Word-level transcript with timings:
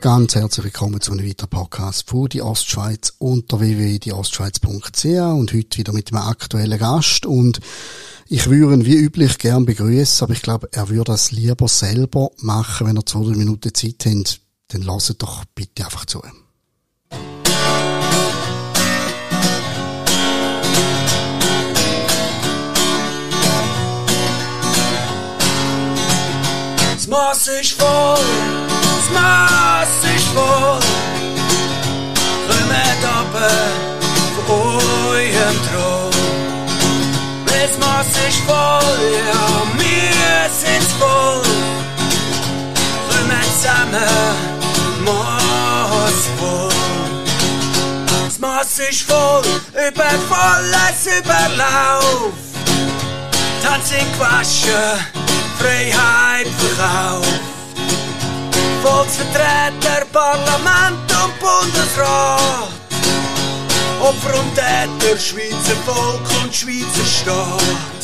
Ganz 0.00 0.34
herzlich 0.34 0.64
willkommen 0.64 1.00
zu 1.00 1.12
einem 1.12 1.28
weiteren 1.28 1.50
Podcast 1.50 2.08
von 2.08 2.28
die 2.28 2.40
Ostschweiz 2.40 3.14
unter 3.18 3.60
www.dieostschweiz.ch 3.60 5.04
und 5.04 5.52
heute 5.52 5.78
wieder 5.78 5.92
mit 5.92 6.10
einem 6.10 6.22
aktuellen 6.22 6.78
Gast 6.78 7.26
und 7.26 7.60
ich 8.26 8.48
würde 8.48 8.74
ihn 8.74 8.84
wie 8.86 8.96
üblich 8.96 9.38
gern 9.38 9.66
begrüßen, 9.66 10.24
aber 10.24 10.32
ich 10.32 10.40
glaube, 10.40 10.68
er 10.72 10.88
würde 10.88 11.12
das 11.12 11.32
lieber 11.32 11.68
selber 11.68 12.30
machen, 12.38 12.86
wenn 12.86 12.96
er 12.96 13.04
zwei, 13.04 13.24
drei 13.24 13.36
Minuten 13.36 13.74
Zeit 13.74 14.06
hat. 14.06 14.40
Dann 14.68 14.82
lasst 14.82 15.20
doch 15.20 15.44
bitte 15.54 15.84
einfach 15.84 16.06
zu. 16.06 16.22
Maß 27.10 27.48
ist 27.48 27.72
voll, 27.72 28.24
das 28.68 29.10
Maß 29.12 29.88
ist 30.14 30.26
voll. 30.28 30.78
Kommt 32.46 32.70
runter 33.02 33.26
von 34.46 34.78
eurem 35.10 35.56
Thron. 35.66 36.10
Das 37.46 37.72
Maß 37.78 38.12
ist 38.28 38.38
voll, 38.46 39.00
ja, 39.26 39.44
wir 39.76 40.50
sind's 40.50 40.92
voll. 41.00 41.42
Kommt 43.08 43.44
zusammen, 43.56 44.06
Maß 45.04 46.20
voll. 46.38 46.68
Das 48.06 48.38
Maß 48.38 48.78
ist 48.88 49.02
voll, 49.02 49.42
über 49.72 50.10
volles 50.30 51.18
Überlauf. 51.18 52.34
Tanzen 53.64 54.06
gewaschen, 54.12 55.19
Freiheit 55.60 56.48
verkauft. 56.58 57.40
Volksvertreter, 58.82 60.06
Parlament 60.10 61.08
und 61.22 61.38
Bundesrat. 61.38 62.68
Opfer 64.00 64.40
und 64.40 64.54
Täter, 64.54 65.18
Schweizer 65.18 65.76
Volk 65.84 66.26
und 66.42 66.54
Schweizer 66.54 67.04
Staat. 67.04 68.02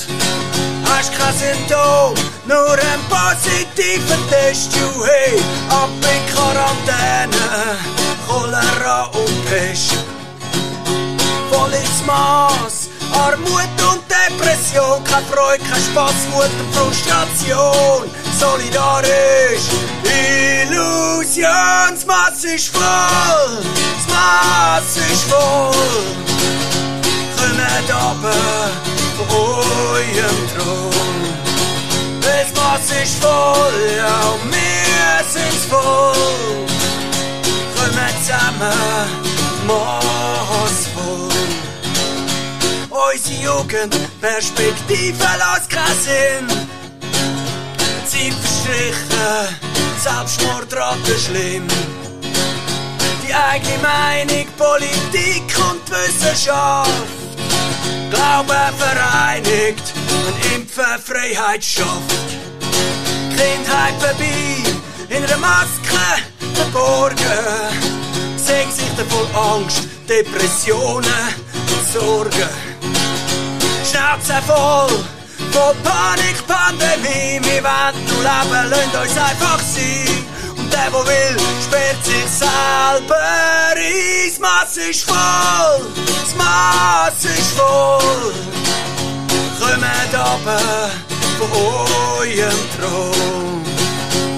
Hast 0.84 1.12
kein 1.18 1.34
Symptom, 1.34 2.14
nur 2.46 2.72
ein 2.72 3.00
positiver 3.08 4.18
Test, 4.28 4.76
you 4.76 5.04
hey, 5.04 5.38
ab 5.70 5.88
in 6.12 6.34
Quarantäne, 6.34 7.78
Cholera 8.28 9.04
und 9.06 9.46
Pest. 9.46 9.96
Voll 11.50 11.72
ins 11.72 12.06
Maß, 12.06 12.90
Armut 13.14 13.75
und 14.66 14.74
Depression, 14.74 15.04
kein 15.04 15.24
Freude, 15.26 15.64
kein 15.64 15.82
Spaß, 15.82 16.14
Wut 16.32 16.50
und 16.60 16.74
Frustration. 16.74 18.10
Solidarisch, 18.38 19.68
Illusion, 20.04 21.90
das 21.90 22.06
Maß 22.06 22.44
ist 22.44 22.68
voll, 22.68 23.62
das 23.64 24.14
Maß 24.14 24.96
ist 24.96 25.24
voll. 25.24 25.72
Kommt 27.36 27.60
runter 27.90 28.70
von 29.16 29.28
eurem 29.94 30.38
Thron. 30.54 31.16
Das 32.20 32.52
Maß 32.54 33.02
ist 33.02 33.22
voll, 33.22 33.96
ja, 33.96 34.30
und 34.42 34.52
wir 34.52 35.24
sind's 35.30 35.64
voll. 35.66 36.12
Kommt 37.74 38.24
zusammen, 38.24 39.10
Maß 39.66 40.15
Unsere 43.16 43.42
Jugend, 43.42 43.96
keinen 45.70 46.00
Sinn. 46.02 46.46
Zeit 48.06 48.34
verstrichen, 48.34 49.56
Selbstmordrate 49.98 51.18
schlimm. 51.18 51.66
Die 53.26 53.32
eigene 53.32 53.78
Meinung, 53.78 54.46
Politik 54.58 55.50
und 55.70 55.90
Wissenschaft. 55.90 56.90
Glaube 58.10 58.54
vereinigt 58.76 59.94
und 60.26 60.54
Impfen 60.54 60.98
Freiheit 61.02 61.64
schafft. 61.64 62.36
Kindheit 63.30 63.94
vorbei, 63.98 64.62
in 65.08 65.24
einer 65.24 65.38
Maske 65.38 66.20
verborgen. 66.52 67.16
Sehen 68.36 68.70
sich 68.70 69.06
voll 69.08 69.26
Angst, 69.34 69.84
Depressionen 70.06 71.34
und 71.54 71.92
Sorgen. 71.98 72.65
Schnauze 73.96 74.42
voll 74.46 75.04
von 75.52 75.74
Panik, 75.82 76.46
Pandemie. 76.46 77.40
Wir 77.42 77.64
wollen 77.64 78.04
nur 78.08 78.22
leben, 78.22 78.90
lasst 78.92 79.08
uns 79.08 79.16
einfach 79.16 79.58
sein. 79.58 80.26
Und 80.54 80.70
der, 80.70 80.90
der 80.90 81.06
will, 81.06 81.36
sperrt 81.64 82.04
sich 82.04 82.28
selber 82.28 83.16
ein. 83.16 84.40
Maß 84.40 84.76
ist 84.76 85.04
voll, 85.04 85.86
das 85.94 86.34
Maß 86.36 87.24
ist 87.24 87.52
voll. 87.52 88.34
Kommt 89.58 89.82
runter 89.82 90.38
von 91.38 91.52
eurem 92.20 92.60
Thron. 92.76 93.64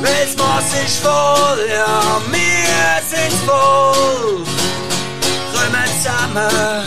Das 0.02 0.36
Maß 0.36 0.84
ist 0.86 0.98
voll, 0.98 1.68
ja, 1.68 2.20
wir 2.30 3.02
sind's 3.10 3.42
voll. 3.44 4.44
Kommt 5.52 5.88
zusammen, 6.00 6.86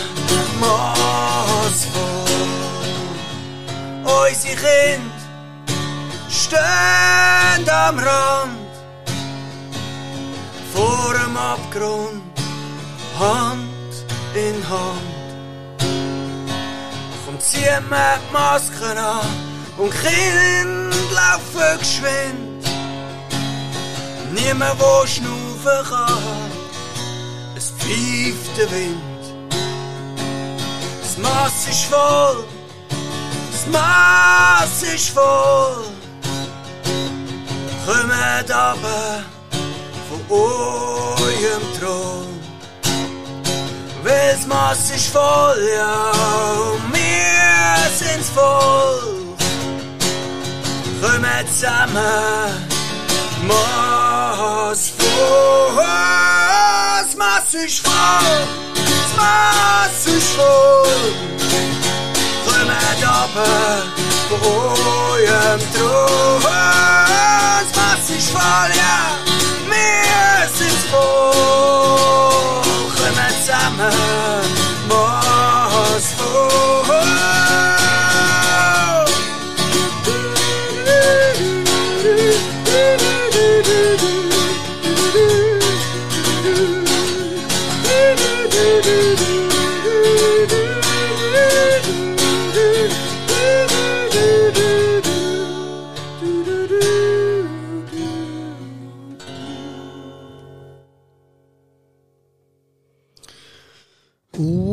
Maß 0.58 1.84
voll. 1.92 2.11
Unsere 4.12 4.56
Kinder 4.56 5.22
stehen 6.28 7.68
am 7.70 7.98
Rand 7.98 8.72
vor 10.74 11.14
dem 11.14 11.36
Abgrund, 11.36 12.22
Hand 13.18 13.92
in 14.34 14.68
Hand. 14.68 15.80
Komm, 17.24 17.40
zieh 17.40 17.80
mir 17.88 18.18
die 18.18 18.32
Masken 18.32 18.98
an 18.98 19.26
und 19.78 19.92
Kinder 20.02 20.96
laufen 21.14 21.78
geschwind. 21.78 22.64
Niemand, 24.34 24.78
wo 24.78 25.06
schnaufen 25.06 25.88
kann, 25.88 26.50
es 27.56 27.70
pfeift 27.70 28.56
der 28.58 28.70
Wind. 28.70 29.22
Das 31.02 31.16
Maß 31.18 31.68
ist 31.70 31.84
voll, 31.84 32.44
das 33.62 33.72
Maß 33.72 34.82
voll. 35.10 35.84
Kommt 37.86 38.50
aber 38.50 39.22
von 40.08 40.36
eurem 40.36 41.62
Thron. 41.78 42.26
Das 44.04 44.46
Maß 44.46 44.90
voll, 45.12 45.68
ja, 45.76 46.12
wir 46.92 47.90
sind's 47.96 48.30
voll. 48.30 49.36
Kommt 51.00 51.48
zusammen, 51.54 52.68
Maß 53.46 54.92
voll. 54.98 55.12
Maß 57.16 57.54
ist 57.54 57.80
voll, 57.80 58.46
Maß 59.16 60.06
ist 60.06 60.28
voll. 60.30 60.71
Kommt 63.34 64.01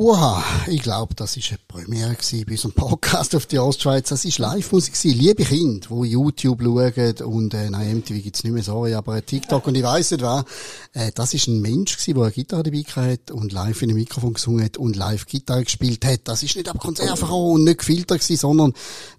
Uha, 0.09 0.43
ich 0.65 0.81
glaube, 0.81 1.13
das 1.13 1.37
war 1.37 1.43
eine 1.49 1.59
Premiere 1.67 2.15
gewesen 2.15 2.43
bei 2.43 2.53
unserem 2.53 2.71
Podcast 2.73 3.35
auf 3.35 3.45
die 3.45 3.59
Ostschweiz. 3.59 4.09
Das 4.09 4.25
war 4.25 4.53
Live-Musik 4.55 4.95
gewesen. 4.95 5.19
Liebe 5.19 5.45
Kinder, 5.45 5.87
die 5.87 6.09
YouTube 6.09 6.63
schauen 6.63 7.15
und, 7.31 7.53
äh, 7.53 7.69
nein, 7.69 7.97
MTV 7.97 8.23
gibt's 8.23 8.43
nicht 8.43 8.53
mehr, 8.53 8.63
sorry, 8.63 8.95
aber 8.95 9.23
TikTok 9.23 9.67
und 9.67 9.75
ich 9.75 9.83
weiss 9.83 10.09
nicht 10.09 10.23
was. 10.23 10.45
Äh, 10.93 11.11
das 11.13 11.35
ist 11.35 11.45
ein 11.45 11.61
Mensch 11.61 11.95
gewesen, 11.95 12.15
der 12.15 12.23
eine 12.23 12.31
Gitarre 12.31 12.63
dabei 12.63 12.79
hat 12.79 13.29
und 13.29 13.53
live 13.53 13.83
in 13.83 13.89
einem 13.91 13.99
Mikrofon 13.99 14.33
gesungen 14.33 14.65
hat 14.65 14.77
und 14.77 14.95
live 14.95 15.27
Gitarre 15.27 15.63
gespielt 15.63 16.03
hat. 16.03 16.21
Das 16.23 16.41
ist 16.41 16.55
nicht 16.55 16.67
ab 16.69 16.79
gekommen 16.79 17.51
und 17.51 17.65
nicht 17.65 17.77
gefiltert 17.77 18.19
gewesen, 18.19 18.37
sondern 18.37 18.73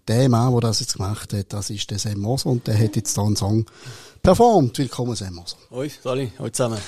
der 0.08 0.28
Mann, 0.28 0.50
der 0.50 0.60
das 0.60 0.80
jetzt 0.80 0.94
gemacht 0.94 1.32
hat, 1.32 1.52
das 1.52 1.70
ist 1.70 1.88
der 1.92 2.00
Sam 2.00 2.18
Moser 2.18 2.50
und 2.50 2.66
der 2.66 2.76
hat 2.76 2.96
jetzt 2.96 3.16
da 3.16 3.22
einen 3.22 3.36
Song 3.36 3.64
performt. 4.24 4.76
Willkommen, 4.76 5.14
Sam 5.14 5.34
Moser. 5.34 5.56
Hoi, 5.70 5.88
Sali, 6.02 6.32
hoi 6.40 6.50
zusammen. 6.50 6.78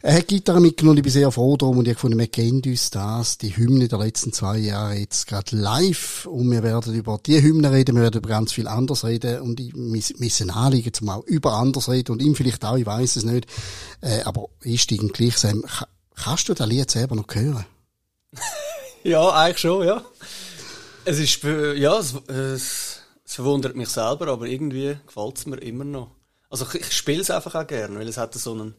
Er 0.00 0.18
hat 0.18 0.28
Gitarre 0.28 0.60
mitgenommen, 0.60 0.98
ich 0.98 1.02
bin 1.02 1.12
sehr 1.12 1.32
froh 1.32 1.56
darum 1.56 1.78
und 1.78 1.88
ich 1.88 1.94
gefunden, 1.94 2.18
wir 2.18 2.28
kennen 2.28 2.62
uns 2.64 2.90
das, 2.90 3.36
die 3.36 3.56
Hymne 3.56 3.88
der 3.88 3.98
letzten 3.98 4.32
zwei 4.32 4.58
Jahre 4.58 4.94
jetzt 4.94 5.26
gerade 5.26 5.56
live 5.56 6.24
und 6.26 6.48
wir 6.52 6.62
werden 6.62 6.94
über 6.94 7.18
die 7.26 7.42
Hymne 7.42 7.72
reden, 7.72 7.96
wir 7.96 8.02
werden 8.02 8.18
über 8.18 8.28
ganz 8.28 8.52
viel 8.52 8.68
anderes 8.68 9.04
reden 9.04 9.40
und 9.40 9.58
ich 9.58 9.74
müssen 9.74 10.50
anliegen, 10.50 10.94
zum 10.94 11.08
auch 11.08 11.24
über 11.24 11.54
anderes 11.54 11.88
reden 11.88 12.12
und 12.12 12.22
ihm 12.22 12.36
vielleicht 12.36 12.64
auch, 12.64 12.76
ich 12.76 12.86
weiß 12.86 13.16
es 13.16 13.24
nicht, 13.24 13.48
äh, 14.00 14.22
aber 14.22 14.46
ich 14.62 14.82
steige 14.82 15.08
gleich, 15.08 15.36
Sam, 15.36 15.64
kannst 16.14 16.48
du 16.48 16.54
das 16.54 16.68
Lied 16.68 16.88
selber 16.88 17.16
noch 17.16 17.26
hören? 17.32 17.66
ja, 19.02 19.28
eigentlich 19.30 19.58
schon, 19.58 19.84
ja. 19.84 20.04
Es 21.04 21.18
ist, 21.18 21.42
ja, 21.42 21.98
es, 21.98 22.14
es, 22.28 23.00
es 23.24 23.34
verwundert 23.34 23.74
mich 23.74 23.88
selber, 23.88 24.28
aber 24.28 24.46
irgendwie 24.46 24.96
gefällt 25.06 25.38
es 25.38 25.46
mir 25.46 25.56
immer 25.56 25.84
noch. 25.84 26.12
Also 26.50 26.66
ich, 26.72 26.82
ich 26.82 26.92
spiele 26.92 27.22
es 27.22 27.32
einfach 27.32 27.56
auch 27.56 27.66
gerne, 27.66 27.98
weil 27.98 28.06
es 28.06 28.16
hat 28.16 28.32
so 28.34 28.52
einen 28.52 28.74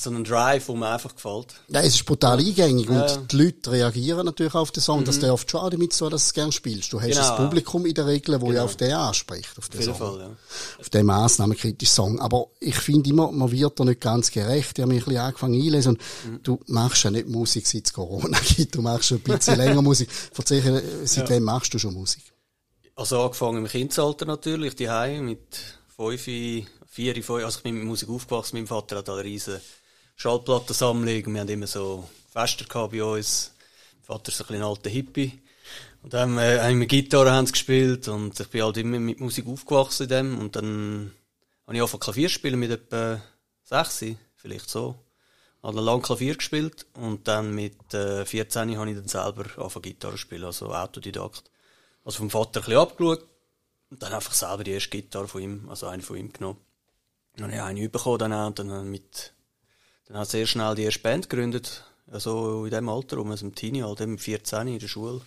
so 0.00 0.10
einen 0.10 0.22
Drive, 0.22 0.66
der 0.66 0.74
mir 0.76 0.88
einfach 0.88 1.14
gefällt. 1.14 1.54
Ja, 1.68 1.80
es 1.80 1.94
ist 1.96 2.04
brutal 2.04 2.38
eingängig 2.38 2.88
ja. 2.88 3.02
und 3.02 3.32
die 3.32 3.36
Leute 3.36 3.72
reagieren 3.72 4.26
natürlich 4.26 4.54
auf 4.54 4.70
den 4.70 4.82
Song. 4.82 5.00
Mhm. 5.00 5.04
Das 5.06 5.18
darf 5.18 5.44
schon 5.48 5.70
damit 5.70 5.92
so, 5.92 6.08
dass 6.08 6.22
du 6.22 6.28
es 6.28 6.34
gerne 6.34 6.52
spielst. 6.52 6.92
Du 6.92 7.00
hast 7.00 7.08
genau. 7.08 7.20
das 7.20 7.36
Publikum 7.36 7.84
in 7.84 7.94
der 7.94 8.06
Regel, 8.06 8.40
wo 8.40 8.46
genau. 8.46 8.58
ja 8.58 8.64
auf 8.64 8.76
den 8.76 8.92
anspricht, 8.92 9.58
auf 9.58 9.68
den 9.68 9.82
Song. 9.82 9.94
Fall, 9.96 10.20
ja. 10.20 10.36
Auf 10.78 10.88
den 10.90 11.04
massnahmenkritischen 11.04 11.94
Song. 11.94 12.20
Aber 12.20 12.46
ich 12.60 12.76
finde 12.76 13.10
immer, 13.10 13.32
man 13.32 13.50
wird 13.50 13.80
da 13.80 13.84
nicht 13.84 14.00
ganz 14.00 14.30
gerecht. 14.30 14.78
Ich 14.78 14.82
habe 14.82 14.92
mich 14.92 15.02
ein 15.02 15.06
bisschen 15.06 15.20
angefangen 15.20 15.60
einlesen 15.60 15.96
und 15.96 16.32
mhm. 16.32 16.42
du 16.44 16.60
machst 16.66 17.02
ja 17.02 17.10
nicht 17.10 17.28
Musik, 17.28 17.66
seit 17.66 17.86
es 17.86 17.92
Corona 17.92 18.38
gibt. 18.56 18.76
Du 18.76 18.82
machst 18.82 19.08
schon 19.08 19.18
ein 19.18 19.22
bisschen 19.24 19.56
länger 19.56 19.82
Musik. 19.82 20.08
Erzähl, 20.36 20.82
seit 21.04 21.28
ja. 21.28 21.36
wem 21.36 21.42
machst 21.42 21.74
du 21.74 21.78
schon 21.78 21.94
Musik? 21.94 22.22
Also 22.94 23.20
angefangen 23.20 23.64
im 23.64 23.68
Kindesalter 23.68 24.26
natürlich, 24.26 24.76
die 24.76 24.88
mit 25.20 25.40
fünf, 25.96 26.22
vier, 26.22 27.14
fünf, 27.14 27.30
also 27.44 27.58
ich 27.58 27.62
bin 27.64 27.76
mit 27.76 27.84
Musik 27.84 28.08
aufgewachsen. 28.08 28.56
Mein 28.56 28.66
Vater 28.66 28.98
hat 28.98 29.08
eine 29.08 29.24
riesen 29.24 29.60
Schallplattensammlung. 30.20 31.32
Wir 31.32 31.40
haben 31.40 31.48
immer 31.48 31.68
so 31.68 32.08
Fester 32.32 32.88
bei 32.88 33.04
uns. 33.04 33.54
Mein 33.94 34.02
Vater 34.02 34.32
ist 34.32 34.50
ein, 34.50 34.56
ein 34.56 34.62
alter 34.62 34.90
Hippie. 34.90 35.40
Und 36.02 36.12
dann 36.12 36.36
äh, 36.38 36.58
haben 36.58 36.80
wir 36.80 36.88
Gitarre 36.88 37.30
haben 37.30 37.46
gespielt 37.46 38.08
und 38.08 38.38
ich 38.40 38.48
bin 38.48 38.64
halt 38.64 38.78
immer 38.78 38.98
mit 38.98 39.20
Musik 39.20 39.46
aufgewachsen 39.46 40.02
in 40.04 40.08
dem. 40.08 40.38
Und 40.40 40.56
dann 40.56 41.12
habe 41.68 41.76
ich 41.76 41.80
angefangen 41.80 42.00
Klavier 42.00 42.28
spielen 42.28 42.58
mit 42.58 42.72
etwa 42.72 43.22
sechs, 43.62 44.04
vielleicht 44.34 44.68
so. 44.68 44.96
Habe 45.62 45.80
lange 45.80 46.02
Klavier 46.02 46.34
gespielt 46.34 46.86
und 46.94 47.28
dann 47.28 47.54
mit 47.54 47.94
äh, 47.94 48.26
14 48.26 48.76
habe 48.76 48.90
ich 48.90 48.96
dann 48.96 49.06
selber 49.06 49.44
angefangen 49.56 49.82
Gitarre 49.82 50.18
spielen, 50.18 50.44
also 50.44 50.74
Autodidakt. 50.74 51.44
Also 52.04 52.18
vom 52.18 52.30
Vater 52.30 52.58
ein 52.58 52.64
bisschen 52.64 52.80
abgeschaut 52.80 53.24
und 53.90 54.02
dann 54.02 54.12
einfach 54.12 54.34
selber 54.34 54.64
die 54.64 54.72
erste 54.72 54.90
Gitarre 54.90 55.28
von 55.28 55.42
ihm, 55.42 55.68
also 55.68 55.86
eine 55.86 56.02
von 56.02 56.16
ihm 56.16 56.32
genommen. 56.32 56.58
Dann 57.36 57.52
habe 57.52 57.54
ich 57.54 57.62
eine 57.62 57.88
bekommen 57.88 58.18
dann 58.18 58.32
auch 58.32 58.48
und 58.48 58.58
dann 58.58 58.90
mit 58.90 59.32
dann 60.08 60.16
hat 60.16 60.30
sehr 60.30 60.46
schnell 60.46 60.74
die 60.74 60.84
erste 60.84 61.00
Band 61.00 61.28
gegründet, 61.28 61.84
also 62.10 62.64
in 62.64 62.70
dem 62.70 62.88
Alter, 62.88 63.18
um 63.18 63.30
aus 63.30 63.40
dem 63.40 63.54
Teenie, 63.54 63.82
halt 63.82 64.00
mit 64.00 64.20
14 64.20 64.66
in 64.66 64.78
der 64.78 64.88
Schule. 64.88 65.20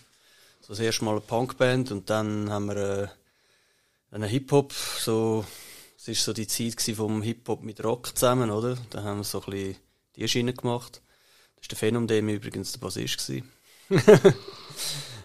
So 0.60 0.68
das 0.68 0.80
erste 0.80 1.04
Mal 1.04 1.12
eine 1.12 1.20
Punkband 1.20 1.92
und 1.92 2.10
dann 2.10 2.50
haben 2.50 2.66
wir 2.66 2.76
äh, 2.76 3.08
einen 4.10 4.28
Hip-Hop, 4.28 4.72
so, 4.72 5.44
es 5.96 6.08
war 6.08 6.14
so 6.14 6.32
die 6.32 6.48
Zeit 6.48 6.80
vom 6.96 7.22
Hip-Hop 7.22 7.62
mit 7.62 7.82
Rock 7.84 8.16
zusammen, 8.16 8.50
oder? 8.50 8.76
Da 8.90 9.04
haben 9.04 9.18
wir 9.18 9.24
so 9.24 9.40
ein 9.42 9.50
bisschen 9.50 9.76
die 10.16 10.28
Schiene 10.28 10.52
gemacht. 10.52 11.00
Das 11.56 11.64
war 11.64 11.68
der 11.68 11.78
Phenom, 11.78 12.06
der 12.08 12.20
übrigens 12.20 12.72
der 12.72 12.80
Bassist 12.80 13.30
war. 13.30 13.42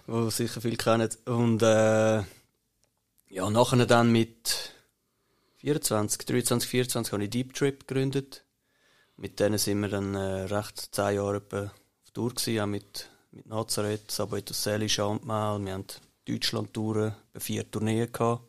wo 0.06 0.30
sicher 0.30 0.62
viele 0.62 0.77
kennen. 0.77 1.10
Und 1.25 1.63
äh, 1.63 2.18
ja, 3.30 3.50
nachher 3.50 3.86
dann 3.88 4.12
mit 4.12 4.71
24, 5.57 6.25
23, 6.25 6.69
24 6.69 7.13
habe 7.13 7.24
ich 7.24 7.30
Deep 7.31 7.53
Trip 7.53 7.88
gegründet 7.88 8.44
mit 9.18 9.40
denen 9.40 9.58
sind 9.58 9.81
wir 9.81 9.90
dann 9.90 10.16
äh, 10.16 10.44
recht 10.44 10.94
zehn 10.96 11.16
Jahre 11.16 11.42
auf 11.52 12.12
Tour 12.14 12.34
gewesen, 12.34 12.60
auch 12.62 12.68
mit, 12.68 13.10
mit 13.31 13.48
Nazareth, 13.48 14.12
Saboito 14.12 14.54
Seli, 14.54 14.88
Chantmal. 14.88 15.64
Wir 15.64 15.74
haben 15.74 15.86
Deutschland-Touren, 16.28 17.16
vier 17.36 17.69
Tourneen 17.69 18.12
gehabt. 18.12 18.44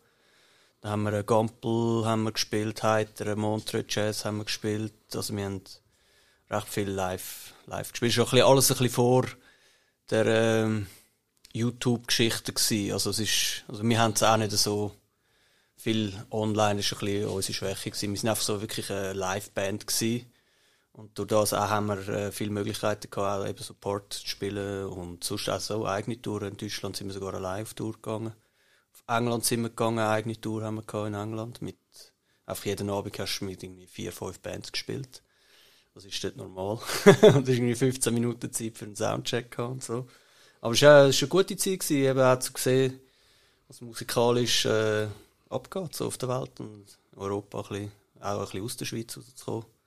Dann 0.81 0.93
haben 0.93 1.03
wir 1.05 1.13
einen 1.15 1.27
Gampel 1.27 2.05
haben 2.07 2.25
wir 2.25 2.33
gespielt, 2.33 2.83
Heiter, 2.83 3.35
Montreux 3.35 3.87
Jazz 3.89 4.25
haben 4.25 4.39
wir 4.39 4.45
gespielt. 4.45 4.93
Also 5.15 5.35
wir 5.35 5.45
haben 5.45 5.63
recht 6.51 6.69
viel 6.69 6.89
live, 6.89 7.55
live 7.67 7.91
gespielt. 7.91 8.13
Es 8.13 8.19
war 8.19 8.33
ein 8.33 8.43
alles 8.43 8.71
ein 8.71 8.77
bisschen 8.77 8.95
vor 8.95 9.27
der 10.11 10.27
ähm, 10.27 10.87
YouTube-Geschichte. 11.53 12.53
Also 12.93 13.11
es 13.11 13.19
ist, 13.19 13.65
also 13.69 13.83
wir 13.83 13.99
haben 13.99 14.13
es 14.13 14.23
auch 14.23 14.37
nicht 14.37 14.53
so 14.53 14.93
viel 15.77 16.13
online, 16.31 16.81
ist 16.81 16.93
ein 16.93 16.99
bisschen 16.99 17.29
unsere 17.29 17.55
Schwäche 17.55 17.91
gewesen. 17.91 18.13
Wir 18.13 18.21
sind 18.21 18.29
einfach 18.29 18.43
so 18.43 18.61
wirklich 18.61 18.91
eine 18.91 19.15
Live-Band 19.15 19.87
gewesen 19.87 20.27
und 20.99 21.17
durch 21.17 21.29
das 21.29 21.53
auch 21.53 21.69
haben 21.69 21.87
wir 21.87 22.09
äh, 22.09 22.33
viele 22.33 22.51
Möglichkeiten 22.51 23.09
gehabt, 23.09 23.45
auch 23.45 23.49
eben 23.49 23.63
Support 23.63 24.15
zu 24.15 24.27
spielen 24.27 24.87
und 24.87 25.23
sonst 25.23 25.49
auch 25.49 25.61
so 25.61 25.87
eigene 25.87 26.21
Touren. 26.21 26.49
In 26.49 26.57
Deutschland 26.57 26.97
sind 26.97 27.07
wir 27.07 27.15
sogar 27.15 27.35
eine 27.35 27.39
Live-Tour 27.39 27.93
gegangen. 27.93 28.33
Auf 28.93 29.05
England 29.07 29.45
sind 29.45 29.63
wir 29.63 29.69
gegangen, 29.69 30.01
eine 30.01 30.09
eigene 30.09 30.41
Tour 30.41 30.65
haben 30.65 30.75
wir 30.75 30.83
gehabt 30.83 31.07
in 31.07 31.15
England. 31.15 31.63
Mit, 31.63 31.77
einfach 32.47 32.65
jeden 32.65 32.91
Abend 32.91 33.17
hast 33.17 33.39
du 33.39 33.45
mit 33.45 33.63
irgendwie 33.63 33.87
vier, 33.87 34.11
fünf 34.11 34.41
Bands 34.41 34.73
gespielt. 34.73 35.23
Das 35.95 36.05
ist 36.05 36.25
dort 36.25 36.37
normal. 36.37 36.81
und 37.23 37.49
irgendwie 37.49 37.77
15 37.77 38.13
Minuten 38.13 38.53
Zeit 38.53 38.77
für 38.77 38.87
einen 38.87 38.97
Soundcheck 38.97 39.53
gehabt 39.53 39.73
und 39.73 39.85
so. 39.85 40.09
Aber 40.61 40.75
es 40.75 40.83
war, 40.83 41.05
eine 41.05 41.29
gute 41.29 41.57
Zeit 41.57 41.89
eben 41.93 42.21
auch 42.21 42.41
zu 42.41 42.51
sehen, 42.57 42.99
was 43.69 43.81
musikalisch, 43.83 44.67
äh, 44.67 45.07
abgeht, 45.49 45.95
so 45.95 46.09
auf 46.09 46.19
der 46.19 46.29
Welt 46.29 46.59
und 46.59 46.87
Europa 47.15 47.61
ein 47.61 47.69
bisschen, 47.69 47.93
auch 48.19 48.39
ein 48.39 48.41
bisschen 48.41 48.65
aus 48.65 48.77
der 48.77 48.85
Schweiz 48.85 49.17
rauszukommen. 49.17 49.78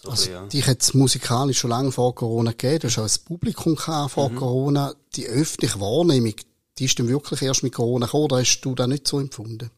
So 0.00 0.10
also, 0.10 0.30
ja. 0.30 0.46
dich 0.46 0.66
hat 0.66 0.80
es 0.80 0.94
musikalisch 0.94 1.58
schon 1.58 1.70
lange 1.70 1.90
vor 1.90 2.14
Corona 2.14 2.52
gegeben. 2.52 2.80
Du 2.80 2.86
hast 2.88 2.98
auch 2.98 3.02
ein 3.02 3.24
Publikum 3.24 3.74
gehabt 3.74 4.12
vor 4.12 4.30
mhm. 4.30 4.36
Corona. 4.36 4.94
Die 5.16 5.26
öffentliche 5.26 5.80
Wahrnehmung, 5.80 6.34
die 6.78 6.84
ist 6.84 6.98
dann 6.98 7.08
wirklich 7.08 7.42
erst 7.42 7.64
mit 7.64 7.74
Corona 7.74 8.06
gekommen, 8.06 8.24
oder 8.24 8.38
hast 8.38 8.60
du 8.60 8.74
das 8.76 8.86
nicht 8.86 9.08
so 9.08 9.18
empfunden? 9.18 9.70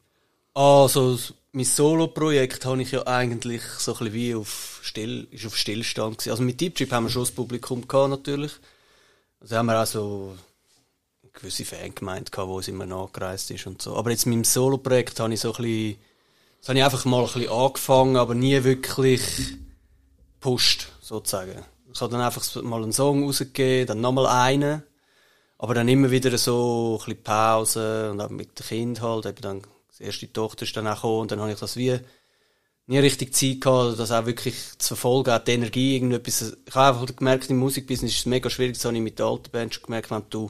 Also, 0.53 1.17
mein 1.53 1.65
Solo-Projekt 1.65 2.65
habe 2.65 2.81
ich 2.81 2.91
ja 2.91 3.05
eigentlich 3.07 3.61
so 3.79 3.93
ein 3.93 3.97
bisschen 3.97 4.13
wie 4.13 4.35
auf 4.35 4.79
Still, 4.83 5.27
ist 5.31 5.45
auf 5.45 5.57
Stillstand 5.57 6.17
gewesen. 6.17 6.31
Also 6.31 6.43
mit 6.43 6.61
Deep 6.61 6.75
Trip 6.75 6.91
haben 6.91 7.05
wir 7.05 7.09
schon 7.09 7.23
das 7.23 7.31
Publikum 7.31 7.87
gehabt, 7.87 8.09
natürlich. 8.09 8.51
Also 9.39 9.55
haben 9.55 9.65
wir 9.65 9.81
auch 9.81 9.87
so 9.87 10.35
eine 11.23 11.31
gewisse 11.31 11.65
Fangemeinde 11.65 12.29
gehabt, 12.29 12.47
wo 12.47 12.59
es 12.59 12.67
immer 12.67 12.85
nachgereist 12.85 13.51
ist 13.51 13.65
und 13.65 13.81
so. 13.81 13.95
Aber 13.95 14.11
jetzt 14.11 14.27
mit 14.27 14.35
dem 14.35 14.43
Solo-Projekt 14.43 15.19
habe 15.19 15.33
ich 15.33 15.39
so 15.39 15.53
ein 15.53 15.61
bisschen, 15.61 15.97
das 16.59 16.69
habe 16.69 16.79
ich 16.79 16.85
einfach 16.85 17.05
mal 17.05 17.21
ein 17.21 17.33
bisschen 17.33 17.51
angefangen, 17.51 18.17
aber 18.17 18.35
nie 18.35 18.63
wirklich, 18.63 19.21
gepusht, 20.41 20.87
sozusagen. 21.01 21.63
Ich 21.93 22.01
habe 22.01 22.11
dann 22.11 22.21
einfach 22.21 22.63
mal 22.63 22.81
einen 22.81 22.93
Song 22.93 23.23
rausgegeben, 23.23 23.87
dann 23.87 24.01
nochmal 24.01 24.25
einen, 24.25 24.83
aber 25.59 25.75
dann 25.75 25.87
immer 25.87 26.09
wieder 26.09 26.35
so 26.37 26.97
ein 26.99 27.05
bisschen 27.05 27.23
Pause 27.23 28.11
und 28.11 28.17
dann 28.17 28.35
mit 28.35 28.57
dem 28.57 28.65
Kind 28.65 29.01
halt, 29.01 29.27
eben 29.27 29.41
dann, 29.41 29.61
die 29.99 30.03
erste 30.03 30.33
Tochter 30.33 30.63
ist 30.63 30.75
dann 30.75 30.87
auch 30.87 30.95
gekommen 30.95 31.19
und 31.21 31.31
dann 31.31 31.39
habe 31.39 31.51
ich 31.51 31.59
das 31.59 31.75
wie 31.75 31.99
nie 32.87 32.97
richtig 32.97 33.35
Zeit 33.35 33.61
gehabt, 33.61 33.99
das 33.99 34.11
auch 34.11 34.25
wirklich 34.25 34.55
zu 34.79 34.95
verfolgen, 34.95 35.29
auch 35.29 35.43
die 35.43 35.51
Energie, 35.51 35.95
irgendetwas. 35.95 36.57
Ich 36.65 36.75
habe 36.75 36.99
einfach 36.99 37.15
gemerkt, 37.15 37.49
im 37.49 37.57
Musikbusiness 37.57 38.13
ist 38.13 38.19
es 38.21 38.25
mega 38.25 38.49
schwierig, 38.49 38.73
das 38.73 38.85
habe 38.85 38.95
ich 38.95 39.03
mit 39.03 39.19
der 39.19 39.27
alten 39.27 39.51
Band 39.51 39.75
schon 39.75 39.83
gemerkt, 39.83 40.09
wenn 40.09 40.23
du 40.31 40.49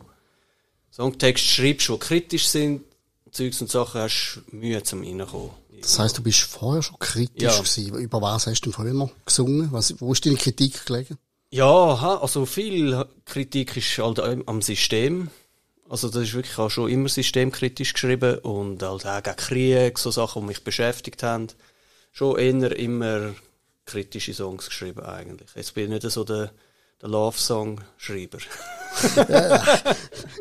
Songtexte 0.91 1.47
schreibst, 1.47 1.89
die 1.89 1.97
kritisch 1.99 2.47
sind, 2.47 2.83
Zeugs 3.31 3.61
und 3.61 3.69
Sachen, 3.69 4.01
hast 4.01 4.41
du 4.49 4.55
Mühe 4.55 4.81
zum 4.83 5.03
reinkommen. 5.03 5.60
Das 5.81 5.99
heisst, 5.99 6.17
du 6.17 6.23
bist 6.23 6.41
vorher 6.41 6.81
schon 6.81 6.99
kritisch 6.99 7.43
ja. 7.43 7.57
gewesen. 7.57 7.95
Über 7.95 8.21
was 8.21 8.47
hast 8.47 8.61
du 8.61 8.71
vorher 8.71 8.93
noch 8.93 9.11
gesungen? 9.25 9.71
Was, 9.71 9.99
wo 9.99 10.13
ist 10.13 10.25
deine 10.25 10.35
Kritik 10.35 10.85
gelegen? 10.85 11.17
Ja, 11.49 12.17
also 12.21 12.45
viel 12.45 13.05
Kritik 13.25 13.75
ist 13.75 13.97
halt 13.97 14.19
am 14.19 14.61
System. 14.61 15.29
Also 15.89 16.07
das 16.07 16.23
ist 16.23 16.33
wirklich 16.33 16.57
auch 16.57 16.69
schon 16.69 16.89
immer 16.89 17.09
systemkritisch 17.09 17.91
geschrieben 17.91 18.37
und 18.39 18.81
halt 18.81 19.05
auch 19.05 19.23
gegen 19.23 19.35
Krieg, 19.35 19.99
so 19.99 20.09
Sachen, 20.09 20.43
die 20.43 20.47
mich 20.47 20.63
beschäftigt 20.63 21.21
haben. 21.21 21.47
Schon 22.13 22.39
eher 22.39 22.73
immer 22.77 23.33
kritische 23.85 24.33
Songs 24.33 24.67
geschrieben 24.67 25.01
eigentlich. 25.01 25.49
Jetzt 25.53 25.73
bin 25.73 25.91
ich 25.91 26.03
nicht 26.03 26.13
so 26.13 26.23
der, 26.23 26.51
der 27.01 27.09
Love-Song-Schreiber. 27.09 28.37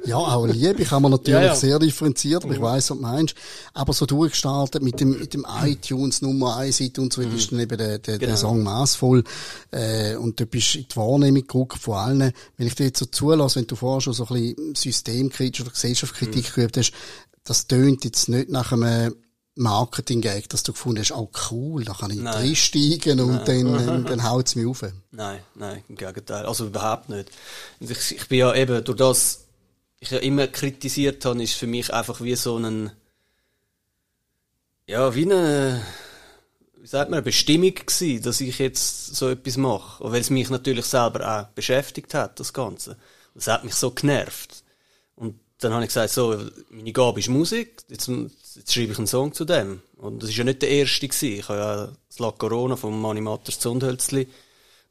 Ja, 0.05 0.17
auch 0.17 0.47
Liebe 0.47 0.85
kann 0.85 1.03
man 1.03 1.13
natürlich 1.13 1.41
Ja, 1.41 1.47
ja. 1.47 1.55
sehr 1.55 1.79
differenziert, 1.79 2.45
aber 2.45 2.53
ich 2.55 2.61
weiss, 2.61 2.91
was 2.91 2.97
du 2.97 3.03
meinst. 3.03 3.35
Aber 3.75 3.93
so 3.93 4.07
durchgestartet 4.07 4.83
mit 4.83 5.01
dem, 5.01 5.19
mit 5.19 5.35
dem 5.35 5.47
iTunes 5.63 6.21
Nummer 6.23 6.57
1 6.57 6.79
Seite 6.79 7.01
und 7.01 7.13
so 7.13 7.23
weiter, 7.23 7.35
ist 7.35 7.53
dann 7.53 7.61
eben 7.61 7.79
der, 7.79 7.99
der, 7.99 8.19
der 8.19 8.29
Genau. 8.29 8.37
Song 8.37 8.63
maßvoll. 8.63 9.25
Äh, 9.71 10.17
und 10.17 10.41
du 10.41 10.47
bist 10.47 10.75
in 10.75 10.87
die 10.89 10.97
Wahrnehmung 10.97 11.47
gerückt 11.47 11.79
von 11.79 11.95
allen. 11.95 12.33
Wenn 12.57 12.67
ich 12.67 12.75
dir 12.75 12.87
jetzt 12.87 12.99
so 12.99 13.07
zulasse, 13.07 13.61
wenn 13.61 13.67
du 13.67 13.77
vorher 13.77 14.01
schon 14.01 14.15
so 14.15 14.27
ein 14.27 14.35
bisschen 14.55 14.75
Systemkritik 14.75 15.61
oder 15.63 15.71
Gesellschaftskritik 15.71 16.55
geübt 16.55 16.77
hast, 16.77 16.93
das 17.45 17.67
tönt 17.67 18.05
jetzt 18.05 18.29
nicht 18.29 18.49
nach 18.51 18.73
einem 18.73 19.15
Marketing-Gag, 19.57 20.49
dass 20.49 20.63
du 20.63 20.73
gefunden 20.73 21.01
hast, 21.01 21.13
oh 21.13 21.31
cool, 21.51 21.85
da 21.85 21.93
kann 21.93 22.11
ich 22.11 22.19
Nein. 22.19 22.35
reinsteigen 22.35 23.21
und 23.21 23.47
dann, 23.47 23.73
dann, 23.73 24.05
dann 24.07 24.25
haut's 24.25 24.55
mich 24.55 24.67
auf. 24.67 24.85
Nein, 25.11 25.41
nein, 25.55 25.85
im 25.89 25.97
Gegenteil. 25.97 26.47
Also 26.47 26.67
überhaupt 26.67 27.09
nicht. 27.09 27.31
Ich, 27.81 28.13
ich 28.13 28.29
bin 28.29 28.39
ja 28.39 28.55
eben, 28.55 28.83
durch 28.85 28.97
das 28.97 29.47
ich 30.01 30.11
ja 30.11 30.19
immer 30.19 30.47
kritisiert 30.47 31.25
habe, 31.25 31.43
ist 31.43 31.55
für 31.55 31.67
mich 31.67 31.93
einfach 31.93 32.21
wie 32.23 32.35
so 32.35 32.57
ein, 32.57 32.91
ja, 34.87 35.15
wie 35.15 35.25
eine, 35.25 35.83
wie 36.79 36.87
sagt 36.87 37.11
man, 37.11 37.19
eine 37.19 37.23
Bestimmung 37.25 37.75
gewesen, 37.75 38.23
dass 38.23 38.41
ich 38.41 38.59
jetzt 38.59 39.15
so 39.15 39.29
etwas 39.29 39.57
mache. 39.59 40.03
Weil 40.03 40.21
es 40.21 40.31
mich 40.31 40.49
natürlich 40.49 40.87
selber 40.87 41.29
auch 41.29 41.55
beschäftigt 41.55 42.15
hat, 42.15 42.41
das 42.41 42.53
Ganze. 42.53 42.97
Das 43.35 43.47
hat 43.47 43.63
mich 43.63 43.75
so 43.75 43.91
genervt. 43.91 44.65
Und 45.17 45.39
dann 45.59 45.75
habe 45.75 45.85
ich 45.85 45.89
gesagt, 45.89 46.11
so, 46.11 46.37
meine 46.71 46.93
Gabe 46.93 47.21
ist 47.21 47.29
Musik, 47.29 47.83
jetzt, 47.89 48.11
jetzt 48.57 48.73
schreibe 48.73 48.93
ich 48.93 48.99
einen 48.99 49.07
Song 49.07 49.33
zu 49.33 49.45
dem. 49.45 49.83
Und 49.97 50.23
das 50.23 50.31
ist 50.31 50.37
ja 50.37 50.45
nicht 50.45 50.63
der 50.63 50.71
erste 50.71 51.09
gewesen. 51.09 51.39
Ich 51.39 51.49
habe 51.49 51.59
ja 51.59 51.89
das 52.09 52.19
La 52.19 52.31
Corona 52.31 52.77
vom 52.77 53.01
Mani 53.01 53.21
Matters 53.21 53.59
Zundhölzli. 53.59 54.29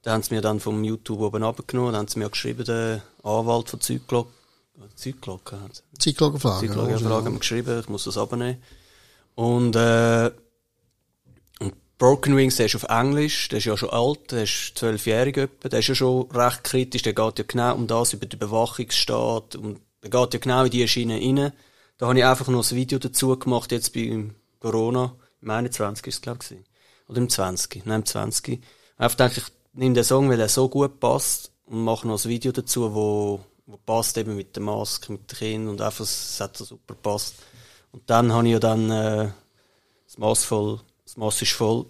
Da 0.01 0.13
haben 0.13 0.23
sie 0.23 0.33
mir 0.33 0.41
dann 0.41 0.59
vom 0.59 0.83
YouTube 0.83 1.19
oben 1.19 1.43
abgenommen, 1.43 1.91
da 1.91 1.99
haben 1.99 2.07
sie 2.07 2.19
mir 2.19 2.29
geschrieben, 2.29 2.63
der 2.63 3.01
Anwalt 3.21 3.69
von 3.69 3.81
Zyklok, 3.81 4.29
Zyklok, 4.95 5.51
haben 5.51 5.73
sie. 5.73 5.81
Zeitlagerfrage. 6.13 6.67
Zyklok, 6.67 6.89
ja, 6.89 6.99
haben 7.01 7.33
wir 7.33 7.39
geschrieben, 7.39 7.79
ich 7.79 7.89
muss 7.89 8.05
das 8.05 8.17
abnehmen. 8.17 8.63
Und, 9.35 9.75
äh, 9.75 10.31
und 11.59 11.73
Broken 11.97 12.37
Wings, 12.37 12.55
der 12.55 12.67
ist 12.67 12.75
auf 12.75 12.83
Englisch, 12.83 13.49
der 13.49 13.57
ist 13.57 13.65
ja 13.65 13.75
schon 13.75 13.89
alt, 13.89 14.31
der 14.31 14.43
ist 14.43 14.73
zwölfjährig 14.75 15.35
etwa, 15.35 15.67
der 15.67 15.79
ist 15.79 15.87
ja 15.89 15.95
schon 15.95 16.31
recht 16.31 16.63
kritisch, 16.63 17.01
der 17.01 17.13
geht 17.13 17.39
ja 17.39 17.45
genau 17.45 17.75
um 17.75 17.85
das, 17.85 18.13
über 18.13 18.25
den 18.25 18.39
Überwachungsstaat, 18.39 19.57
und 19.57 19.81
der 20.01 20.09
geht 20.09 20.33
ja 20.33 20.39
genau 20.39 20.63
in 20.63 20.71
die 20.71 20.87
Schiene 20.87 21.15
rein. 21.15 21.51
Da 21.99 22.07
habe 22.07 22.17
ich 22.17 22.23
einfach 22.23 22.47
noch 22.47 22.63
ein 22.63 22.77
Video 22.77 22.97
dazu 22.97 23.37
gemacht, 23.37 23.73
jetzt 23.73 23.93
bei 23.93 24.23
Corona, 24.61 25.17
im 25.41 25.49
21 25.49 26.07
ist 26.07 26.15
es, 26.15 26.21
glaube 26.21 26.39
ich, 26.49 26.57
oder 27.09 27.17
im 27.17 27.27
20, 27.27 27.85
nein, 27.85 27.99
im 27.99 28.05
20. 28.05 28.63
Einfach 28.97 29.17
denke 29.17 29.41
ich, 29.41 29.43
nehme 29.73 29.95
den 29.95 30.05
Song, 30.05 30.29
weil 30.29 30.39
er 30.39 30.47
so 30.47 30.69
gut 30.69 31.01
passt, 31.01 31.51
und 31.65 31.83
mache 31.83 32.07
noch 32.07 32.23
ein 32.23 32.29
Video 32.29 32.53
dazu, 32.53 32.95
wo, 32.95 33.41
wo 33.65 33.77
passt 33.85 34.17
eben 34.17 34.37
mit 34.37 34.55
der 34.55 34.63
Maske, 34.63 35.11
mit 35.11 35.29
den 35.29 35.37
Kindern, 35.37 35.71
und 35.73 35.81
einfach, 35.81 36.05
es 36.05 36.39
hat 36.39 36.55
so 36.55 36.63
super 36.63 36.95
passt. 36.95 37.35
Und 37.91 38.09
dann 38.09 38.31
habe 38.31 38.47
ich 38.47 38.53
ja 38.53 38.59
dann, 38.59 38.89
äh, 38.89 39.31
das 40.05 40.17
Maß 40.17 40.45
voll, 40.45 40.79
das 41.03 41.17
Maß 41.17 41.41
ist 41.41 41.51
voll, 41.51 41.85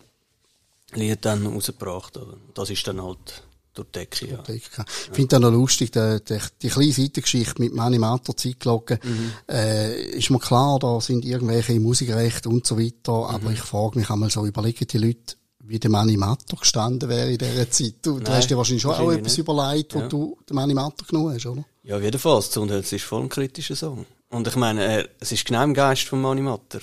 Lied 0.93 1.23
dann 1.23 1.45
rausgebracht, 1.45 2.17
oder? 2.17 2.33
Und 2.33 2.57
das 2.57 2.71
ist 2.71 2.87
dann 2.87 2.99
halt 2.99 3.43
durch 3.83 4.09
die 4.09 4.27
Decke, 4.27 4.27
ja. 4.27 4.43
Ich 4.55 4.63
finde 5.11 5.27
das 5.29 5.39
noch 5.39 5.51
lustig, 5.51 5.91
die, 5.91 6.19
die, 6.27 6.37
die 6.61 6.67
kleine 6.69 6.91
Seitengeschichte 6.91 7.61
mit 7.61 7.73
Mani 7.73 7.99
Matter 7.99 8.35
Zeitglocken. 8.35 8.99
Mhm. 9.03 9.31
Äh, 9.49 10.01
ist 10.17 10.29
mir 10.29 10.39
klar, 10.39 10.79
da 10.79 10.99
sind 11.01 11.25
irgendwelche 11.25 11.79
Musikrechte 11.79 12.49
und 12.49 12.65
so 12.65 12.77
weiter, 12.79 13.13
Mhm. 13.29 13.35
aber 13.35 13.51
ich 13.51 13.59
frage 13.61 13.99
mich 13.99 14.09
einmal 14.09 14.29
so, 14.29 14.45
überlegen 14.45 14.87
die 14.87 14.97
Leute, 14.97 15.35
wie 15.59 15.79
der 15.79 15.91
Mani 15.91 16.17
Matter 16.17 16.57
gestanden 16.57 17.09
wäre 17.09 17.31
in 17.31 17.37
dieser 17.37 17.69
Zeit. 17.69 17.95
Du, 18.01 18.17
du 18.17 18.23
Nein, 18.23 18.33
hast 18.33 18.49
dir 18.49 18.57
wahrscheinlich 18.57 18.81
schon 18.81 18.95
auch 18.95 19.11
etwas 19.11 19.33
nicht. 19.33 19.37
überlegt, 19.39 19.93
wo 19.95 19.99
Ja. 19.99 20.07
du 20.07 20.37
den 20.49 20.55
Mani 20.55 20.73
Matter 20.73 21.05
genommen 21.07 21.35
hast, 21.35 21.45
oder? 21.45 21.63
Ja, 21.83 21.97
auf 21.97 22.03
jeden 22.03 22.19
Fall. 22.19 22.41
Zundhölz 22.41 22.91
ist 22.91 23.03
voll 23.05 23.21
ein 23.23 23.29
kritischer 23.29 23.75
Song. 23.75 24.05
Und 24.29 24.47
ich 24.47 24.55
meine, 24.55 24.83
er, 24.83 25.09
es 25.19 25.31
ist 25.31 25.45
genau 25.45 25.63
im 25.63 25.73
Geist 25.73 26.03
von 26.03 26.21
Mani 26.21 26.41
Matter. 26.41 26.79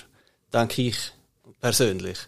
Denke 0.52 0.82
ich 0.82 0.96
persönlich. 1.60 2.18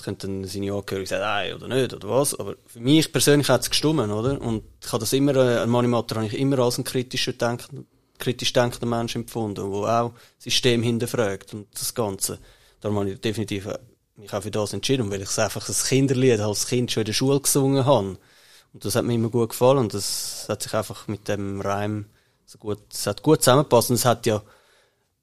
Jetzt 0.00 0.04
könnten 0.06 0.46
seine 0.46 0.72
Angehörigen 0.72 1.06
sagen, 1.06 1.22
nein, 1.22 1.54
oder 1.54 1.68
nicht, 1.68 1.92
oder 1.92 2.08
was. 2.08 2.34
Aber 2.34 2.54
für 2.66 2.80
mich 2.80 3.12
persönlich 3.12 3.50
hat 3.50 3.60
es 3.60 3.68
gestummen, 3.68 4.10
oder? 4.10 4.40
Und 4.40 4.62
ich 4.82 4.90
habe 4.90 5.00
das 5.00 5.12
immer, 5.12 5.36
äh, 5.36 5.58
an 5.58 5.68
Mani 5.68 5.88
Matter 5.88 6.16
habe 6.16 6.26
ich 6.26 6.38
immer 6.38 6.58
als 6.60 6.78
ein 6.78 6.84
kritischer 6.84 7.34
Denken, 7.34 7.86
kritisch 8.18 8.54
denkender 8.54 8.86
Mensch 8.86 9.14
empfunden, 9.14 9.70
der 9.70 10.02
auch 10.02 10.12
das 10.12 10.44
System 10.44 10.82
hinterfragt 10.82 11.52
und 11.52 11.66
das 11.74 11.94
Ganze. 11.94 12.38
Darum 12.80 12.98
habe 12.98 13.10
ich 13.10 13.20
definitiv 13.20 13.66
äh, 13.66 13.78
mich 14.16 14.32
auch 14.32 14.42
für 14.42 14.50
das 14.50 14.72
entschieden, 14.72 15.10
weil 15.10 15.20
ich 15.20 15.28
es 15.28 15.38
einfach 15.38 15.68
als 15.68 15.84
Kinderlied 15.84 16.40
als 16.40 16.66
Kind 16.66 16.90
schon 16.90 17.02
in 17.02 17.06
der 17.06 17.12
Schule 17.12 17.38
gesungen 17.38 17.84
habe. 17.84 18.16
Und 18.72 18.84
das 18.84 18.94
hat 18.94 19.04
mir 19.04 19.14
immer 19.14 19.28
gut 19.28 19.50
gefallen 19.50 19.78
und 19.80 19.92
das 19.92 20.46
hat 20.48 20.62
sich 20.62 20.72
einfach 20.72 21.08
mit 21.08 21.28
dem 21.28 21.60
Reim 21.60 22.06
so 22.46 22.56
gut, 22.56 22.78
es 22.90 23.06
hat 23.06 23.22
gut 23.22 23.42
zusammengepasst 23.42 23.90
und 23.90 23.96
es 23.96 24.06
hat 24.06 24.24
ja 24.24 24.40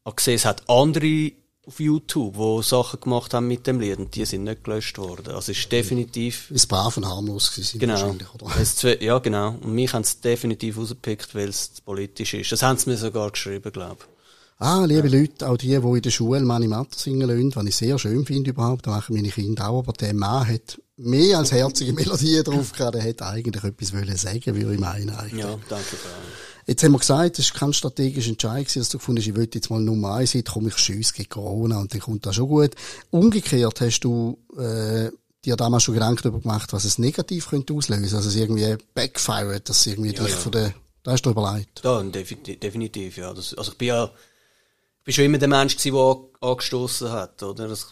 auch 0.03 0.15
gesehen, 0.15 0.35
es 0.35 0.45
hat 0.45 0.69
andere 0.69 1.31
auf 1.67 1.79
YouTube, 1.79 2.35
die 2.37 2.63
Sachen 2.63 3.01
gemacht 3.01 3.33
haben 3.33 3.47
mit 3.47 3.67
dem 3.67 3.79
Lied 3.79 3.99
und 3.99 4.15
die 4.15 4.23
sind 4.25 4.45
nicht 4.45 4.63
gelöscht 4.63 4.97
worden. 4.97 5.27
Also 5.27 5.51
es 5.51 5.59
ist 5.59 5.71
definitiv, 5.71 6.49
es 6.51 6.65
brav 6.65 6.95
und 6.95 7.05
harmlos 7.05 7.51
gewesen 7.51 7.79
genau, 7.79 7.93
wahrscheinlich, 7.93 8.33
oder? 8.33 9.03
ja 9.03 9.19
genau, 9.19 9.49
und 9.61 9.73
mich 9.73 9.93
haben 9.93 10.03
es 10.03 10.21
definitiv 10.21 10.77
rausgepickt, 10.77 11.35
weil 11.35 11.49
es 11.49 11.81
politisch 11.83 12.33
ist. 12.33 12.51
Das 12.51 12.63
haben 12.63 12.77
sie 12.77 12.89
mir 12.89 12.97
sogar 12.97 13.31
geschrieben, 13.31 13.71
glaube 13.71 13.97
ich. 13.99 14.17
Ah, 14.59 14.85
liebe 14.85 15.07
Leute, 15.07 15.47
auch 15.47 15.57
die, 15.57 15.67
die 15.67 15.75
in 15.75 16.01
der 16.01 16.09
Schule 16.09 16.39
Mani 16.39 16.67
Matter 16.67 16.97
singen 16.97 17.27
lassen, 17.27 17.55
was 17.55 17.65
ich 17.65 17.75
sehr 17.75 17.99
schön 17.99 18.25
finde 18.25 18.49
überhaupt, 18.49 18.87
da 18.87 18.91
machen 18.91 19.15
meine 19.15 19.29
Kinder 19.29 19.69
auch, 19.69 19.79
aber 19.79 19.93
der 19.93 20.15
Mann 20.15 20.47
hat 20.47 20.81
mehr 20.95 21.37
als 21.37 21.51
herzige 21.51 21.93
Melodien 21.93 22.43
drauf 22.43 22.71
gehabt, 22.71 22.95
er 22.95 23.01
hätte 23.01 23.25
eigentlich 23.27 23.63
etwas 23.63 23.93
wollen 23.93 24.17
sagen, 24.17 24.55
würde 24.55 24.73
ich 24.73 24.79
meinen 24.79 25.11
eigentlich. 25.11 25.43
Ja, 25.43 25.57
danke 25.69 25.95
Frau. 25.95 26.46
Jetzt 26.67 26.83
haben 26.83 26.91
wir 26.91 26.99
gesagt, 26.99 27.39
es 27.39 27.53
war 27.53 27.59
kein 27.61 27.73
strategischer 27.73 28.31
Entscheid, 28.31 28.75
dass 28.75 28.89
du 28.89 28.97
gefunden 28.97 29.21
hast, 29.21 29.27
ich 29.27 29.35
will 29.35 29.49
jetzt 29.53 29.69
mal 29.69 29.79
Nummer 29.79 30.15
eins 30.15 30.31
sein, 30.31 30.43
komm, 30.43 30.67
ich 30.67 30.77
schiesse 30.77 31.13
gegen 31.13 31.29
Corona 31.29 31.79
und 31.79 31.93
dann 31.93 32.01
kommt 32.01 32.25
das 32.25 32.35
schon 32.35 32.49
gut. 32.49 32.71
Umgekehrt 33.09 33.79
hast 33.79 34.01
du 34.01 34.37
äh, 34.57 35.09
dir 35.45 35.55
damals 35.55 35.83
schon 35.83 35.93
Gedanken 35.93 36.23
darüber 36.23 36.41
gemacht, 36.41 36.73
was 36.73 36.83
es 36.83 36.97
negativ 36.97 37.47
könnte 37.49 37.73
auslösen, 37.73 38.13
also 38.17 38.27
es 38.27 38.35
irgendwie 38.35 38.75
backfired, 38.93 39.69
dass 39.69 39.79
es 39.79 39.87
irgendwie 39.87 40.11
dich 40.11 40.19
ja. 40.27 40.35
von 40.35 40.51
der, 40.51 40.73
da 41.03 41.11
hast 41.13 41.21
du 41.21 41.29
überlegt. 41.29 41.79
Da, 41.83 42.03
definitiv, 42.03 42.59
definitiv 42.59 43.17
ja. 43.17 43.33
Das, 43.33 43.53
also 43.53 43.71
ich 43.71 43.77
bin 43.77 43.87
ja, 43.87 44.03
ich 44.03 45.03
bin 45.05 45.13
schon 45.13 45.23
immer 45.23 45.37
der 45.37 45.47
Mensch 45.47 45.77
gewesen, 45.77 45.93
der 45.93 46.03
an- 46.03 46.49
angestoßen 46.51 47.11
hat, 47.11 47.41
oder? 47.43 47.69
Das, 47.69 47.87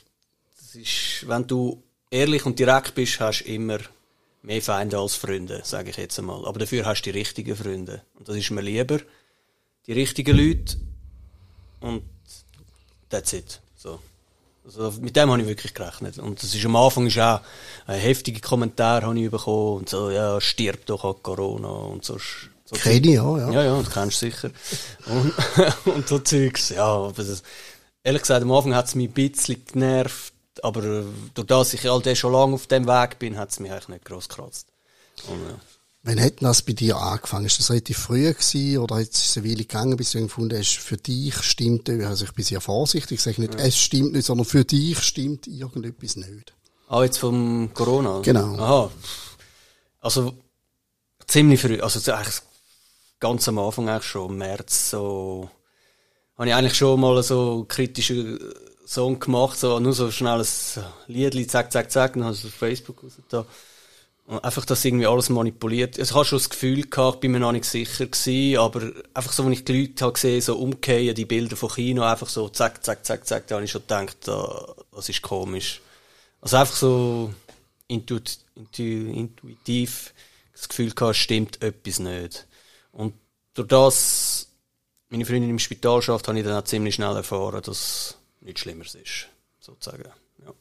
das 0.60 0.76
ist, 0.76 1.26
wenn 1.26 1.48
du 1.48 1.82
ehrlich 2.12 2.46
und 2.46 2.60
direkt 2.60 2.94
bist, 2.94 3.22
hast 3.22 3.44
du 3.46 3.54
immer 3.54 3.78
mehr 4.46 4.62
Feinde 4.62 4.98
als 4.98 5.16
Freunde, 5.16 5.62
sage 5.64 5.90
ich 5.90 5.98
jetzt 5.98 6.20
einmal. 6.20 6.46
Aber 6.46 6.60
dafür 6.60 6.86
hast 6.86 7.02
du 7.02 7.12
die 7.12 7.18
richtigen 7.18 7.56
Freunde. 7.56 8.02
Und 8.16 8.28
das 8.30 8.36
ist 8.36 8.52
mir 8.52 8.62
lieber. 8.62 9.00
Die 9.88 9.94
richtigen 9.94 10.38
Leute. 10.38 10.78
Und 11.82 12.04
that's 13.10 13.34
it. 13.34 13.60
So. 13.76 14.00
Also 14.66 15.00
mit 15.02 15.16
dem 15.16 15.30
habe 15.30 15.42
ich 15.42 15.48
wirklich 15.48 15.74
gerechnet. 15.74 16.18
Und 16.18 16.42
das 16.42 16.56
ist 16.56 16.66
am 16.66 16.76
Anfang 16.76 17.08
ist 17.08 17.20
auch 17.20 17.42
ein 17.86 18.00
heftiger 18.00 18.42
Kommentar 18.42 19.04
habe 19.04 19.20
ich 19.20 19.30
bekommen 19.30 19.78
und 19.80 19.90
so, 19.90 20.10
ja, 20.10 20.42
stirb 20.42 20.86
doch 20.88 21.04
an 21.04 21.16
Corona 21.22 21.68
und 21.68 22.04
so. 22.04 22.18
so 22.66 22.76
Kenne 22.76 23.08
ich, 23.08 23.14
ja, 23.14 23.38
ja. 23.38 23.52
ja, 23.52 23.64
ja, 23.64 23.82
das 23.82 23.94
kennst 23.94 24.22
du 24.22 24.26
sicher. 24.26 24.50
Und, 25.06 25.34
und 25.96 26.08
so 26.08 26.20
Zeugs, 26.20 26.70
ja. 26.70 26.86
Aber 26.86 27.24
das, 27.24 27.44
ehrlich 28.04 28.24
gesagt, 28.24 28.42
am 28.42 28.52
Anfang 28.52 28.74
hat 28.74 28.88
es 28.88 28.96
mich 28.96 29.10
ein 29.10 29.14
bisschen 29.14 29.64
genervt, 29.72 30.34
aber 30.64 30.84
äh, 30.84 31.04
durch 31.34 31.48
das 31.48 31.74
ich 31.74 31.90
all 31.90 32.02
das 32.02 32.18
schon 32.18 32.34
lange 32.34 32.54
auf 32.54 32.68
dem 32.68 32.88
Weg 32.88 33.20
bin, 33.20 33.38
hat 33.38 33.52
es 33.52 33.60
mich 33.60 33.72
eigentlich 33.72 33.90
nicht 33.90 34.06
gross 34.06 34.30
gekratzt. 34.30 34.68
Und, 35.28 35.42
ja. 35.48 35.60
Wann 36.04 36.22
hat 36.22 36.42
das 36.42 36.62
bei 36.62 36.74
dir 36.74 36.98
angefangen? 36.98 37.48
Ist 37.48 37.58
das 37.58 37.72
relativ 37.72 37.98
früh 37.98 38.32
gewesen 38.32 38.78
oder 38.78 38.98
hat 38.98 39.10
es 39.10 39.38
eine 39.38 39.48
Weile 39.48 39.56
gegangen, 39.64 39.98
bis 39.98 40.12
du 40.12 40.22
gefunden 40.22 40.56
hast, 40.56 40.78
für 40.78 40.98
dich 40.98 41.36
stimmt, 41.42 41.90
also 41.90 42.26
ich 42.26 42.32
bin 42.34 42.46
sehr 42.46 42.62
vorsichtig, 42.62 43.18
ich 43.18 43.24
sage 43.24 43.42
nicht, 43.42 43.56
es 43.56 43.76
stimmt 43.76 44.14
nicht, 44.14 44.26
sondern 44.26 44.46
für 44.46 44.64
dich 44.64 45.00
stimmt 45.00 45.48
irgendetwas 45.48 46.16
nicht. 46.16 46.54
Ah, 46.90 47.04
jetzt 47.04 47.18
vom 47.18 47.72
Corona? 47.74 48.20
Genau. 48.22 48.56
Aha. 48.56 48.92
Also, 50.00 50.36
ziemlich 51.26 51.60
früh, 51.60 51.82
also 51.82 52.00
so 52.00 52.12
eigentlich 52.12 52.42
ganz 53.20 53.48
am 53.48 53.58
Anfang 53.58 53.90
eigentlich 53.90 54.04
schon, 54.04 54.30
im 54.30 54.38
März, 54.38 54.92
so, 54.92 55.50
habe 56.38 56.50
ich 56.50 56.54
eigentlich 56.54 56.76
schon 56.76 57.00
mal 57.00 57.24
so 57.24 57.54
einen 57.54 57.68
kritischen 57.68 58.40
Song 58.86 59.20
gemacht, 59.20 59.58
so, 59.58 59.80
nur 59.80 59.94
so 59.94 60.12
schnell 60.12 60.40
ein 60.40 60.86
Liedli, 61.08 61.48
zack, 61.48 61.72
zack, 61.72 61.92
zack, 61.92 62.14
dann 62.14 62.32
ich 62.32 62.40
es 62.40 62.46
auf 62.46 62.54
Facebook 62.54 63.04
raus 63.04 63.14
da. 63.30 63.46
Und 64.28 64.44
einfach 64.44 64.66
das 64.66 64.84
irgendwie 64.84 65.06
alles 65.06 65.30
manipuliert. 65.30 66.00
Also, 66.00 66.12
ich 66.12 66.16
habe 66.16 66.26
schon 66.26 66.40
das 66.40 66.50
Gefühl 66.50 66.84
gehabt, 66.84 67.16
ich 67.16 67.22
bin 67.22 67.32
mir 67.32 67.40
noch 67.40 67.52
nicht 67.52 67.66
sicher 67.66 68.08
gewesen, 68.08 68.58
aber 68.60 68.92
einfach 69.14 69.32
so, 69.32 69.46
wenn 69.46 69.52
ich 69.52 69.66
die 69.66 69.82
Leute 69.82 70.04
habe 70.04 70.14
gesehen, 70.14 70.42
so 70.42 70.58
umkehren, 70.58 71.14
die 71.14 71.26
Bilder 71.26 71.56
von 71.56 71.70
Kino, 71.70 72.04
einfach 72.04 72.30
so 72.30 72.50
zack, 72.50 72.84
zack, 72.84 73.06
zack, 73.06 73.28
zack, 73.28 73.48
da 73.48 73.56
habe 73.56 73.66
ich 73.66 73.72
schon 73.72 73.82
gedacht, 73.82 74.18
da, 74.22 74.74
das 74.92 75.10
ist 75.10 75.22
komisch. 75.22 75.82
Also 76.42 76.58
einfach 76.58 76.76
so 76.76 77.34
intuit, 77.88 78.40
intu, 78.56 78.84
intuitiv 78.84 80.14
das 80.54 80.70
Gefühl 80.70 80.92
gehabt, 80.92 81.12
es 81.12 81.18
stimmt 81.18 81.62
etwas 81.62 82.00
nicht. 82.00 82.48
Und 82.92 83.14
durch 83.54 83.68
das 83.68 84.48
meine 85.10 85.26
Freundin 85.26 85.50
im 85.50 85.60
Spital 85.60 86.02
schafft, 86.02 86.28
habe 86.28 86.38
ich 86.38 86.46
dann 86.46 86.58
auch 86.58 86.66
ziemlich 86.66 86.96
schnell 86.96 87.16
erfahren, 87.16 87.62
dass 87.62 88.18
nichts 88.46 88.62
Schlimmeres 88.62 88.96
ist, 88.96 89.28
sozusagen. 89.60 90.04
Ja. 90.44 90.54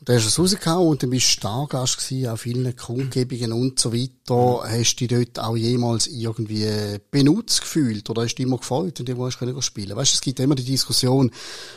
Und 0.00 0.08
dann 0.08 0.16
hast 0.16 0.24
du 0.24 0.28
es 0.28 0.38
rausgehauen 0.38 0.88
und 0.88 1.02
dann 1.02 1.10
bist 1.10 1.26
du 1.26 1.30
Stargast 1.32 1.98
gewesen, 1.98 2.28
auf 2.28 2.40
vielen 2.42 2.76
Kundgebungen 2.76 3.52
und 3.52 3.80
so 3.80 3.92
weiter. 3.92 4.62
Hast 4.64 4.96
du 4.96 5.06
dich 5.06 5.32
dort 5.32 5.44
auch 5.44 5.56
jemals 5.56 6.06
irgendwie 6.06 6.98
benutzt 7.10 7.62
gefühlt 7.62 8.08
oder 8.08 8.22
hast 8.22 8.34
du 8.34 8.36
dich 8.36 8.46
immer 8.46 8.58
gefreut, 8.58 8.98
wenn 8.98 9.06
du 9.06 9.16
wo 9.16 9.28
spielen 9.30 9.60
spielen 9.60 9.96
Weißt 9.96 10.12
du, 10.12 10.14
es 10.14 10.20
gibt 10.20 10.38
immer 10.38 10.54
die 10.54 10.64
Diskussion, 10.64 11.32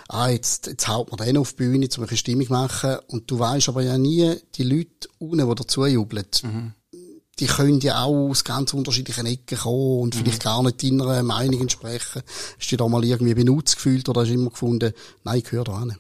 ah, 0.07 0.29
jetzt, 0.29 0.67
jetzt 0.67 0.87
haut 0.87 1.09
man 1.09 1.25
den 1.25 1.37
auf 1.37 1.53
die 1.53 1.57
Bühne, 1.57 1.87
um 1.97 2.03
eine 2.03 2.17
Stimmung 2.17 2.45
zu 2.45 2.53
machen 2.53 2.97
und 3.07 3.29
du 3.29 3.39
weißt 3.39 3.69
aber 3.69 3.81
ja 3.81 3.97
nie, 3.97 4.35
die 4.55 4.63
Leute 4.63 5.09
unten, 5.17 5.49
die 5.49 5.55
dazu 5.55 5.85
jubeln, 5.85 6.25
mhm. 6.43 6.73
Die 7.39 7.47
können 7.47 7.79
ja 7.79 8.03
auch 8.03 8.29
aus 8.29 8.43
ganz 8.43 8.73
unterschiedlichen 8.73 9.25
Ecken 9.25 9.57
kommen 9.57 10.01
und 10.01 10.15
mhm. 10.15 10.19
vielleicht 10.19 10.43
gar 10.43 10.61
nicht 10.63 10.83
deiner 10.83 11.23
Meinung 11.23 11.61
entsprechen. 11.61 12.21
Hast 12.25 12.65
du 12.65 12.69
dich 12.69 12.77
da 12.77 12.87
mal 12.87 13.03
irgendwie 13.03 13.33
benutzt 13.33 13.75
gefühlt 13.75 14.07
oder 14.09 14.21
hast 14.21 14.29
du 14.29 14.33
immer 14.33 14.49
gefunden, 14.49 14.93
nein, 15.23 15.37
ich 15.37 15.45
gehöre 15.45 15.63
da 15.63 15.79
hin? 15.79 15.95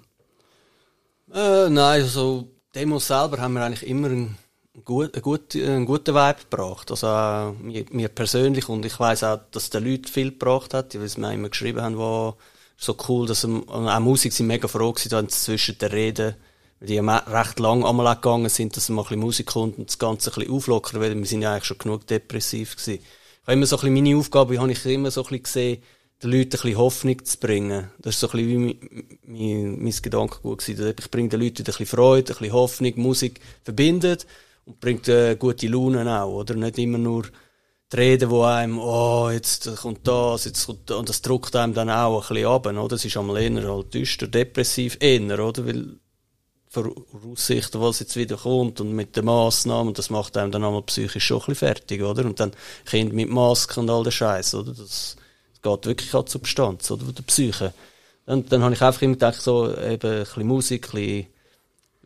Äh, 1.33 1.69
nein, 1.69 2.01
also 2.03 2.47
Demos 2.75 3.07
selber 3.07 3.39
haben 3.39 3.53
wir 3.53 3.63
eigentlich 3.63 3.87
immer 3.87 4.07
einen, 4.07 4.37
gut, 4.83 5.13
einen, 5.13 5.21
guten, 5.21 5.65
einen 5.65 5.85
guten 5.85 6.13
Vibe 6.13 6.39
gebracht. 6.49 6.91
Also 6.91 7.07
äh, 7.07 7.51
mir, 7.53 7.85
mir, 7.91 8.09
persönlich 8.09 8.69
und 8.69 8.85
ich 8.85 8.99
weiß 8.99 9.23
auch, 9.23 9.39
dass 9.51 9.69
der 9.69 9.81
Leute 9.81 10.11
viel 10.11 10.31
gebracht 10.31 10.73
hat, 10.73 10.93
weil 10.99 11.07
sie 11.07 11.19
mir 11.19 11.33
immer 11.33 11.49
geschrieben 11.49 11.81
haben, 11.81 11.97
war 11.97 12.35
so 12.77 12.95
cool, 13.07 13.27
dass 13.27 13.41
sie, 13.41 13.63
auch 13.67 13.99
Musik 13.99 14.33
sind 14.33 14.47
mega 14.47 14.67
froh 14.67 14.91
gewesen, 14.91 15.11
wenn 15.11 15.29
sie 15.29 15.37
zwischen 15.37 15.77
den 15.77 15.91
Reden, 15.91 16.35
weil 16.81 16.87
die 16.87 16.95
ja 16.95 17.17
recht 17.17 17.59
lang 17.59 17.85
einmal 17.85 18.15
gegangen 18.15 18.49
sind, 18.49 18.75
dass 18.75 18.89
mal 18.89 19.03
ein 19.03 19.05
bisschen 19.05 19.19
Musik 19.19 19.45
kommt 19.45 19.77
und 19.77 19.89
das 19.89 19.99
Ganze 19.99 20.31
ein 20.31 20.35
bisschen 20.35 20.53
auflockern, 20.53 20.99
weil 20.99 21.15
wir 21.15 21.25
sind 21.25 21.43
ja 21.43 21.53
eigentlich 21.53 21.65
schon 21.65 21.77
genug 21.77 22.07
depressiv 22.07 22.75
gewesen. 22.75 22.99
Ich 23.03 23.47
habe 23.47 23.53
immer 23.53 23.65
so 23.67 23.77
ein 23.77 23.81
bisschen 23.81 24.03
meine 24.03 24.17
Aufgabe, 24.17 24.59
habe 24.59 24.71
ich 24.71 24.85
immer 24.87 25.11
so 25.11 25.21
ein 25.21 25.29
bisschen 25.29 25.43
gesehen, 25.43 25.83
den 26.23 26.31
Leuten 26.31 26.43
ein 26.43 26.49
bisschen 26.49 26.77
Hoffnung 26.77 27.23
zu 27.23 27.37
bringen. 27.37 27.91
Das 27.99 28.15
ist 28.15 28.19
so 28.19 28.29
ein 28.29 28.31
bisschen 28.31 28.49
wie 28.49 28.57
mein, 28.57 29.07
mein, 29.25 29.83
mein 29.83 29.93
Gedankengut 30.01 30.59
gewesen. 30.59 30.95
Ich 30.97 31.11
bringe 31.11 31.29
den 31.29 31.41
Leuten 31.41 31.61
ein 31.61 31.65
bisschen 31.65 31.85
Freude, 31.85 32.33
ein 32.33 32.37
bisschen 32.37 32.53
Hoffnung, 32.53 32.93
Musik 32.95 33.39
verbindet 33.63 34.25
und 34.65 34.79
bringt 34.79 35.07
äh, 35.07 35.35
gute 35.35 35.67
Laune 35.67 36.21
auch, 36.21 36.31
oder? 36.31 36.55
Nicht 36.55 36.79
immer 36.79 36.97
nur 36.97 37.25
die 37.91 37.95
Reden, 37.95 38.29
die 38.29 38.35
einem, 38.41 38.79
oh, 38.79 39.29
jetzt 39.29 39.75
kommt 39.77 40.07
das, 40.07 40.45
jetzt 40.45 40.65
kommt 40.65 40.89
das, 40.89 40.97
und 40.97 41.09
das 41.09 41.21
druckt 41.21 41.55
einem 41.55 41.73
dann 41.75 41.89
auch 41.91 42.23
ein 42.23 42.35
bisschen 42.35 42.47
ab, 42.47 42.65
oder? 42.65 42.87
Das 42.87 43.05
ist 43.05 43.17
einmal 43.17 43.41
eher 43.41 43.67
halt 43.67 43.93
düster, 43.93 44.27
depressiv, 44.27 44.97
eher, 44.99 45.39
oder? 45.39 45.65
Weil, 45.65 45.99
voraussichten, 46.71 47.81
was 47.81 47.99
jetzt 47.99 48.15
wieder 48.15 48.37
kommt 48.37 48.79
und 48.79 48.93
mit 48.93 49.15
den 49.15 49.25
Massnahmen, 49.25 49.93
das 49.93 50.09
macht 50.09 50.37
einem 50.37 50.51
dann 50.51 50.63
einmal 50.63 50.81
psychisch 50.83 51.25
schon 51.25 51.41
ein 51.41 51.45
bisschen 51.47 51.67
fertig, 51.67 52.01
oder? 52.01 52.25
Und 52.25 52.39
dann 52.39 52.53
Kind 52.85 53.13
mit 53.13 53.29
Masken 53.29 53.81
und 53.81 53.89
all 53.89 54.03
der 54.03 54.11
Scheiß, 54.11 54.55
oder? 54.55 54.71
Das, 54.73 55.17
geht 55.61 55.85
wirklich 55.85 56.13
an 56.13 56.25
die 56.25 56.31
Substanz 56.31 56.91
oder 56.91 57.11
der 57.11 57.23
Psyche. 57.23 57.73
Und 58.25 58.51
dann 58.51 58.63
habe 58.63 58.73
ich 58.73 58.81
einfach 58.81 59.01
immer 59.01 59.13
gedacht, 59.13 59.41
so, 59.41 59.69
eben 59.69 60.11
ein 60.11 60.23
bisschen 60.23 60.47
Musik, 60.47 60.93
ein 60.93 61.27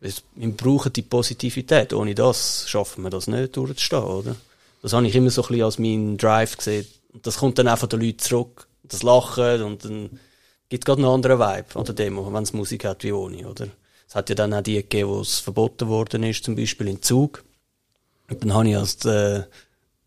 bisschen, 0.00 0.24
wir 0.34 0.50
brauchen 0.50 0.92
die 0.92 1.02
Positivität. 1.02 1.92
Ohne 1.92 2.14
das 2.14 2.68
schaffen 2.68 3.04
wir 3.04 3.10
das 3.10 3.26
nicht, 3.26 3.56
durchzustehen, 3.56 4.02
oder? 4.02 4.36
Das 4.82 4.92
habe 4.92 5.06
ich 5.06 5.14
immer 5.14 5.30
so 5.30 5.42
ein 5.42 5.48
bisschen 5.48 5.64
als 5.64 5.78
meinen 5.78 6.16
Drive 6.16 6.56
gesehen. 6.56 6.86
Und 7.12 7.26
das 7.26 7.38
kommt 7.38 7.58
dann 7.58 7.74
von 7.76 7.88
den 7.88 8.00
Leuten 8.00 8.18
zurück. 8.18 8.66
Das 8.82 9.02
Lachen 9.02 9.62
und 9.62 9.84
dann 9.84 10.20
gibt 10.68 10.84
es 10.84 10.86
gerade 10.86 11.02
einen 11.02 11.10
anderen 11.10 11.38
Vibe 11.40 11.78
an 11.78 11.84
der 11.84 11.94
Demo, 11.94 12.32
wenn 12.32 12.42
es 12.42 12.52
Musik 12.52 12.84
hat 12.84 13.02
wie 13.02 13.12
ohne, 13.12 13.48
oder? 13.48 13.68
Es 14.08 14.14
hat 14.14 14.28
ja 14.28 14.34
dann 14.34 14.54
auch 14.54 14.62
die 14.62 14.74
gegeben, 14.74 15.10
wo 15.10 15.20
es 15.20 15.38
verboten 15.40 15.88
worden 15.88 16.22
ist, 16.22 16.44
zum 16.44 16.56
Beispiel 16.56 16.88
in 16.88 17.02
Zug. 17.02 17.44
Und 18.28 18.42
dann 18.42 18.54
habe 18.54 18.68
ich 18.68 18.76
als, 18.76 19.04
äh, 19.04 19.44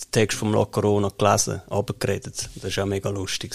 den 0.01 0.11
Text 0.11 0.37
vom 0.37 0.53
La 0.53 0.65
Corona 0.65 1.09
gelesen, 1.17 1.61
abgeredet. 1.69 2.49
Das 2.55 2.75
war 2.77 2.83
auch 2.83 2.87
mega 2.87 3.09
lustig. 3.09 3.53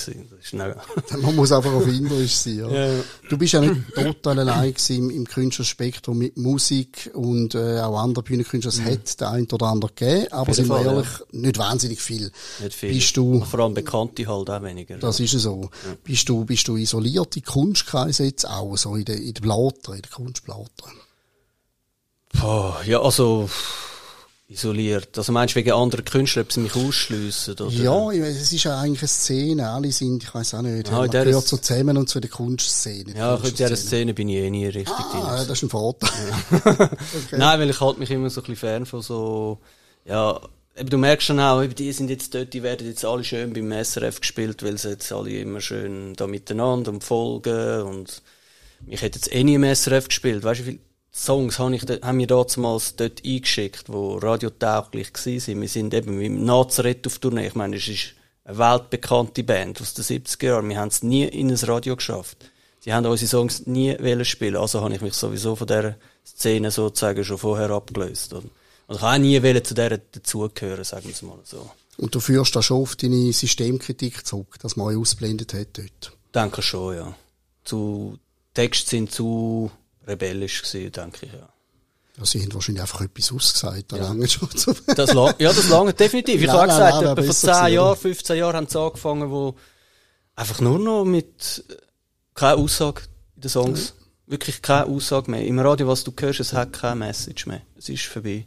Man 0.52 1.34
muss 1.34 1.52
einfach 1.52 1.72
auf 1.72 1.86
Englisch 1.86 2.34
sein. 2.34 2.58
Ja. 2.58 2.68
Ja, 2.68 2.86
ja. 2.92 3.04
Du 3.28 3.38
bist 3.38 3.54
ja 3.54 3.60
nicht 3.60 3.94
total 3.94 4.40
allein 4.40 4.74
im, 4.88 5.10
im 5.10 5.26
Künstlerspektrum 5.26 6.18
mit 6.18 6.36
Musik 6.36 7.10
und 7.14 7.54
äh, 7.54 7.80
auch 7.80 7.98
anderen 7.98 8.24
Bühnenkünstler. 8.24 8.68
Es 8.68 8.80
mhm. 8.80 8.84
hat 8.86 9.20
der 9.20 9.30
ein 9.30 9.46
oder 9.50 9.66
andere 9.66 9.92
gegeben, 9.94 10.32
aber 10.32 10.52
sind 10.52 10.68
wir 10.68 10.84
ehrlich, 10.84 11.08
nicht 11.32 11.58
wahnsinnig 11.58 12.00
viel. 12.00 12.30
Nicht 12.62 12.74
viel. 12.74 12.92
Bist 12.92 13.16
du, 13.16 13.40
Vor 13.40 13.60
allem 13.60 13.74
Bekannte 13.74 14.26
halt 14.26 14.50
auch 14.50 14.62
weniger. 14.62 14.98
Das 14.98 15.20
ist 15.20 15.32
so. 15.32 15.70
Bist 16.04 16.28
du, 16.28 16.44
bist 16.44 16.68
du 16.68 16.76
isoliert 16.76 17.36
in 17.36 17.44
Kunstkreise 17.44 18.24
jetzt 18.24 18.48
auch, 18.48 18.76
so 18.76 18.96
in 18.96 19.04
der, 19.04 19.16
in 19.16 19.34
der 19.34 19.40
Blatter, 19.40 19.94
in 19.94 20.02
der 20.02 20.10
Kunstblatter? 20.10 20.90
ja, 22.84 23.00
also, 23.00 23.48
isoliert. 24.54 25.16
Also 25.18 25.32
meinst 25.32 25.54
du 25.54 25.58
wegen 25.58 25.72
anderen 25.72 26.04
Künstlern, 26.04 26.44
ob 26.44 26.52
sie 26.52 26.60
mich 26.60 26.74
ausschliessen? 26.74 27.54
Oder? 27.54 27.68
Ja, 27.70 28.10
es 28.12 28.52
ist 28.52 28.64
ja 28.64 28.78
eigentlich 28.78 29.02
eine 29.02 29.08
Szene. 29.08 29.68
Alle 29.68 29.92
sind, 29.92 30.22
ich 30.22 30.34
weiß 30.34 30.54
auch 30.54 30.62
nicht, 30.62 30.88
ah, 30.90 31.00
man 31.00 31.10
gehört 31.10 31.46
so 31.46 31.56
zusammen 31.56 31.96
und 31.96 32.08
zu 32.08 32.20
der 32.20 32.30
Kunstszene. 32.30 33.14
Ja, 33.16 33.36
in 33.36 33.54
dieser 33.54 33.76
Szene 33.76 34.14
bin 34.14 34.28
ich 34.28 34.36
eh 34.36 34.50
nie 34.50 34.66
richtig 34.66 34.94
ah, 34.96 35.36
drin. 35.36 35.48
das 35.48 35.58
ist 35.58 35.62
ein 35.64 35.70
Vorteil. 35.70 36.10
Okay. 37.24 37.36
Nein, 37.38 37.60
weil 37.60 37.70
ich 37.70 37.80
halte 37.80 38.00
mich 38.00 38.10
immer 38.10 38.30
so 38.30 38.40
ein 38.40 38.42
bisschen 38.42 38.56
fern 38.56 38.86
von 38.86 39.02
so, 39.02 39.58
ja, 40.04 40.40
eben, 40.76 40.90
du 40.90 40.98
merkst 40.98 41.26
schon 41.26 41.40
auch, 41.40 41.64
die 41.64 41.92
sind 41.92 42.10
jetzt 42.10 42.34
dort, 42.34 42.52
die 42.52 42.62
werden 42.62 42.86
jetzt 42.86 43.04
alle 43.04 43.24
schön 43.24 43.52
beim 43.52 43.72
SRF 43.72 44.20
gespielt, 44.20 44.62
weil 44.62 44.78
sie 44.78 44.90
jetzt 44.90 45.12
alle 45.12 45.30
immer 45.30 45.60
schön 45.60 46.14
da 46.14 46.26
miteinander 46.26 46.90
und 46.90 47.04
folgen 47.04 47.82
und 47.82 48.22
mich 48.86 49.02
hätte 49.02 49.18
jetzt 49.18 49.32
eh 49.32 49.44
nie 49.44 49.54
im 49.54 49.64
SRF 49.64 50.08
gespielt. 50.08 50.42
Weißt 50.42 50.60
du, 50.60 50.66
wie 50.66 50.80
Songs 51.14 51.60
habe 51.60 51.76
ich, 51.76 51.82
haben 52.02 52.18
wir 52.18 52.26
damals 52.26 52.96
dort 52.96 53.22
eingeschickt, 53.24 53.84
wo 53.86 54.16
radiotauglich 54.16 55.12
waren. 55.14 55.60
Wir 55.60 55.68
sind 55.68 55.94
eben 55.94 56.18
mit 56.18 56.32
Nazareth 56.32 57.06
auf 57.06 57.20
Tournee. 57.20 57.46
Ich 57.46 57.54
meine, 57.54 57.76
es 57.76 57.86
ist 57.86 58.14
eine 58.44 58.58
weltbekannte 58.58 59.44
Band 59.44 59.80
aus 59.80 59.94
den 59.94 60.04
70er 60.04 60.46
Jahren. 60.46 60.68
Wir 60.68 60.78
haben 60.78 60.88
es 60.88 61.04
nie 61.04 61.24
in 61.24 61.50
ein 61.50 61.56
Radio 61.56 61.94
geschafft. 61.94 62.50
Sie 62.80 62.92
haben 62.92 63.06
unsere 63.06 63.28
Songs 63.28 63.66
nie 63.66 63.96
wollen 64.00 64.24
spielen. 64.24 64.56
Also 64.56 64.80
habe 64.82 64.94
ich 64.94 65.00
mich 65.00 65.14
sowieso 65.14 65.54
von 65.54 65.68
dieser 65.68 65.94
Szene 66.26 66.70
sozusagen 66.70 67.24
schon 67.24 67.38
vorher 67.38 67.70
abgelöst. 67.70 68.32
Und 68.32 68.50
ich 68.88 69.00
habe 69.00 69.14
auch 69.14 69.18
nie 69.18 69.40
zu 69.62 69.74
dieser 69.74 69.98
dazugehören, 69.98 70.84
sagen 70.84 71.04
wir 71.04 71.12
es 71.12 71.22
mal 71.22 71.38
so. 71.44 71.70
Und 71.96 72.12
du 72.14 72.18
führst 72.18 72.56
da 72.56 72.62
schon 72.62 72.82
auf 72.82 72.96
deine 72.96 73.32
Systemkritik 73.32 74.26
zurück, 74.26 74.58
dass 74.60 74.76
man 74.76 74.88
euch 74.88 74.96
ausblendet 74.96 75.54
hat 75.54 75.68
dort? 75.78 76.12
Denke 76.34 76.60
schon, 76.60 76.96
ja. 76.96 77.14
Zu, 77.62 78.18
Texte 78.52 78.90
sind 78.90 79.12
zu, 79.12 79.70
rebellisch 80.06 80.62
gewesen, 80.62 80.92
denke 80.92 81.26
ich, 81.26 81.32
ja. 81.32 81.48
Ja, 82.16 82.24
sie 82.24 82.40
haben 82.42 82.54
wahrscheinlich 82.54 82.82
einfach 82.82 83.00
etwas 83.00 83.32
ausgesagt, 83.32 83.90
da 83.90 83.96
ja. 83.96 84.02
lange 84.04 84.28
schon. 84.28 84.48
das 84.94 85.12
lang, 85.12 85.34
ja, 85.38 85.52
das 85.52 85.68
lange 85.68 85.92
definitiv. 85.92 86.42
Ich 86.42 86.48
habe 86.48 86.68
gesagt, 86.68 87.02
nein, 87.02 87.12
etwa 87.12 87.22
vor 87.22 87.34
10 87.34 87.72
Jahren, 87.74 87.96
15 87.96 88.36
Jahren 88.36 88.56
haben 88.56 88.68
sie 88.68 88.78
angefangen, 88.78 89.30
wo 89.30 89.56
einfach 90.36 90.60
nur 90.60 90.78
noch 90.78 91.04
mit 91.04 91.64
keine 92.34 92.56
Aussage 92.56 93.02
in 93.34 93.42
den 93.42 93.50
Songs. 93.50 93.94
Ja. 93.96 94.04
Wirklich 94.26 94.62
keine 94.62 94.86
Aussage 94.86 95.30
mehr. 95.30 95.44
Im 95.44 95.58
Radio, 95.58 95.88
was 95.88 96.04
du 96.04 96.12
hörst, 96.18 96.40
es 96.40 96.52
hat 96.52 96.72
keine 96.72 96.96
Message 96.96 97.46
mehr. 97.46 97.62
Es 97.76 97.88
ist 97.88 98.04
vorbei. 98.04 98.46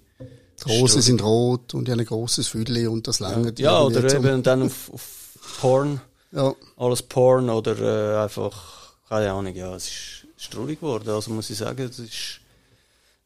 Die 0.65 0.79
Rosen 0.79 1.01
sind 1.01 1.21
rot 1.21 1.73
und 1.73 1.89
ein 1.89 2.03
großes 2.03 2.47
Füdli 2.47 2.87
und 2.87 3.07
das 3.07 3.19
lange. 3.19 3.53
Ja, 3.57 3.81
oder 3.81 4.11
eben 4.11 4.41
dann 4.41 4.63
auf, 4.63 4.91
auf 4.91 5.37
Porn. 5.59 6.01
Ja. 6.31 6.55
Alles 6.77 7.03
Porn 7.03 7.49
oder 7.49 7.77
äh, 7.79 8.23
einfach, 8.23 8.95
keine 9.07 9.31
Ahnung, 9.31 9.53
ja, 9.53 9.75
es 9.75 9.87
ist 9.87 10.16
ist 10.37 10.51
traurig 10.51 10.79
geworden. 10.79 11.09
Also 11.09 11.31
muss 11.31 11.49
ich 11.49 11.57
sagen, 11.57 11.81
es 11.81 11.99
ist, 11.99 12.39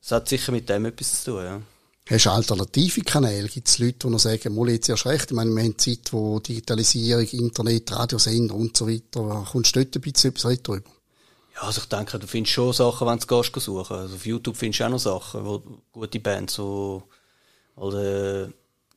es 0.02 0.12
hat 0.12 0.28
sicher 0.28 0.52
mit 0.52 0.70
dem 0.70 0.86
etwas 0.86 1.24
zu 1.24 1.32
tun, 1.32 1.44
ja. 1.44 1.62
Hast 2.10 2.26
du 2.26 2.32
alternative 2.32 3.02
Kanäle? 3.02 3.48
Gibt 3.48 3.68
es 3.70 3.78
Leute, 3.80 4.00
die 4.00 4.08
noch 4.10 4.20
sagen, 4.20 4.56
mal 4.56 4.70
jetzt 4.70 4.90
erst 4.90 5.06
recht? 5.06 5.32
Ich 5.32 5.36
meine, 5.36 5.52
wir 5.52 5.64
haben 5.64 5.78
Zeit, 5.78 6.12
wo 6.12 6.40
Digitalisierung, 6.40 7.26
Internet, 7.28 7.92
Radiosender 7.92 8.56
und 8.56 8.76
so 8.76 8.90
weiter, 8.90 9.48
kommst 9.50 9.76
du 9.76 9.84
dort 9.84 9.96
ein 9.96 10.02
bisschen 10.02 10.32
etwas 10.32 10.62
drüber? 10.62 10.90
Ja, 11.56 11.62
also 11.62 11.82
ich 11.82 11.88
denke, 11.88 12.18
du 12.18 12.28
findest 12.28 12.54
schon 12.54 12.74
Sachen, 12.74 13.08
wenn 13.08 13.20
du 13.20 13.28
gehst 13.28 13.56
suchen. 13.56 13.96
Also 13.96 14.16
auf 14.16 14.26
YouTube 14.26 14.58
findest 14.58 14.80
du 14.80 14.86
auch 14.86 14.90
noch 14.90 15.00
Sachen, 15.00 15.46
wo 15.46 15.62
gute 15.92 16.20
Bands, 16.20 16.56
so, 16.56 17.04
also, 17.76 17.98
du 17.98 18.52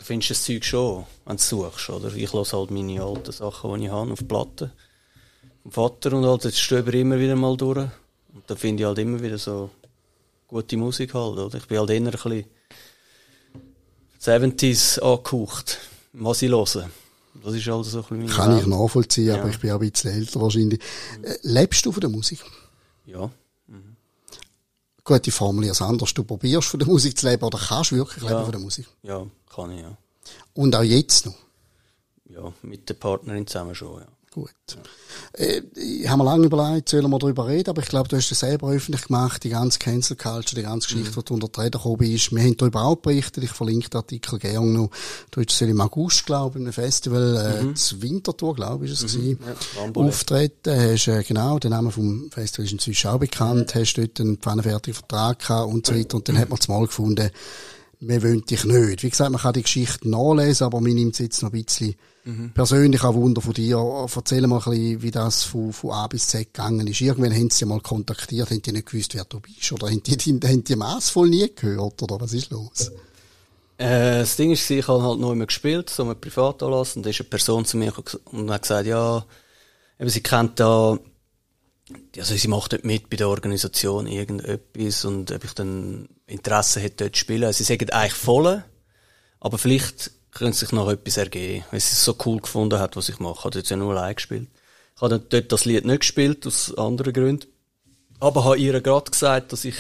findest 0.05 0.31
das 0.31 0.45
Zeug 0.45 0.65
schon, 0.65 1.07
wenn 1.25 1.37
du 1.37 1.43
suchst, 1.43 1.91
oder? 1.91 2.13
Ich 2.15 2.33
lasse 2.33 2.57
halt 2.57 2.71
meine 2.71 3.03
alten 3.03 3.33
Sachen, 3.33 3.79
die 3.79 3.87
ich 3.87 3.93
habe, 3.93 4.13
auf 4.13 4.27
Platten. 4.27 4.73
Vom 5.63 5.73
Vater 5.73 6.13
und 6.15 6.25
halt, 6.25 6.45
jetzt 6.45 6.59
stöber 6.59 6.95
immer 6.95 7.19
wieder 7.19 7.37
mal 7.37 7.57
durch. 7.57 7.89
Und 8.35 8.43
da 8.49 8.57
finde 8.57 8.83
ich 8.83 8.87
halt 8.87 8.99
immer 8.99 9.23
wieder 9.23 9.39
so 9.39 9.71
gute 10.49 10.77
Musik 10.77 11.15
halt, 11.15 11.39
oder? 11.39 11.57
Ich 11.57 11.67
bin 11.67 11.79
halt 11.79 11.91
eher 11.91 12.01
ein 12.01 12.11
bisschen 12.11 12.45
70s 14.21 15.01
angehaucht, 15.01 15.79
was 16.13 16.43
ich 16.43 16.51
höre. 16.51 16.91
Das 17.43 17.55
ist 17.55 17.67
halt 17.67 17.85
so 17.85 17.99
ein 17.99 18.05
bisschen 18.05 18.27
Kann 18.29 18.59
ich 18.59 18.67
nachvollziehen, 18.67 19.27
ja. 19.27 19.41
aber 19.41 19.51
ich 19.51 19.59
bin 19.59 19.71
auch 19.71 19.81
ein 19.81 19.91
bisschen 19.91 20.13
älter 20.13 20.41
wahrscheinlich. 20.41 20.81
Äh, 21.23 21.37
lebst 21.43 21.85
du 21.87 21.93
von 21.93 22.01
der 22.01 22.11
Musik? 22.11 22.41
Ja. 23.07 23.31
Mhm. 23.67 23.97
Gut, 25.03 25.27
ich 25.27 25.35
formuliere 25.35 25.73
es 25.73 25.83
anders. 25.83 26.15
Du 26.15 26.25
probierst 26.25 26.69
von 26.69 26.81
der 26.81 26.89
Musik 26.89 27.19
zu 27.19 27.29
leben 27.29 27.43
oder 27.45 27.59
kannst 27.59 27.91
du 27.91 27.97
wirklich 27.97 28.23
ja. 28.23 28.31
leben 28.31 28.43
von 28.43 28.53
der 28.53 28.61
Musik? 28.61 28.87
Ja, 29.03 29.27
kann 29.53 29.73
ich, 29.73 29.81
ja. 29.81 29.97
Und 30.55 30.75
auch 30.75 30.83
jetzt 30.83 31.27
noch? 31.27 31.37
Ja, 32.31 32.53
mit 32.63 32.89
der 32.89 32.95
Partnerin 32.95 33.47
zusammen 33.47 33.75
schon, 33.75 34.01
ja. 34.01 34.09
Gut. 34.35 34.51
Äh, 35.33 35.63
ich 35.77 36.09
habe 36.09 36.23
mir 36.23 36.25
lange 36.25 36.47
überlegt, 36.47 36.89
sollen 36.89 37.09
wir 37.09 37.19
darüber 37.19 37.47
reden, 37.47 37.71
aber 37.71 37.83
ich 37.83 37.89
glaube, 37.89 38.09
du 38.09 38.17
hast 38.17 38.31
es 38.31 38.41
selber 38.41 38.71
öffentlich 38.71 39.07
gemacht, 39.07 39.45
die 39.45 39.51
ganze 39.51 39.79
Cancel 39.79 40.17
Culture, 40.17 40.57
die 40.57 40.67
ganze 40.67 40.89
Geschichte, 40.89 41.19
mhm. 41.19 41.25
die 41.25 41.33
unter 41.33 41.49
die 41.49 41.61
Räder 41.61 41.79
gekommen 41.79 41.99
bist. 41.99 42.33
Wir 42.33 42.43
haben 42.43 42.57
darüber 42.57 42.83
auch 42.83 42.97
berichtet, 42.97 43.45
ich 43.45 43.53
verlinke 43.53 43.91
den 43.91 43.99
Artikel 43.99 44.39
gerne 44.41 44.67
noch. 44.67 44.91
Du 45.31 45.41
hast 45.41 45.63
im 45.63 45.81
August, 45.81 46.27
glaube 46.27 46.51
ich, 46.51 46.61
in 46.61 46.67
einem 46.67 46.73
Festival, 46.73 47.37
äh, 47.37 47.63
mhm. 47.63 47.75
das 47.75 48.03
Winterthur, 48.03 48.55
glaube 48.55 48.87
ich, 48.87 48.93
ist 48.93 49.05
es 49.05 49.17
mhm. 49.17 49.39
ja, 49.41 50.03
auftreten, 50.03 50.75
hast, 50.75 51.07
äh, 51.07 51.23
genau, 51.23 51.59
der 51.61 51.71
Name 51.71 51.93
vom 51.93 52.29
Festival 52.33 52.67
ist 52.67 52.73
inzwischen 52.73 53.11
auch 53.11 53.19
bekannt, 53.19 53.75
hast 53.77 53.95
dort 53.95 54.21
einen 54.21 54.39
pfannenfertigen 54.39 54.95
Vertrag 54.95 55.39
gehabt 55.39 55.73
und 55.73 55.87
so 55.87 55.95
weiter 55.95 56.17
und 56.17 56.29
dann 56.29 56.39
hat 56.39 56.51
man 56.51 56.59
mal 56.69 56.87
gefunden, 56.87 57.31
wir 58.01 58.23
wollen 58.23 58.45
dich 58.45 58.65
nicht. 58.65 59.03
Wie 59.05 59.11
gesagt, 59.11 59.31
man 59.31 59.41
kann 59.41 59.53
die 59.55 59.63
Geschichte 59.63 60.09
nachlesen, 60.09 60.67
aber 60.67 60.81
mir 60.81 60.95
nimmt 60.95 61.15
es 61.15 61.21
jetzt 61.21 61.43
noch 61.43 61.53
ein 61.53 61.65
bisschen 61.65 61.95
mhm. 62.25 62.53
persönlich 62.53 63.03
auch 63.03 63.15
Wunder 63.15 63.41
von 63.41 63.53
dir. 63.53 63.79
Erzähl 64.15 64.47
mal 64.47 64.59
ein 64.59 64.71
bisschen, 64.71 65.03
wie 65.03 65.11
das 65.11 65.45
von, 65.45 65.73
von 65.73 65.91
A 65.93 66.07
bis 66.07 66.29
Z 66.29 66.53
gegangen 66.53 66.87
ist. 66.87 67.01
Irgendwann 67.01 67.35
haben 67.35 67.51
sie 67.51 67.65
mal 67.65 67.81
kontaktiert, 67.81 68.51
haben 68.51 68.63
die 68.63 68.73
nicht 68.73 68.87
gewusst, 68.87 69.15
wer 69.15 69.25
du 69.25 69.41
bist? 69.41 69.73
Oder 69.73 69.89
haben 69.89 70.03
die, 70.03 70.17
die, 70.17 70.33
haben 70.33 70.65
die 70.65 70.77
massvoll 70.77 71.29
nie 71.29 71.51
gehört? 71.55 72.03
Oder 72.03 72.21
was 72.21 72.33
ist 72.33 72.51
los? 72.51 72.91
Äh, 73.79 74.21
das 74.21 74.37
Ding 74.37 74.53
ist, 74.53 74.71
ich 74.71 74.87
habe 74.87 75.03
halt 75.03 75.21
noch 75.21 75.33
immer 75.33 75.47
gespielt, 75.47 75.91
so 75.91 76.05
mit 76.05 76.21
Privatanlass, 76.21 76.97
und 76.97 77.05
da 77.05 77.11
ist 77.11 77.21
eine 77.21 77.29
Person 77.29 77.65
zu 77.65 77.77
mir 77.77 77.93
und 78.27 78.51
hat 78.51 78.63
gesagt, 78.63 78.87
ja, 78.87 79.25
eben, 79.99 80.11
sie 80.11 80.23
kennt 80.23 80.61
da 80.61 80.99
also 82.17 82.35
sie 82.35 82.49
macht 82.49 82.73
dort 82.73 82.85
mit 82.85 83.11
bei 83.11 83.17
der 83.17 83.29
Organisation 83.29 84.07
irgendetwas 84.07 85.05
und 85.05 85.31
ob 85.31 85.45
ich 85.45 85.53
dann 85.53 86.09
Interesse 86.27 86.81
hätte 86.81 87.05
dort 87.05 87.17
zu 87.17 87.21
spielen. 87.21 87.53
Sie 87.53 87.65
sagen 87.65 87.91
eigentlich 87.91 88.15
voll, 88.15 88.65
aber 89.41 89.59
vielleicht 89.59 90.13
könnte 90.35 90.59
sich 90.59 90.73
noch 90.73 90.91
etwas 90.91 91.17
ergeben, 91.17 91.65
weil 91.71 91.81
sie 91.81 91.93
es 91.93 92.05
so 92.05 92.17
cool 92.25 92.41
gefunden 92.41 92.79
hat, 92.79 92.97
was 92.97 93.09
ich 93.09 93.19
mache. 93.19 93.39
Ich 93.39 93.45
habe 93.45 93.59
jetzt 93.59 93.71
ja 93.71 93.77
nur 93.77 93.97
allein 93.97 94.15
gespielt. 94.15 94.49
Ich 94.97 95.03
habe 95.03 95.19
dann 95.19 95.29
dort 95.29 95.53
das 95.53 95.65
Lied 95.65 95.85
nicht 95.85 96.01
gespielt, 96.01 96.47
aus 96.47 96.77
anderen 96.77 97.13
Gründen. 97.13 97.47
Aber 98.21 98.45
habe 98.45 98.59
ihr 98.59 98.81
gerade 98.81 99.11
gesagt, 99.11 99.53
dass 99.53 99.65
ich 99.65 99.77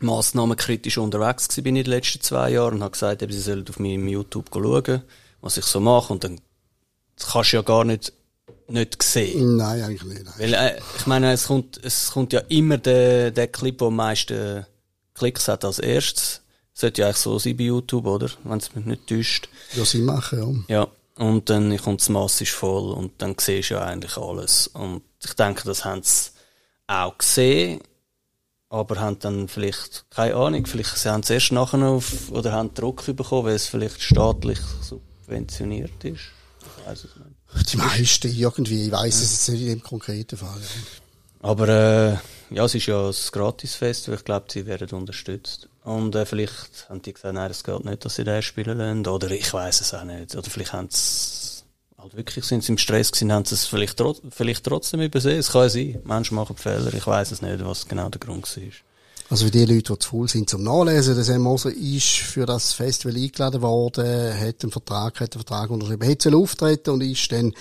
massnahmenkritisch 0.00 0.98
unterwegs 0.98 1.48
war 1.56 1.66
in 1.66 1.74
den 1.74 1.86
letzten 1.86 2.20
zwei 2.20 2.50
Jahren 2.50 2.74
und 2.74 2.82
habe 2.82 2.92
gesagt, 2.92 3.24
sie 3.28 3.40
sollen 3.40 3.66
auf 3.68 3.78
meinem 3.78 4.08
YouTube 4.08 4.50
schauen, 4.52 5.02
was 5.40 5.56
ich 5.56 5.64
so 5.64 5.80
mache 5.80 6.12
und 6.12 6.24
dann 6.24 6.40
kannst 7.30 7.52
du 7.52 7.56
ja 7.56 7.62
gar 7.62 7.84
nicht 7.84 8.12
nicht 8.68 8.98
gesehen. 8.98 9.56
Nein, 9.56 9.82
eigentlich 9.82 10.02
nicht. 10.04 10.38
Weil, 10.38 10.54
äh, 10.54 10.80
ich 10.98 11.06
meine, 11.06 11.32
es 11.32 11.46
kommt, 11.46 11.80
es 11.82 12.10
kommt 12.10 12.32
ja 12.32 12.40
immer 12.48 12.78
der, 12.78 13.30
der 13.30 13.48
Clip, 13.48 13.78
der 13.78 13.88
am 13.88 13.96
meisten 13.96 14.66
Klicks 15.14 15.48
hat 15.48 15.64
als 15.64 15.78
erstes. 15.78 16.42
Sollte 16.78 17.00
ja 17.00 17.06
eigentlich 17.06 17.16
so 17.16 17.38
sein 17.38 17.56
bei 17.56 17.64
YouTube, 17.64 18.04
oder? 18.04 18.28
Wenn 18.44 18.58
es 18.58 18.74
mich 18.74 18.84
nicht 18.84 19.06
täuscht. 19.06 19.48
Ja, 19.74 19.84
sie 19.86 20.02
machen, 20.02 20.64
ja. 20.68 20.76
Ja. 20.76 20.88
Und 21.24 21.48
dann 21.48 21.74
kommt 21.78 22.02
das 22.02 22.10
massisch 22.10 22.52
voll 22.52 22.92
und 22.92 23.12
dann 23.22 23.34
siehst 23.40 23.70
du 23.70 23.74
ja 23.74 23.84
eigentlich 23.84 24.18
alles. 24.18 24.66
Und 24.66 25.00
ich 25.24 25.32
denke, 25.32 25.64
das 25.64 25.86
haben 25.86 26.02
sie 26.02 26.32
auch 26.86 27.16
gesehen, 27.16 27.80
aber 28.68 29.00
haben 29.00 29.18
dann 29.20 29.48
vielleicht, 29.48 30.04
keine 30.10 30.34
Ahnung, 30.34 30.66
vielleicht 30.66 30.98
sie 30.98 31.10
haben 31.10 31.22
es 31.22 31.30
erst 31.30 31.52
nachher 31.52 31.82
auf, 31.82 32.30
oder 32.30 32.52
haben 32.52 32.74
Druck 32.74 33.06
bekommen, 33.06 33.46
weil 33.46 33.54
es 33.54 33.68
vielleicht 33.68 34.02
staatlich 34.02 34.58
subventioniert 34.82 36.04
ist. 36.04 36.20
Ich 36.60 36.86
weiß 36.86 37.04
es 37.04 37.16
nicht. 37.16 37.72
Die 37.72 37.76
meisten 37.78 38.30
irgendwie, 38.30 38.84
ich 38.84 38.92
weiss 38.92 39.22
es 39.22 39.32
jetzt 39.32 39.48
nicht 39.48 39.62
in 39.62 39.68
dem 39.68 39.82
konkreten 39.82 40.36
Fall. 40.36 40.60
Aber 41.40 41.68
äh, 41.68 42.54
ja, 42.54 42.66
es 42.66 42.74
ist 42.74 42.84
ja 42.84 43.08
ein 43.08 43.14
Gratisfest, 43.32 44.08
ich 44.08 44.24
glaube, 44.24 44.46
sie 44.50 44.66
werden 44.66 44.90
unterstützt. 44.90 45.70
Und 45.86 46.16
äh, 46.16 46.26
vielleicht 46.26 46.88
haben 46.88 47.00
die 47.00 47.12
gesagt, 47.12 47.32
nein, 47.32 47.48
es 47.48 47.62
geht 47.62 47.84
nicht, 47.84 48.04
dass 48.04 48.16
sie 48.16 48.24
den 48.24 48.42
spielen 48.42 48.76
lassen. 48.76 49.06
Oder 49.06 49.30
ich 49.30 49.52
weiß 49.52 49.80
es 49.80 49.94
auch 49.94 50.02
nicht. 50.02 50.34
Oder 50.34 50.50
vielleicht 50.50 50.72
haben 50.72 50.88
sie 50.90 51.62
halt 51.96 52.16
wirklich 52.16 52.44
sind 52.44 52.64
sie 52.64 52.72
im 52.72 52.78
Stress 52.78 53.12
gewesen, 53.12 53.30
haben 53.32 53.44
sie 53.44 53.54
es 53.54 53.66
vielleicht, 53.66 54.02
vielleicht 54.30 54.64
trotzdem 54.64 55.00
übersehen. 55.00 55.38
Es 55.38 55.52
kann 55.52 55.70
sein. 55.70 56.02
Menschen 56.02 56.34
machen 56.34 56.56
Fehler. 56.56 56.92
Ich 56.92 57.06
weiß 57.06 57.30
es 57.30 57.40
nicht, 57.40 57.64
was 57.64 57.86
genau 57.86 58.08
der 58.08 58.18
Grund 58.18 58.56
war. 58.56 58.62
Also 59.30 59.44
für 59.44 59.52
die 59.52 59.64
Leute, 59.64 59.92
die 59.92 59.98
zu 60.00 60.10
faul 60.10 60.28
sind 60.28 60.50
zum 60.50 60.64
Nachlesen, 60.64 61.14
der 61.14 61.22
Sam 61.22 61.46
ist 61.54 62.06
für 62.06 62.46
das 62.46 62.72
Festival 62.72 63.16
eingeladen 63.16 63.62
worden, 63.62 64.40
hat 64.40 64.62
einen 64.62 64.72
Vertrag, 64.72 65.20
hat 65.20 65.34
einen 65.34 65.44
Vertrag 65.44 65.70
unterschrieben, 65.70 66.08
hat 66.08 66.34
auftreten 66.34 66.90
und 66.90 67.00
ist 67.00 67.30
dann 67.30 67.52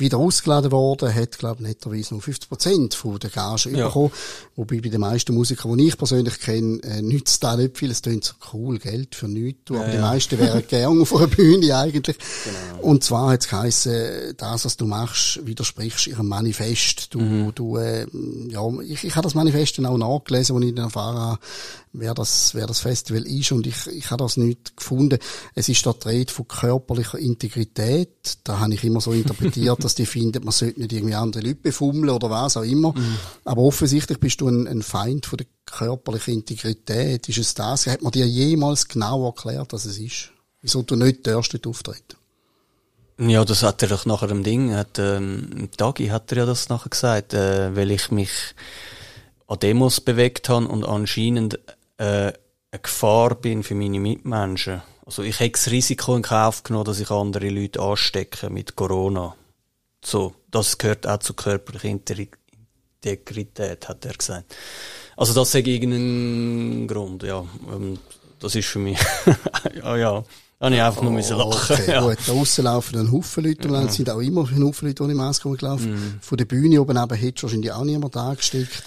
wieder 0.00 0.18
ausgeladen 0.18 0.70
worden, 0.70 1.14
hat, 1.14 1.38
glaube 1.38 1.62
ich, 1.62 1.68
netterweise 1.68 2.14
nur 2.14 2.22
50 2.22 2.48
Prozent 2.48 2.94
von 2.94 3.18
der 3.18 3.30
Gage 3.30 3.70
ja. 3.70 3.86
bekommen. 3.86 4.10
Wobei 4.56 4.80
bei 4.80 4.88
den 4.88 5.00
meisten 5.00 5.34
Musikern, 5.34 5.78
die 5.78 5.88
ich 5.88 5.96
persönlich 5.96 6.40
kenne, 6.40 6.80
äh, 6.82 7.02
nützt 7.02 7.42
da 7.42 7.56
nicht 7.56 7.78
viel. 7.78 7.90
Es 7.90 8.02
klingt 8.02 8.24
so 8.24 8.34
cool, 8.52 8.78
Geld 8.78 9.14
für 9.14 9.28
nichts. 9.28 9.70
aber 9.70 9.86
ja, 9.86 9.92
die 9.92 9.98
meisten 9.98 10.38
wären 10.38 10.66
gerne 10.66 11.00
auf 11.00 11.14
einer 11.14 11.26
Bühne 11.26 11.76
eigentlich. 11.76 12.16
Genau. 12.44 12.82
Und 12.82 13.04
zwar 13.04 13.30
hat 13.30 13.40
es 13.40 13.48
geheissen, 13.48 14.34
das, 14.36 14.64
was 14.64 14.76
du 14.76 14.86
machst, 14.86 15.40
widersprichst 15.46 16.06
ihrem 16.06 16.28
Manifest. 16.28 17.14
Du, 17.14 17.20
mhm. 17.20 17.54
du, 17.54 17.76
äh, 17.76 18.06
ja, 18.48 18.62
ich, 18.82 19.04
ich 19.04 19.16
habe 19.16 19.24
das 19.24 19.34
Manifest 19.34 19.78
dann 19.78 19.86
auch 19.86 19.98
nachgelesen, 19.98 20.56
als 20.56 20.64
ich 20.64 20.74
dann 20.74 20.84
erfahren 20.84 21.18
habe, 21.18 21.38
wer 21.92 22.14
das, 22.14 22.54
wer 22.54 22.66
das 22.66 22.80
Festival 22.80 23.26
ist. 23.26 23.52
Und 23.52 23.66
ich, 23.66 23.86
ich 23.86 24.10
habe 24.10 24.22
das 24.22 24.36
nicht 24.36 24.76
gefunden. 24.76 25.18
Es 25.54 25.68
ist 25.68 25.84
die 25.84 26.08
Rede 26.08 26.32
von 26.32 26.46
körperlicher 26.46 27.18
Integrität. 27.18 28.38
Da 28.44 28.60
habe 28.60 28.74
ich 28.74 28.84
immer 28.84 29.00
so 29.00 29.12
interpretiert, 29.12 29.82
dass 29.84 29.94
die 29.94 30.06
finden, 30.06 30.44
man 30.44 30.52
sollte 30.52 30.80
nicht 30.80 30.92
irgendwie 30.92 31.14
andere 31.14 31.42
Leute 31.42 31.56
befummeln 31.56 32.10
oder 32.10 32.30
was 32.30 32.56
auch 32.56 32.62
immer. 32.62 32.92
Mhm. 32.92 33.16
Aber 33.44 33.62
offensichtlich 33.62 34.18
bist 34.18 34.40
du 34.40 34.48
ein, 34.48 34.66
ein 34.66 34.82
Feind 34.82 35.26
von 35.26 35.38
der 35.38 35.46
körperlichen 35.66 36.34
Integrität. 36.34 37.28
Ist 37.28 37.38
es 37.38 37.54
das? 37.54 37.86
Hat 37.86 38.02
man 38.02 38.12
dir 38.12 38.26
jemals 38.26 38.88
genau 38.88 39.26
erklärt, 39.26 39.72
was 39.72 39.84
es 39.84 39.98
ist? 39.98 40.30
Wieso 40.62 40.82
du 40.82 40.96
nicht 40.96 41.26
darfst 41.26 41.54
dort 41.54 41.66
auftreten? 41.66 42.16
Ja, 43.18 43.44
das 43.44 43.62
hat 43.62 43.82
er 43.82 43.88
doch 43.88 44.06
nachher 44.06 44.30
im 44.30 44.42
Ding, 44.42 44.74
hat, 44.74 44.98
ähm, 44.98 45.68
Tagi 45.76 46.06
hat 46.06 46.32
er 46.32 46.38
ja 46.38 46.46
das 46.46 46.70
nachher 46.70 46.88
gesagt, 46.88 47.34
äh, 47.34 47.76
weil 47.76 47.90
ich 47.90 48.10
mich 48.10 48.30
an 49.46 49.58
Demos 49.58 50.00
bewegt 50.00 50.48
habe 50.48 50.66
und 50.66 50.84
anscheinend 50.84 51.58
äh, 52.00 52.32
eine 52.72 52.80
Gefahr 52.82 53.34
bin 53.34 53.62
für 53.62 53.74
meine 53.74 54.00
Mitmenschen. 54.00 54.82
Also 55.04 55.22
ich 55.22 55.38
habe 55.40 55.50
das 55.50 55.70
Risiko 55.70 56.16
in 56.16 56.22
Kauf 56.22 56.62
genommen, 56.62 56.86
dass 56.86 57.00
ich 57.00 57.10
andere 57.10 57.48
Leute 57.48 57.80
anstecke 57.80 58.48
mit 58.48 58.76
Corona. 58.76 59.34
So, 60.02 60.34
das 60.50 60.78
gehört 60.78 61.06
auch 61.06 61.18
zur 61.18 61.36
körperlichen 61.36 62.00
Integrität, 63.02 63.88
hat 63.88 64.04
er 64.04 64.14
gesagt. 64.14 64.56
Also 65.16 65.34
das 65.34 65.54
ist 65.54 65.66
irgendein 65.66 66.88
Grund, 66.88 67.22
ja. 67.22 67.44
Ähm, 67.70 67.98
das 68.38 68.54
ist 68.54 68.68
für 68.68 68.78
mich, 68.78 68.98
ja, 69.74 69.96
ja. 69.96 70.24
Habe 70.60 70.74
ich 70.74 70.82
einfach 70.82 71.02
nur 71.02 71.12
müssen 71.12 71.38
lachen. 71.38 71.74
Okay, 71.74 71.90
ja. 71.90 72.00
gut. 72.02 72.18
Da 72.26 72.32
aussen 72.32 72.64
laufen 72.64 72.98
ein 72.98 73.10
Haufen 73.10 73.44
Leute 73.44 73.66
und 73.66 73.74
dann 73.74 73.84
mhm. 73.84 73.90
sind 73.90 74.10
auch 74.10 74.20
immer 74.20 74.46
ein 74.46 74.62
Haufen 74.62 74.88
Leute 74.88 75.02
ohne 75.02 75.14
Maske 75.14 75.48
rumgelaufen. 75.48 75.92
Mhm. 75.92 76.18
Von 76.20 76.38
der 76.38 76.44
Bühne 76.44 76.80
oben 76.80 76.96
neben 76.96 77.14
hättest 77.14 77.38
du 77.38 77.46
wahrscheinlich 77.46 77.72
auch 77.72 77.84
niemand 77.84 78.16
angesteckt. 78.16 78.84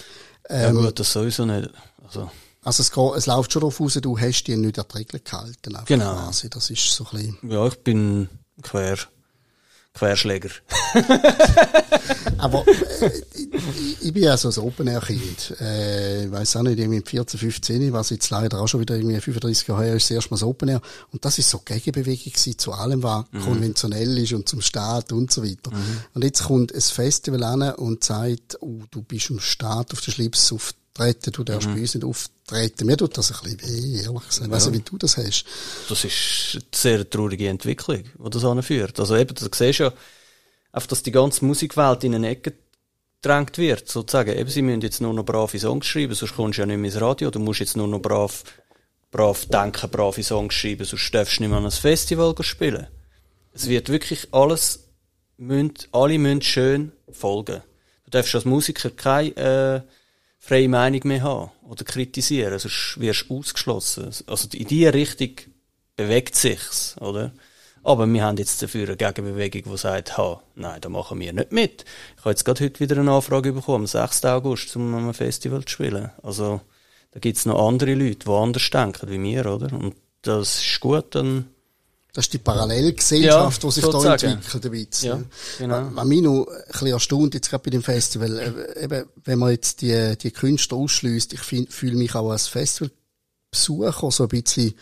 Ähm, 0.48 0.76
ja 0.76 0.82
gut, 0.82 0.98
das 0.98 1.12
sowieso 1.12 1.44
nicht. 1.44 1.70
Also, 2.04 2.30
also 2.64 2.82
es, 2.82 2.90
geht, 2.90 3.16
es 3.16 3.26
läuft 3.26 3.52
schon 3.52 3.60
darauf 3.60 3.80
raus, 3.80 3.98
du 4.00 4.18
hast 4.18 4.44
die 4.44 4.56
nicht 4.56 4.78
an 4.78 4.86
die 4.90 4.98
Regeln 4.98 5.22
gehalten. 5.22 5.78
Genau. 5.86 6.14
Quasi. 6.14 6.50
Das 6.50 6.70
ist 6.70 6.90
so 6.90 7.06
ein 7.12 7.18
bisschen... 7.18 7.50
Ja, 7.50 7.66
ich 7.66 7.78
bin 7.80 8.28
quer 8.62 8.98
Querschläger. 9.94 10.50
Aber 12.38 12.64
äh, 12.66 13.10
ich, 13.32 14.02
ich, 14.02 14.12
bin 14.12 14.24
ja 14.24 14.36
so 14.36 14.48
ein 14.48 14.66
Open-Air-Kind. 14.66 15.54
Äh, 15.60 16.24
ich 16.24 16.32
weiss 16.32 16.56
auch 16.56 16.62
nicht, 16.62 16.80
irgendwie 16.80 16.96
mit 16.96 17.08
14, 17.08 17.38
15, 17.38 17.92
was 17.92 18.10
jetzt 18.10 18.28
leider 18.30 18.60
auch 18.60 18.66
schon 18.66 18.80
wieder 18.80 18.96
irgendwie 18.96 19.20
35 19.20 19.68
Jahre 19.68 19.84
her 19.84 19.94
ist, 19.94 20.10
das 20.10 20.16
erste 20.16 20.30
Mal 20.32 20.38
so 20.38 20.48
Open-Air. 20.48 20.80
Und 21.12 21.24
das 21.24 21.38
ist 21.38 21.48
so 21.48 21.60
Gegenbewegung 21.64 22.32
gewesen 22.32 22.58
zu 22.58 22.72
allem, 22.72 23.04
was 23.04 23.24
mhm. 23.30 23.40
konventionell 23.42 24.18
ist 24.18 24.32
und 24.32 24.48
zum 24.48 24.60
Staat 24.62 25.12
und 25.12 25.32
so 25.32 25.44
weiter. 25.44 25.70
Mhm. 25.70 26.00
Und 26.14 26.24
jetzt 26.24 26.42
kommt 26.42 26.74
ein 26.74 26.80
Festival 26.80 27.44
an 27.44 27.62
und 27.76 28.02
sagt, 28.02 28.58
oh, 28.60 28.82
du 28.90 29.00
bist 29.00 29.30
im 29.30 29.38
Staat 29.38 29.92
auf 29.92 30.00
den 30.00 30.12
Schlips 30.12 30.52
auf 30.52 30.74
treten, 30.94 31.32
du 31.32 31.44
darfst 31.44 31.68
mhm. 31.68 31.74
bei 31.74 31.80
uns 31.80 31.94
nicht 31.94 32.04
auftreten. 32.04 32.86
Mir 32.86 32.96
tut 32.96 33.18
das 33.18 33.32
ein 33.32 33.42
bisschen 33.42 33.62
weh, 33.62 34.02
ehrlich 34.02 34.26
gesagt. 34.26 34.46
Ich 34.46 34.50
weiss 34.50 34.66
nicht, 34.66 34.86
wie 34.86 34.90
du 34.90 34.98
das 34.98 35.16
hast. 35.16 35.44
Das 35.88 36.04
ist 36.04 36.52
eine 36.54 36.62
sehr 36.72 37.10
traurige 37.10 37.48
Entwicklung, 37.48 38.04
die 38.04 38.30
das 38.30 38.44
anführt. 38.44 38.98
Also 39.00 39.16
eben, 39.16 39.34
du 39.34 39.48
siehst 39.52 39.80
ja, 39.80 39.92
einfach, 40.72 40.88
dass 40.88 41.02
die 41.02 41.12
ganze 41.12 41.44
Musikwelt 41.44 42.04
in 42.04 42.14
eine 42.14 42.28
Ecke 42.28 42.54
gedrängt 43.24 43.58
wird, 43.58 43.88
sozusagen. 43.88 44.36
Eben, 44.36 44.50
sie 44.50 44.62
müssen 44.62 44.82
jetzt 44.82 45.00
nur 45.00 45.12
noch 45.12 45.24
brave 45.24 45.58
Songs 45.58 45.86
schreiben, 45.86 46.14
sonst 46.14 46.36
kommst 46.36 46.58
du 46.58 46.62
ja 46.62 46.66
nicht 46.66 46.76
mehr 46.76 46.90
ins 46.90 47.00
Radio. 47.00 47.30
Du 47.30 47.40
musst 47.40 47.60
jetzt 47.60 47.76
nur 47.76 47.88
noch 47.88 48.00
brav, 48.00 48.44
brav 49.10 49.46
denken, 49.46 49.90
brave 49.90 50.22
Songs 50.22 50.54
schreiben, 50.54 50.84
sonst 50.84 51.12
darfst 51.12 51.38
du 51.38 51.42
nicht 51.42 51.50
mehr 51.50 51.58
an 51.58 51.64
ein 51.64 51.70
Festival 51.70 52.34
spielen. 52.40 52.86
Es 53.52 53.68
wird 53.68 53.88
wirklich 53.88 54.28
alles, 54.32 54.84
müssen, 55.38 55.74
alle 55.92 56.18
müssen 56.18 56.42
schön 56.42 56.92
folgen. 57.10 57.62
Du 58.04 58.10
darfst 58.10 58.34
als 58.34 58.44
Musiker 58.44 58.90
kein, 58.90 59.36
äh, 59.36 59.80
freie 60.44 60.68
Meinung 60.68 61.00
mehr 61.04 61.22
haben 61.22 61.50
oder 61.62 61.84
kritisieren, 61.84 62.58
sonst 62.58 63.00
wirst 63.00 63.30
du 63.30 63.38
ausgeschlossen. 63.38 64.10
Also 64.26 64.48
in 64.52 64.68
diese 64.68 64.92
Richtung 64.92 65.30
bewegt 65.96 66.36
sich's, 66.36 66.96
oder? 67.00 67.32
Aber 67.82 68.06
wir 68.06 68.22
haben 68.22 68.36
jetzt 68.36 68.62
dafür 68.62 68.86
eine 68.86 68.96
Gegenbewegung, 68.96 69.72
die 69.72 69.78
sagt, 69.78 70.18
ha, 70.18 70.42
nein, 70.54 70.80
da 70.82 70.88
machen 70.90 71.18
wir 71.18 71.32
nicht 71.32 71.52
mit. 71.52 71.84
Ich 72.16 72.20
habe 72.20 72.30
jetzt 72.30 72.44
gerade 72.44 72.62
heute 72.62 72.80
wieder 72.80 72.98
eine 72.98 73.12
Anfrage 73.12 73.52
bekommen, 73.52 73.84
am 73.84 73.86
6. 73.86 74.24
August, 74.26 74.76
um 74.76 74.94
am 74.94 75.14
Festival 75.14 75.64
zu 75.64 75.72
spielen. 75.72 76.10
Also, 76.22 76.60
da 77.12 77.20
gibt's 77.20 77.46
noch 77.46 77.66
andere 77.66 77.94
Leute, 77.94 78.26
die 78.26 78.30
anders 78.30 78.68
denken 78.68 79.10
wie 79.10 79.22
wir, 79.22 79.46
oder? 79.46 79.72
Und 79.72 79.96
das 80.22 80.60
ist 80.60 80.80
gut, 80.80 81.14
dann 81.14 81.46
Das 82.14 82.26
ist 82.26 82.32
die 82.32 82.38
Parallelgesellschaft, 82.38 83.62
Ja, 83.62 83.68
die 83.68 83.74
sich 83.74 83.84
da 83.84 83.90
sozusagen. 83.90 84.26
entwickelt, 84.34 84.64
ein 84.64 84.70
bisschen. 84.70 85.08
Ja, 85.08 85.20
genau. 85.58 85.90
Was 85.94 86.04
mich 86.06 86.22
noch 86.22 86.46
ein 86.46 86.62
bisschen 86.70 86.86
erstaunt, 86.86 87.34
jetzt 87.34 87.50
gerade 87.50 87.64
bei 87.64 87.70
dem 87.70 87.82
Festival, 87.82 88.38
äh, 88.38 88.84
eben, 88.84 89.04
wenn 89.24 89.38
man 89.40 89.50
jetzt 89.50 89.82
die, 89.82 90.16
die 90.16 90.30
Künstler 90.30 90.78
ausschließt, 90.78 91.32
ich 91.32 91.40
fühle 91.40 91.96
mich 91.96 92.14
auch 92.14 92.30
als 92.30 92.46
Festivalbesucher 92.46 94.10
so 94.12 94.22
ein 94.22 94.28
bisschen, 94.28 94.74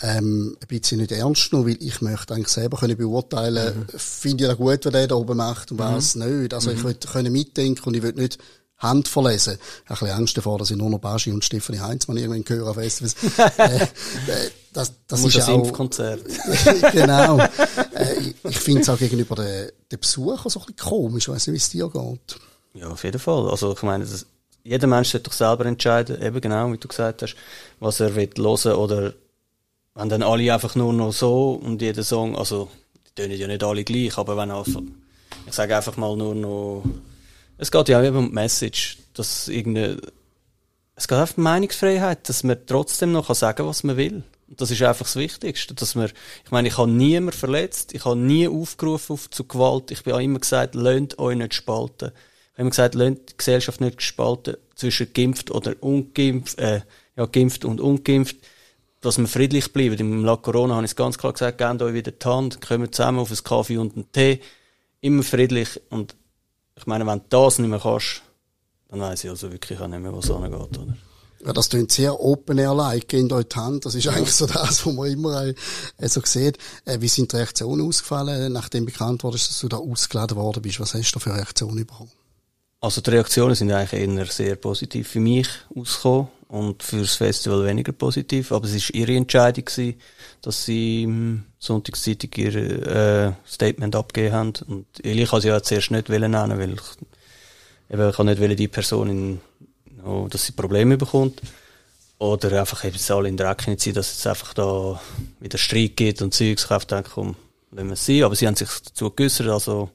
ähm, 0.00 0.56
ein 0.60 0.66
bisschen 0.66 0.98
nicht 0.98 1.12
ernst 1.12 1.50
genommen, 1.50 1.68
weil 1.70 1.78
ich 1.80 2.00
möchte 2.00 2.34
eigentlich 2.34 2.48
selber 2.48 2.78
können 2.78 2.96
beurteilen, 2.96 3.86
finde 3.96 4.44
ich 4.44 4.50
das 4.50 4.58
gut, 4.58 4.84
was 4.84 4.92
der 4.92 5.06
da 5.06 5.14
oben 5.14 5.36
macht 5.36 5.70
und 5.70 5.78
was 5.78 6.16
nicht. 6.16 6.52
Also 6.52 6.72
ich 6.72 6.82
will 6.82 6.94
können 6.94 7.32
mitdenken 7.32 7.84
und 7.84 7.94
ich 7.94 8.02
will 8.02 8.14
nicht 8.14 8.38
Hand 8.82 9.08
verlesen. 9.08 9.58
Ich 9.84 9.90
habe 9.90 10.00
ein 10.00 10.06
bisschen 10.06 10.18
Angst 10.18 10.36
davor, 10.36 10.58
dass 10.58 10.70
ich 10.70 10.76
nur 10.76 10.90
noch 10.90 10.98
Baschi 10.98 11.30
und 11.30 11.44
Stefanie 11.44 11.80
Heinzmann 11.80 12.16
irgendwann 12.16 12.44
höre 12.56 12.68
an 12.68 12.74
Festivals. 12.74 13.16
äh, 13.58 13.84
äh, 13.84 13.88
das, 14.72 14.92
das 15.06 15.24
ist 15.24 15.36
ein 15.36 15.54
auch, 15.54 15.64
Impfkonzert. 15.64 16.20
genau. 16.92 17.38
Äh, 17.38 18.18
ich 18.20 18.34
ich 18.44 18.58
finde 18.58 18.82
es 18.82 18.88
auch 18.88 18.98
gegenüber 18.98 19.36
den, 19.36 19.70
den 19.90 20.00
Besuchern 20.00 20.50
so 20.50 20.60
ein 20.60 20.66
bisschen 20.66 20.88
komisch. 20.88 21.28
Ich 21.28 21.34
weiß 21.34 21.46
nicht, 21.46 21.54
wie 21.54 21.58
es 21.58 21.70
dir 21.70 21.88
geht. 21.88 22.40
Ja, 22.74 22.88
auf 22.88 23.04
jeden 23.04 23.18
Fall. 23.18 23.50
Also 23.50 23.72
ich 23.72 23.82
meine, 23.82 24.04
das, 24.04 24.26
jeder 24.64 24.86
Mensch 24.86 25.10
sollte 25.10 25.28
doch 25.28 25.36
selber 25.36 25.66
entscheiden, 25.66 26.22
eben 26.22 26.40
genau, 26.40 26.72
wie 26.72 26.78
du 26.78 26.88
gesagt 26.88 27.22
hast, 27.22 27.36
was 27.80 28.00
er 28.00 28.14
will 28.14 28.30
hören 28.36 28.74
oder 28.74 29.14
wenn 29.94 30.08
dann 30.08 30.22
alle 30.22 30.52
einfach 30.52 30.74
nur 30.74 30.92
noch 30.92 31.12
so 31.12 31.52
und 31.52 31.82
jeder 31.82 32.02
Song, 32.02 32.36
also 32.36 32.68
die 33.06 33.14
tönen 33.14 33.38
ja 33.38 33.46
nicht 33.46 33.62
alle 33.62 33.84
gleich, 33.84 34.16
aber 34.16 34.36
wenn 34.36 34.50
einfach, 34.50 34.80
ich 35.46 35.52
sage 35.52 35.76
einfach 35.76 35.96
mal 35.96 36.16
nur 36.16 36.34
noch, 36.34 36.84
es 37.58 37.70
geht 37.70 37.88
ja 37.88 38.00
auch 38.00 38.04
eben 38.04 38.16
um 38.16 38.28
die 38.28 38.34
Message, 38.34 38.98
dass 39.14 39.48
irgendeine, 39.48 39.98
es 40.96 41.08
geht 41.08 41.18
einfach 41.18 41.36
um 41.36 41.44
Meinungsfreiheit, 41.44 42.28
dass 42.28 42.44
man 42.44 42.58
trotzdem 42.66 43.12
noch 43.12 43.26
kann 43.26 43.36
sagen 43.36 43.66
was 43.66 43.84
man 43.84 43.96
will. 43.96 44.22
Das 44.48 44.70
ist 44.70 44.82
einfach 44.82 45.06
das 45.06 45.16
Wichtigste, 45.16 45.72
dass 45.74 45.94
man, 45.94 46.10
ich 46.44 46.50
meine, 46.50 46.68
ich 46.68 46.76
habe 46.76 46.90
niemand 46.90 47.34
verletzt, 47.34 47.94
ich 47.94 48.04
habe 48.04 48.18
nie 48.18 48.46
aufgerufen 48.46 49.14
auf 49.14 49.30
zu 49.30 49.44
Gewalt, 49.44 49.90
ich 49.90 50.06
auch 50.06 50.18
immer 50.18 50.40
gesagt, 50.40 50.74
lönt 50.74 51.18
euch 51.18 51.36
nicht 51.36 51.54
spalten. 51.54 52.08
Ich 52.08 52.52
habe 52.54 52.62
immer 52.62 52.70
gesagt, 52.70 52.94
lönt 52.94 53.30
die 53.30 53.36
Gesellschaft 53.38 53.80
nicht 53.80 54.02
spalten 54.02 54.56
zwischen 54.74 55.12
geimpft 55.14 55.50
oder 55.50 55.74
ungeimpft, 55.80 56.58
äh, 56.58 56.82
ja, 57.16 57.24
geimpft 57.24 57.64
und 57.64 57.80
ungeimpft, 57.80 58.36
dass 59.00 59.18
wir 59.18 59.26
friedlich 59.26 59.72
bleiben. 59.72 59.98
Im 59.98 60.24
La 60.24 60.36
Corona 60.36 60.74
habe 60.74 60.84
ich 60.84 60.92
es 60.92 60.96
ganz 60.96 61.16
klar 61.16 61.32
gesagt, 61.32 61.58
gebt 61.58 61.80
euch 61.80 61.94
wieder 61.94 62.12
die 62.12 62.26
Hand, 62.26 62.60
kommen 62.60 62.92
zusammen 62.92 63.20
auf 63.20 63.30
einen 63.30 63.44
Kaffee 63.44 63.78
und 63.78 63.96
einen 63.96 64.12
Tee, 64.12 64.40
immer 65.00 65.22
friedlich 65.22 65.80
und 65.88 66.14
ich 66.82 66.86
meine, 66.86 67.06
wenn 67.06 67.20
du 67.20 67.24
das 67.28 67.60
nicht 67.60 67.70
mehr 67.70 67.78
kannst, 67.78 68.22
dann 68.88 69.00
weiss 69.00 69.22
ich 69.22 69.30
also 69.30 69.52
wirklich 69.52 69.78
auch 69.80 69.86
nicht 69.86 70.02
mehr, 70.02 70.12
was 70.12 70.28
angeht, 70.30 70.52
oder? 70.52 70.96
Ja, 71.44 71.52
das 71.52 71.68
klingt 71.68 71.92
sehr 71.92 72.20
open 72.20 72.58
air 72.58 72.74
like, 72.74 73.08
gehen 73.08 73.32
euch 73.32 73.46
die 73.46 73.56
Hand. 73.56 73.84
Das 73.84 73.94
ist 73.94 74.08
eigentlich 74.08 74.32
so 74.32 74.46
das, 74.46 74.84
was 74.84 74.92
man 74.92 75.10
immer 75.10 75.46
äh, 75.46 75.54
so 76.08 76.20
sieht. 76.24 76.58
Äh, 76.84 77.00
wie 77.00 77.08
sind 77.08 77.32
die 77.32 77.36
Reaktionen 77.36 77.86
ausgefallen, 77.86 78.52
nachdem 78.52 78.84
bekannt 78.84 79.22
wurde, 79.22 79.38
dass 79.38 79.60
du 79.60 79.68
da 79.68 79.76
ausgeladen 79.76 80.36
worden 80.36 80.60
bist? 80.60 80.80
Was 80.80 80.94
hast 80.94 81.12
du 81.12 81.20
für 81.20 81.34
Reaktionen 81.34 81.86
bekommen? 81.86 82.10
Also 82.80 83.00
die 83.00 83.10
Reaktionen 83.10 83.54
sind 83.54 83.70
eigentlich 83.70 84.00
eher 84.00 84.26
sehr 84.26 84.56
positiv 84.56 85.08
für 85.08 85.20
mich 85.20 85.48
ausgekommen 85.74 86.28
und 86.52 86.82
für 86.82 86.98
das 86.98 87.14
Festival 87.14 87.64
weniger 87.64 87.92
positiv. 87.92 88.52
Aber 88.52 88.66
es 88.66 88.74
ist 88.74 88.90
ihre 88.90 89.16
Entscheidung 89.16 89.64
gewesen, 89.64 89.98
dass 90.42 90.66
sie 90.66 91.04
im 91.04 91.44
Sonntagszeitung 91.58 92.30
ihr 92.36 92.54
äh, 92.54 93.32
Statement 93.48 93.96
abgegeben 93.96 94.34
haben. 94.34 94.52
Und 94.68 94.86
ich 95.02 95.30
kann 95.30 95.40
sie 95.40 95.48
ja 95.48 95.62
zuerst 95.62 95.90
nicht 95.90 96.10
nennen, 96.10 96.58
weil 96.58 96.74
ich, 96.74 96.82
eben, 97.90 98.10
ich 98.10 98.16
kann 98.16 98.26
nicht 98.26 98.38
wollen, 98.38 98.56
die 98.56 98.68
Person, 98.68 99.08
in, 99.08 99.40
no, 100.04 100.28
dass 100.28 100.44
sie 100.44 100.52
Probleme 100.52 100.98
bekommt. 100.98 101.40
Oder 102.18 102.60
einfach 102.60 102.84
eben 102.84 102.98
alle 103.08 103.30
in 103.30 103.38
der 103.38 103.50
Ecke 103.50 103.74
ziehen, 103.78 103.94
dass 103.94 104.12
es 104.12 104.26
einfach 104.26 104.52
da 104.52 105.00
wieder 105.40 105.56
Streit 105.56 105.96
gibt 105.96 106.20
und 106.20 106.34
Zeugs. 106.34 106.64
Ich 106.64 106.70
habe 106.70 106.84
gedacht, 106.84 107.12
komm, 107.14 107.34
wenn 107.70 107.88
wir 107.88 107.96
sie. 107.96 108.22
Aber 108.24 108.34
sie 108.34 108.46
haben 108.46 108.56
sich 108.56 108.68
dazu 108.84 109.10
geäussert, 109.10 109.48
also 109.48 109.88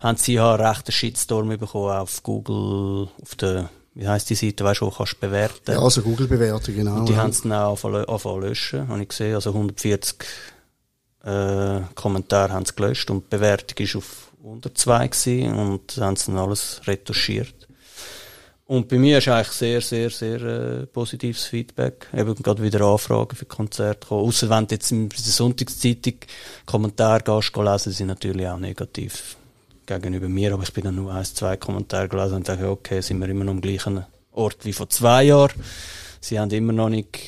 haben 0.00 0.18
sie 0.18 0.34
ja 0.34 0.54
einen 0.54 0.66
rechten 0.66 0.90
Shitstorm 0.90 1.56
bekommen 1.56 1.92
auf 1.92 2.20
Google, 2.24 3.10
auf 3.22 3.36
der, 3.36 3.70
wie 3.94 4.06
heisst 4.06 4.30
die 4.30 4.34
Seite, 4.34 4.64
weißt 4.64 4.80
du, 4.80 4.86
wo 4.86 4.90
kannst 4.90 5.14
du 5.14 5.18
bewerten. 5.18 5.72
Ja, 5.72 5.80
also 5.80 6.02
Google-Bewertung, 6.02 6.74
genau. 6.74 7.00
Und 7.00 7.08
die 7.08 7.12
ja. 7.12 7.18
haben 7.18 7.30
es 7.30 7.42
dann 7.42 7.52
auch 7.52 7.84
angefangen 7.84 8.42
löschen, 8.42 8.88
habe 8.88 9.02
ich 9.02 9.08
gesehen. 9.08 9.34
Also 9.34 9.50
140 9.50 10.24
äh, 11.24 11.80
Kommentare 11.94 12.52
haben 12.52 12.64
sie 12.64 12.74
gelöscht 12.74 13.10
und 13.10 13.24
die 13.24 13.36
Bewertung 13.36 13.84
ist 13.84 13.96
auf 13.96 14.30
unter 14.42 14.74
zwei 14.74 15.06
gewesen 15.08 15.54
und 15.54 15.96
haben 15.98 16.16
sie 16.16 16.26
dann 16.32 16.38
alles 16.38 16.80
retuschiert. 16.86 17.68
Und 18.70 18.88
bei 18.88 18.98
mir 18.98 19.18
ist 19.18 19.26
eigentlich 19.26 19.48
sehr, 19.48 19.80
sehr, 19.80 20.10
sehr 20.10 20.40
äh, 20.42 20.86
positives 20.86 21.44
Feedback. 21.44 22.06
Eben 22.16 22.36
gerade 22.36 22.62
wieder 22.62 22.82
Anfragen 22.82 23.34
für 23.34 23.44
Konzerte 23.44 24.06
kommen. 24.06 24.28
Außer 24.28 24.48
wenn 24.48 24.68
du 24.68 24.76
jetzt 24.76 24.92
in 24.92 25.08
der 25.08 25.18
Sonntagszeitung 25.18 26.14
Kommentare 26.66 27.20
gehst, 27.20 27.56
lesen, 27.56 27.92
sind 27.92 28.06
natürlich 28.06 28.46
auch 28.46 28.58
negativ 28.58 29.36
gegenüber 29.98 30.28
mir. 30.28 30.52
Aber 30.54 30.62
ich 30.62 30.72
bin 30.72 30.84
dann 30.84 30.96
nur 30.96 31.12
ein, 31.12 31.24
zwei 31.24 31.56
Kommentare 31.56 32.08
gelesen 32.08 32.34
und 32.36 32.48
dachte, 32.48 32.68
okay, 32.68 33.00
sind 33.00 33.18
wir 33.18 33.28
immer 33.28 33.44
noch 33.44 33.52
am 33.52 33.60
gleichen 33.60 34.04
Ort 34.32 34.64
wie 34.64 34.72
vor 34.72 34.88
zwei 34.88 35.24
Jahren. 35.24 35.52
Sie 36.20 36.38
haben 36.38 36.50
immer 36.50 36.72
noch 36.72 36.88
nicht 36.88 37.18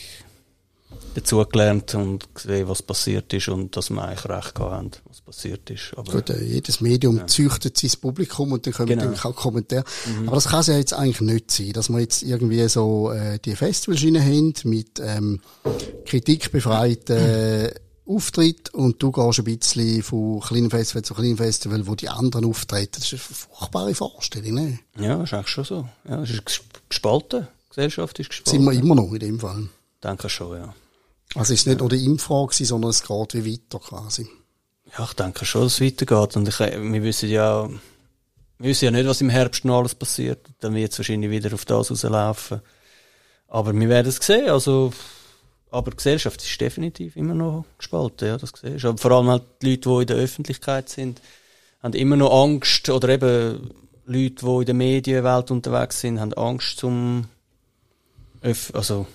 dazugelernt 1.15 1.95
und 1.95 2.35
gesehen, 2.35 2.69
was 2.69 2.83
passiert 2.83 3.33
ist 3.35 3.49
und 3.49 3.77
dass 3.77 3.91
wir 3.91 4.03
eigentlich 4.03 4.25
recht 4.29 4.55
gehabt 4.55 4.73
haben, 4.73 4.91
was 5.09 5.21
passiert 5.21 5.69
ist. 5.69 5.93
Aber 5.97 6.11
Gut, 6.11 6.31
äh, 6.31 6.43
jedes 6.43 6.81
Medium 6.81 7.29
züchtet 7.29 7.77
sein 7.77 7.91
Publikum 8.01 8.53
und 8.53 8.67
dann 8.67 8.73
kommen 8.73 8.89
Genau. 8.89 9.05
dann 9.05 9.19
auch 9.19 9.37
Kommentare. 9.37 9.85
Aber 10.27 10.37
das 10.37 10.49
kann 10.49 10.61
es 10.61 10.69
ja 10.69 10.77
jetzt 10.77 10.95
eigentlich 10.95 11.21
nicht 11.21 11.51
sein, 11.51 11.73
dass 11.73 11.91
wir 11.91 12.01
jetzt 12.01 12.23
irgendwie 12.23 12.67
so 12.69 13.13
äh, 13.13 13.39
die 13.39 13.57
Festivals 13.57 14.01
haben 14.03 14.55
mit 14.65 15.01
ähm, 15.01 15.41
kritikbefreiten 16.07 17.17
äh, 17.17 17.75
Auftritt 18.07 18.71
und 18.75 19.01
du 19.03 19.13
gehst 19.13 19.39
ein 19.39 19.45
bisschen 19.45 20.03
von 20.03 20.41
kleinen 20.41 20.71
Festival 20.71 21.03
zu 21.03 21.15
kleinen 21.15 21.37
Festival, 21.37 21.87
wo 21.87 21.95
die 21.95 22.09
anderen 22.09 22.45
auftreten. 22.45 22.91
Das 22.97 23.05
ist 23.05 23.13
eine 23.13 23.37
furchtbare 23.37 23.95
Vorstellung, 23.95 24.55
ne? 24.55 24.79
ja, 24.99 25.23
ist 25.23 25.33
eigentlich 25.33 25.49
schon 25.49 25.65
so. 25.65 25.89
Ja, 26.09 26.21
es 26.23 26.31
ist 26.31 26.41
ges- 26.43 26.61
gespalten. 26.89 27.47
Die 27.67 27.69
Gesellschaft 27.69 28.19
ist 28.19 28.31
gespalten. 28.31 28.61
Sind 28.65 28.71
wir 28.73 28.79
immer 28.79 28.95
noch 28.97 29.13
in 29.13 29.21
dem 29.21 29.39
Fall. 29.41 29.69
denke 30.03 30.29
schon, 30.29 30.57
ja. 30.59 30.75
Also 31.35 31.55
es 31.55 31.61
ist 31.61 31.67
nicht 31.67 31.79
nur 31.81 31.89
die 31.89 32.05
gewesen, 32.05 32.67
sondern 32.67 32.91
es 32.91 33.03
geht 33.03 33.35
wie 33.35 33.53
weiter 33.53 33.79
quasi. 33.79 34.29
Ja, 34.99 35.05
ich 35.05 35.15
denke 35.15 35.47
schon, 35.47 35.63
dass 35.63 35.75
es 35.75 35.81
weitergeht. 35.81 36.37
Und 36.37 36.49
ich, 36.49 36.59
wir 36.59 37.03
wissen 37.03 37.31
ja, 37.31 37.67
wir 38.59 38.69
wissen 38.71 38.85
ja 38.85 38.91
nicht, 38.91 39.07
was 39.07 39.21
im 39.23 39.31
Herbst 39.31 39.65
noch 39.65 39.79
alles 39.79 39.95
passiert. 39.95 40.47
Dann 40.61 40.75
wird 40.75 40.93
es 40.93 40.99
wahrscheinlich 40.99 41.31
wieder 41.31 41.55
auf 41.55 41.65
das 41.65 41.91
rauslaufen. 41.91 42.61
Aber 43.49 43.73
wir 43.73 43.89
werden 43.89 44.09
es 44.09 44.17
sehen. 44.17 44.51
Also, 44.51 44.93
aber 45.73 45.91
die 45.91 45.97
Gesellschaft 45.97 46.43
ist 46.43 46.61
definitiv 46.61 47.17
immer 47.17 47.35
noch 47.35 47.65
gespalten, 47.79 48.29
ja, 48.29 48.37
das 48.37 48.53
siehst 48.55 48.85
du. 48.85 48.89
Aber 48.89 48.99
vor 48.99 49.11
allem 49.11 49.29
halt 49.29 49.43
die 49.63 49.77
Leute, 49.77 49.89
die 49.89 50.01
in 50.01 50.07
der 50.07 50.17
Öffentlichkeit 50.17 50.89
sind, 50.89 51.21
haben 51.83 51.95
immer 51.95 52.17
noch 52.17 52.33
Angst, 52.45 52.89
oder 52.91 53.09
eben 53.09 53.71
Leute, 54.05 54.45
die 54.45 54.59
in 54.61 54.65
der 54.67 54.75
Medienwelt 54.75 55.51
unterwegs 55.51 56.01
sind, 56.01 56.21
haben 56.21 56.35
Angst 56.35 56.79
zum, 56.79 57.27
öff 58.43 58.73
also, 58.75 59.07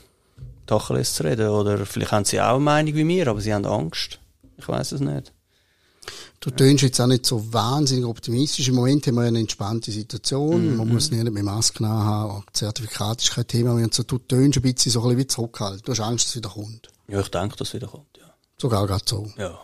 Tacheles 0.65 1.13
zu 1.13 1.23
reden. 1.23 1.49
Oder 1.49 1.85
vielleicht 1.85 2.11
haben 2.11 2.25
sie 2.25 2.41
auch 2.41 2.55
eine 2.55 2.59
Meinung 2.59 2.95
wie 2.95 3.03
mir, 3.03 3.27
aber 3.27 3.41
sie 3.41 3.53
haben 3.53 3.65
Angst. 3.65 4.19
Ich 4.57 4.67
weiß 4.67 4.91
es 4.91 5.01
nicht. 5.01 5.31
Du 6.39 6.51
tönst 6.51 6.83
jetzt 6.83 6.99
auch 7.01 7.07
nicht 7.07 7.25
so 7.25 7.51
wahnsinnig 7.53 8.05
optimistisch. 8.05 8.67
Im 8.67 8.75
Moment 8.75 9.05
haben 9.07 9.15
wir 9.15 9.23
eine 9.23 9.39
entspannte 9.39 9.91
Situation. 9.91 10.71
Mhm. 10.71 10.77
Man 10.77 10.87
muss 10.89 11.11
nicht 11.11 11.23
mehr 11.29 11.43
Masken 11.43 11.87
haben. 11.87 12.43
Zertifikat 12.53 13.21
ist 13.21 13.31
kein 13.31 13.47
Thema 13.47 13.73
mehr. 13.73 13.85
Und 13.85 13.93
so, 13.93 14.03
du 14.03 14.17
tönst 14.19 14.57
ein 14.57 14.61
bisschen 14.61 14.91
so 14.91 15.01
ein 15.03 15.15
bisschen 15.15 15.29
zurückhalten. 15.29 15.81
Du 15.83 15.91
hast 15.91 15.99
Angst, 15.99 16.25
dass 16.25 16.29
es 16.31 16.35
wieder 16.37 16.49
kommt. 16.49 16.89
Ja, 17.07 17.19
ich 17.21 17.29
denke, 17.29 17.55
dass 17.57 17.69
es 17.69 17.73
wieder 17.73 17.87
kommt, 17.87 18.17
ja. 18.17 18.25
Sogar 18.59 18.85
gerade 18.87 19.03
so. 19.07 19.29
Ja. 19.37 19.59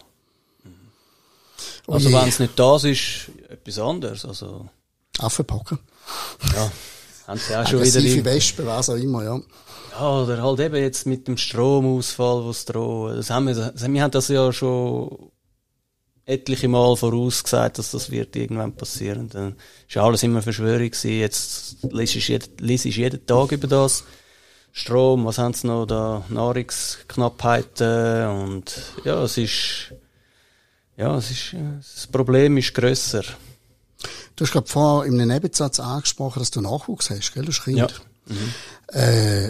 Oh 1.88 1.94
Also 1.94 2.12
wenn 2.12 2.28
es 2.30 2.40
nicht 2.40 2.58
das 2.58 2.84
ist, 2.86 3.32
etwas 3.50 3.80
anderes. 3.80 4.26
Also, 4.26 4.68
Affenpocken. 5.20 5.80
ja, 6.56 6.72
haben 7.28 7.40
sie 7.40 7.56
auch 7.56 7.68
schon 7.68 7.84
wieder 7.84 8.00
im, 8.00 8.26
Wespen, 8.26 8.66
was 8.66 8.90
auch 8.90 8.96
immer, 8.96 9.24
ja. 9.24 9.40
Ja, 9.92 10.10
oder 10.22 10.42
halt 10.42 10.60
eben 10.60 10.76
jetzt 10.78 11.06
mit 11.06 11.28
dem 11.28 11.38
Stromausfall, 11.38 12.46
was 12.46 12.66
drohen. 12.66 13.16
Das 13.18 13.30
haben 13.30 13.48
wir, 13.48 13.54
das- 13.54 13.88
wir 13.88 14.02
haben 14.04 14.12
das 14.12 14.28
ja 14.30 14.52
schon 14.52 15.30
etliche 16.26 16.68
Mal 16.68 16.96
vorausgesagt, 16.96 17.78
dass 17.80 17.92
das 17.92 18.10
wird 18.12 18.36
irgendwann 18.36 18.76
passieren. 18.76 19.30
Dann 19.30 19.56
ist 19.88 19.98
alles 19.98 20.24
immer 20.24 20.42
Verschwörung 20.42 20.90
gewesen. 20.90 21.20
Jetzt 21.20 21.78
liest 21.92 22.16
du 22.16 22.20
jeden, 22.20 22.58
liest 22.60 22.86
du 22.86 22.90
jeden 22.90 23.26
Tag 23.26 23.52
über 23.52 23.68
das. 23.68 24.04
Strom, 24.72 25.26
was 25.26 25.38
haben 25.38 25.54
sie 25.54 25.68
noch 25.68 25.86
da? 25.86 26.26
Nahrungsknappheiten 26.30 28.28
und 28.28 28.74
ja, 29.04 29.22
es 29.22 29.38
ist, 29.38 29.94
ja, 30.98 31.16
es 31.16 31.30
ist, 31.30 31.56
das 31.80 32.08
Problem 32.08 32.58
ist 32.58 32.74
grösser. 32.74 33.24
Du 34.36 34.44
hast 34.44 34.52
gerade 34.52 34.68
vorher 34.68 35.08
in 35.08 35.22
einem 35.22 35.30
Nebensatz 35.30 35.80
angesprochen, 35.80 36.40
dass 36.40 36.50
du 36.50 36.62
Nachwuchs 36.62 37.12
hast, 37.12 37.34
gell? 37.34 37.46
Du 37.46 37.52
hast 37.52 37.64
Kind. 37.64 37.78
Ja. 37.78 37.88
Äh, 39.00 39.50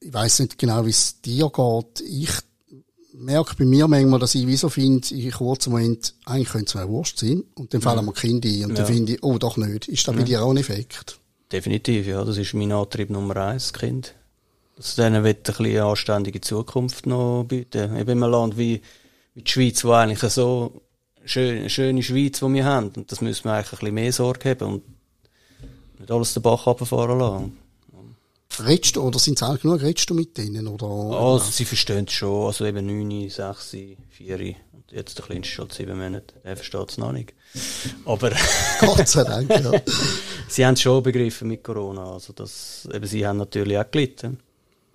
ich 0.00 0.14
weiß 0.14 0.38
nicht 0.40 0.56
genau, 0.58 0.86
wie 0.86 0.90
es 0.90 1.20
dir 1.20 1.50
geht. 1.50 2.00
Ich 2.08 2.30
merke 3.18 3.54
bei 3.56 3.64
mir 3.64 3.88
manchmal, 3.88 4.18
dass 4.20 4.34
ich 4.34 4.46
wie 4.46 4.56
so 4.56 4.68
finde, 4.68 5.14
in 5.14 5.30
kurzen 5.30 5.72
Moment, 5.72 6.14
eigentlich 6.24 6.48
könnte 6.48 6.66
es 6.66 6.74
mir 6.74 6.88
Wurst 6.88 7.18
sein. 7.18 7.44
Und 7.54 7.74
dann 7.74 7.80
fallen 7.80 8.04
mir 8.04 8.12
Kinder 8.12 8.48
ein. 8.48 8.64
Und 8.66 8.78
dann 8.78 8.86
Ja. 8.86 8.92
finde 8.92 9.12
ich, 9.14 9.22
oh, 9.22 9.38
doch 9.38 9.56
nicht. 9.56 9.88
Ist 9.88 10.06
da 10.08 10.12
bei 10.12 10.22
dir 10.22 10.42
auch 10.42 10.50
ein 10.50 10.56
Effekt? 10.56 11.18
Definitiv, 11.52 12.06
ja. 12.06 12.24
Das 12.24 12.36
ist 12.36 12.54
mein 12.54 12.72
Antrieb 12.72 13.10
Nummer 13.10 13.36
eins, 13.36 13.72
das 13.72 13.80
Kind. 13.80 14.14
Dass 14.76 14.94
denen 14.94 15.24
wird 15.24 15.38
ein 15.38 15.42
bisschen 15.42 15.66
eine 15.66 15.84
anständige 15.84 16.40
Zukunft 16.40 17.06
noch 17.06 17.44
bieten. 17.44 17.96
Eben 17.96 18.10
in 18.10 18.22
einem 18.22 18.30
Land 18.30 18.58
wie, 18.58 18.80
wie 19.34 19.42
die 19.42 19.50
Schweiz, 19.50 19.84
wo 19.84 19.92
eigentlich 19.92 20.20
so 20.32 20.82
schön, 21.24 21.58
eine 21.58 21.70
schöne 21.70 22.02
Schweiz, 22.02 22.38
die 22.40 22.52
wir 22.52 22.64
haben. 22.64 22.90
Und 22.96 23.10
das 23.10 23.20
müssen 23.20 23.44
wir 23.44 23.54
eigentlich 23.54 23.72
ein 23.72 23.78
bisschen 23.78 23.94
mehr 23.94 24.12
Sorge 24.12 24.50
haben 24.50 24.72
und 24.74 24.82
nicht 25.98 26.10
alles 26.10 26.34
den 26.34 26.42
Bach 26.42 26.66
runterfahren 26.66 27.18
lassen. 27.18 27.58
Redest 28.66 28.96
du, 28.96 29.02
oder 29.02 29.18
sind 29.18 29.38
es 29.38 29.42
alt 29.42 29.62
genug, 29.62 29.82
redest 29.82 30.10
du 30.10 30.14
mit 30.14 30.36
denen, 30.36 30.66
oder? 30.66 30.86
Also, 30.86 31.50
sie 31.50 31.64
verstehen 31.64 32.06
es 32.06 32.12
schon. 32.12 32.46
Also 32.46 32.64
eben 32.66 32.86
9, 32.86 33.30
6, 33.30 33.76
4 34.10 34.56
und 34.72 34.90
jetzt 34.90 35.16
der 35.18 35.24
Kleinste 35.24 35.52
schon 35.52 35.70
7 35.70 35.96
Monate. 35.96 36.34
Der 36.42 36.56
versteht 36.56 36.90
es 36.90 36.98
noch 36.98 37.12
nicht. 37.12 37.34
Aber 38.04 38.32
Gott 38.80 39.06
sei 39.06 39.24
Dank, 39.24 39.50
ja. 39.50 39.72
sie 40.48 40.66
haben 40.66 40.74
es 40.74 40.82
schon 40.82 41.02
begriffen 41.02 41.48
mit 41.48 41.62
Corona. 41.62 42.14
Also 42.14 42.32
das, 42.32 42.88
eben, 42.92 43.06
sie 43.06 43.26
haben 43.26 43.36
natürlich 43.36 43.78
auch 43.78 43.90
gelitten. 43.90 44.40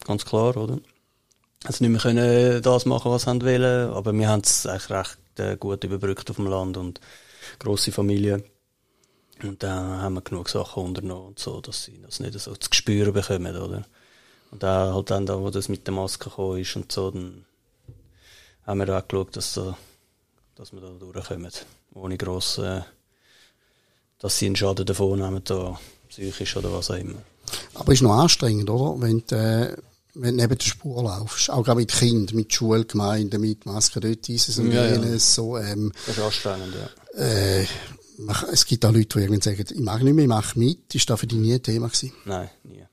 Ganz 0.05 0.25
klar, 0.25 0.57
oder? 0.57 0.79
Also 1.63 1.83
nicht 1.83 1.91
mehr 1.91 2.01
können 2.01 2.61
das 2.61 2.85
machen, 2.85 3.11
was 3.11 3.21
sie 3.23 3.41
wollen, 3.41 3.89
aber 3.91 4.11
wir 4.13 4.27
haben 4.27 4.41
es 4.43 4.65
eigentlich 4.65 4.89
recht 4.89 5.17
äh, 5.37 5.55
gut 5.55 5.83
überbrückt 5.85 6.29
auf 6.29 6.35
dem 6.35 6.47
Land 6.47 6.75
und 6.75 6.99
grosse 7.59 7.91
Familie. 7.93 8.43
Und 9.43 9.61
dann 9.63 10.01
haben 10.01 10.15
wir 10.15 10.21
genug 10.21 10.49
Sachen 10.49 10.83
unternommen 10.83 11.27
und 11.27 11.39
so, 11.39 11.61
dass 11.61 11.83
sie 11.83 11.99
das 12.01 12.19
nicht 12.19 12.39
so 12.39 12.55
zu 12.55 12.69
spüren 12.71 13.13
bekommen, 13.13 13.55
oder? 13.55 13.85
Und 14.51 14.63
dann 14.63 14.93
halt 14.93 15.09
dann, 15.09 15.25
da, 15.25 15.39
wo 15.39 15.49
das 15.49 15.69
mit 15.69 15.87
der 15.87 15.93
Maske 15.93 16.29
gekommen 16.29 16.59
ist 16.59 16.75
und 16.75 16.91
so, 16.91 17.11
dann 17.11 17.45
haben 18.65 18.79
wir 18.79 18.97
auch 18.97 19.07
geschaut, 19.07 19.35
dass, 19.35 19.53
da, 19.55 19.77
dass 20.55 20.71
wir 20.71 20.81
da 20.81 20.89
durchkommen. 20.89 21.51
Ohne 21.93 22.17
gross, 22.17 22.57
äh, 22.59 22.81
dass 24.19 24.37
sie 24.37 24.45
einen 24.47 24.55
Schaden 24.55 24.85
davon 24.85 25.19
nehmen, 25.19 25.41
da, 25.43 25.79
psychisch 26.09 26.55
oder 26.55 26.71
was 26.71 26.91
auch 26.91 26.95
immer. 26.95 27.21
Aber 27.73 27.91
ist 27.91 28.01
noch 28.01 28.13
anstrengend, 28.13 28.69
oder? 28.69 29.01
Wenn 29.01 29.23
du, 29.27 29.35
äh, 29.35 29.75
wenn 30.13 30.37
du 30.37 30.43
neben 30.43 30.57
der 30.57 30.65
Spur 30.65 31.03
laufst. 31.03 31.49
Auch 31.49 31.63
gerade 31.63 31.79
mit 31.79 31.91
Kindern, 31.91 32.35
mit 32.35 32.53
Schulgemeinden, 32.53 33.41
mit 33.41 33.65
Masken 33.65 34.01
dort, 34.01 34.27
dieses 34.27 34.59
und 34.59 34.71
Ja, 34.71 34.85
ja. 34.85 34.93
jenes, 34.93 35.35
so, 35.35 35.57
ähm, 35.57 35.91
Das 36.05 36.17
ist 36.17 36.23
anstrengend, 36.23 36.75
ja. 36.75 37.19
äh, 37.21 37.65
es 38.51 38.65
gibt 38.65 38.85
auch 38.85 38.91
Leute, 38.91 39.07
die 39.07 39.19
irgendwann 39.19 39.41
sagen, 39.41 39.65
ich 39.69 39.79
mag 39.79 40.01
nicht 40.03 40.13
mehr, 40.13 40.25
ich 40.25 40.29
mache 40.29 40.59
mit. 40.59 40.93
Ist 40.93 41.09
das 41.09 41.19
für 41.19 41.27
dich 41.27 41.39
nie 41.39 41.53
ein 41.53 41.63
Thema 41.63 41.87
gewesen? 41.87 42.13
Nein, 42.25 42.49
nie. 42.63 42.83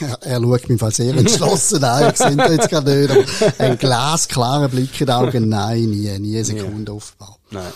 Er, 0.00 0.22
er 0.22 0.40
schaut 0.40 0.70
im 0.70 0.78
Fall 0.78 0.92
sehr 0.92 1.14
entschlossen 1.14 1.84
an. 1.84 2.10
Ich 2.10 2.16
sehe 2.16 2.30
jetzt 2.30 2.70
gerade 2.70 3.06
nicht. 3.06 3.10
Aber 3.10 3.24
ein 3.58 3.78
glasklarer 3.78 4.68
Blick 4.68 5.00
in 5.00 5.06
die 5.06 5.12
Augen. 5.12 5.48
Nein, 5.48 5.90
nie, 5.90 6.18
nie 6.18 6.36
eine 6.36 6.44
Sekunde 6.44 6.94
offenbar. 6.94 7.38
Nein. 7.50 7.72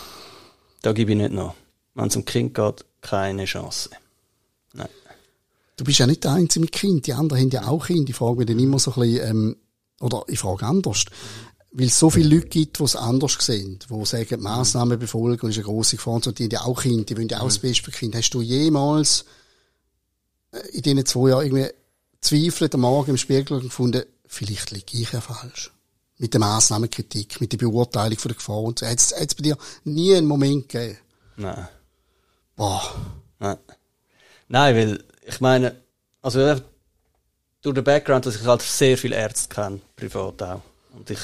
Da 0.81 0.93
gebe 0.93 1.11
ich 1.11 1.17
nicht 1.17 1.31
nach. 1.31 1.53
Wenn 1.93 2.07
es 2.07 2.15
um 2.15 2.25
Kind 2.25 2.53
geht, 2.53 2.85
keine 3.01 3.45
Chance. 3.45 3.89
Nein. 4.73 4.89
Du 5.75 5.83
bist 5.83 5.99
ja 5.99 6.07
nicht 6.07 6.23
der 6.23 6.31
Einzige 6.31 6.61
mit 6.61 6.71
Kind. 6.71 7.05
Die 7.05 7.13
anderen 7.13 7.41
haben 7.41 7.49
ja 7.51 7.67
auch 7.67 7.85
Kinder. 7.85 8.09
Ich 8.09 8.15
frage 8.15 8.37
mich 8.37 8.47
dann 8.47 8.59
immer 8.59 8.79
so 8.79 8.93
ein 8.93 8.99
bisschen, 8.99 9.29
ähm, 9.29 9.55
oder 9.99 10.23
ich 10.27 10.39
frage 10.39 10.65
anders. 10.65 11.05
Weil 11.79 11.87
es 11.87 11.99
so 11.99 12.09
viele 12.09 12.33
Leute 12.33 12.47
gibt, 12.47 12.79
die 12.79 12.83
es 12.83 12.95
anders 12.95 13.37
sehen, 13.39 13.77
die 13.87 14.05
sagen, 14.05 14.41
Massnahmen 14.41 14.97
befolgen 14.97 15.47
ist 15.47 15.57
eine 15.57 15.65
grosse 15.65 15.97
Gefahr. 15.97 16.15
Und 16.15 16.39
die 16.39 16.45
haben 16.45 16.51
ja 16.51 16.61
auch 16.61 16.81
Kinder, 16.81 17.03
die 17.03 17.15
wollen 17.15 17.27
ja 17.27 17.39
auch 17.39 17.45
das 17.45 17.59
Beste 17.59 17.83
für 17.83 17.91
Kinder. 17.91 18.17
Hast 18.17 18.31
du 18.31 18.41
jemals 18.41 19.25
äh, 20.51 20.67
in 20.69 20.81
diesen 20.81 21.05
zwei 21.05 21.29
Jahren 21.29 21.45
irgendwie 21.45 21.69
zweifelt 22.19 22.73
am 22.73 22.81
Morgen 22.81 23.11
im 23.11 23.17
Spiegel 23.17 23.57
und 23.57 23.65
gefunden, 23.65 24.03
vielleicht 24.25 24.71
liege 24.71 24.97
ich 24.97 25.11
ja 25.11 25.21
falsch? 25.21 25.71
Mit 26.17 26.33
der 26.33 26.39
Massnahmenkritik, 26.39 27.39
mit 27.41 27.51
der 27.51 27.57
Beurteilung 27.59 28.17
von 28.17 28.29
der 28.29 28.37
Gefahr 28.37 28.63
und 28.63 28.79
so. 28.79 28.87
Hat 28.87 28.97
es 28.97 29.35
bei 29.35 29.43
dir 29.43 29.55
nie 29.83 30.15
einen 30.15 30.25
Moment 30.25 30.69
gegeben? 30.69 30.97
Nein. 31.35 31.67
Boah, 32.55 32.81
Nein. 33.37 33.57
Nein, 34.47 34.75
weil, 34.75 35.03
ich 35.27 35.39
meine, 35.41 35.75
also 36.23 36.39
äh, 36.39 36.59
durch 37.61 37.75
den 37.75 37.83
Background, 37.83 38.25
dass 38.25 38.35
ich 38.35 38.47
halt 38.47 38.63
sehr 38.63 38.97
viele 38.97 39.15
Ärzte 39.15 39.53
kenne, 39.53 39.81
privat 39.95 40.41
auch. 40.41 40.61
Und 40.93 41.09
ich 41.11 41.19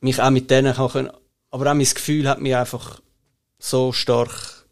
mich 0.00 0.20
auch 0.20 0.30
mit 0.30 0.50
denen 0.50 0.74
können, 0.74 1.10
aber 1.50 1.70
auch 1.70 1.74
mein 1.74 1.84
Gefühl 1.84 2.28
hat 2.28 2.40
mir 2.40 2.60
einfach 2.60 3.00
so 3.58 3.92
stark, 3.92 4.66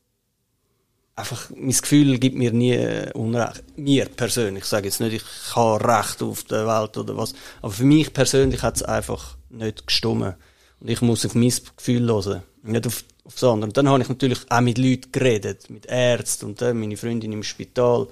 einfach, 1.16 1.50
mein 1.50 1.70
Gefühl 1.70 2.18
gibt 2.18 2.36
mir 2.36 2.52
nie 2.52 2.72
äh, 2.72 3.12
Unrecht. 3.12 3.64
Mir 3.76 4.06
persönlich, 4.06 4.64
ich 4.64 4.68
sage 4.68 4.86
jetzt 4.86 5.00
nicht, 5.00 5.14
ich 5.14 5.56
habe 5.56 5.82
Recht 5.82 6.22
auf 6.22 6.44
der 6.44 6.66
Welt 6.66 6.96
oder 6.96 7.16
was, 7.16 7.34
aber 7.62 7.72
für 7.72 7.84
mich 7.84 8.12
persönlich 8.12 8.62
hat 8.62 8.76
es 8.76 8.82
einfach 8.82 9.36
nicht 9.50 9.86
gestummen. 9.86 10.34
Und 10.78 10.90
ich 10.90 11.00
muss 11.00 11.24
auf 11.24 11.34
mein 11.34 11.52
Gefühl 11.76 12.06
hören, 12.06 12.42
nicht 12.62 12.86
auf, 12.86 13.04
auf 13.24 13.34
das 13.34 13.44
andere. 13.44 13.68
Und 13.68 13.76
dann 13.76 13.88
habe 13.88 14.02
ich 14.02 14.08
natürlich 14.08 14.40
auch 14.50 14.60
mit 14.60 14.78
Leuten 14.78 15.10
geredet, 15.10 15.70
mit 15.70 15.86
Ärzten 15.86 16.46
und 16.46 16.60
dann 16.60 16.78
meine 16.78 16.96
Freundin 16.96 17.32
im 17.32 17.42
Spital 17.42 18.08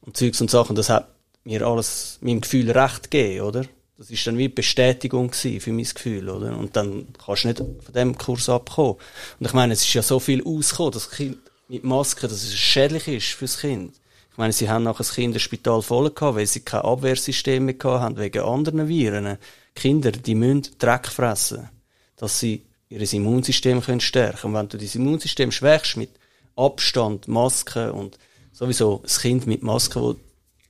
und 0.00 0.16
Zeugs 0.16 0.40
und 0.40 0.50
Sachen. 0.50 0.74
Das 0.74 0.90
hat 0.90 1.08
mir 1.44 1.64
alles, 1.64 2.18
meinem 2.20 2.40
Gefühl 2.40 2.70
recht 2.70 3.10
gegeben, 3.10 3.46
oder? 3.46 3.64
Das 3.98 4.10
ist 4.10 4.26
dann 4.26 4.38
wie 4.38 4.48
Bestätigung 4.48 5.32
für 5.32 5.72
mein 5.72 5.84
Gefühl, 5.84 6.28
oder? 6.28 6.56
Und 6.56 6.76
dann 6.76 7.08
kannst 7.24 7.44
du 7.44 7.48
nicht 7.48 7.58
von 7.58 7.94
dem 7.94 8.18
Kurs 8.18 8.48
abkommen. 8.48 8.96
Und 9.38 9.46
ich 9.46 9.52
meine, 9.52 9.74
es 9.74 9.82
ist 9.82 9.94
ja 9.94 10.02
so 10.02 10.18
viel 10.18 10.42
ausgekommen, 10.44 10.92
dass 10.92 11.10
Kind 11.10 11.38
mit 11.68 11.84
Maske, 11.84 12.26
dass 12.26 12.42
es 12.42 12.54
schädlich 12.54 13.06
ist 13.08 13.28
fürs 13.28 13.58
Kind. 13.58 13.94
Ich 14.30 14.38
meine, 14.38 14.52
sie 14.52 14.68
haben 14.68 14.84
nachher 14.84 14.98
das 14.98 15.14
Kinderspital 15.14 15.82
voll 15.82 16.10
gehabt, 16.10 16.36
weil 16.36 16.46
sie 16.46 16.60
kein 16.60 16.80
Abwehrsystem 16.80 17.64
mehr 17.66 17.74
gehabt 17.74 18.00
haben 18.00 18.16
wegen 18.16 18.42
anderen 18.42 18.88
Viren. 18.88 19.36
Kinder, 19.74 20.10
die 20.10 20.34
müssen 20.34 20.68
Dreck 20.78 21.08
fressen, 21.08 21.68
dass 22.16 22.40
sie 22.40 22.62
ihr 22.88 23.12
Immunsystem 23.12 23.82
können 23.82 24.00
stärken. 24.00 24.48
Und 24.48 24.54
wenn 24.54 24.68
du 24.68 24.78
das 24.78 24.94
Immunsystem 24.94 25.52
schwächst 25.52 25.96
mit 25.96 26.10
Abstand, 26.56 27.28
Maske 27.28 27.92
und 27.92 28.18
sowieso 28.52 29.00
das 29.02 29.20
Kind 29.20 29.46
mit 29.46 29.62
Maske, 29.62 30.00
wo 30.00 30.16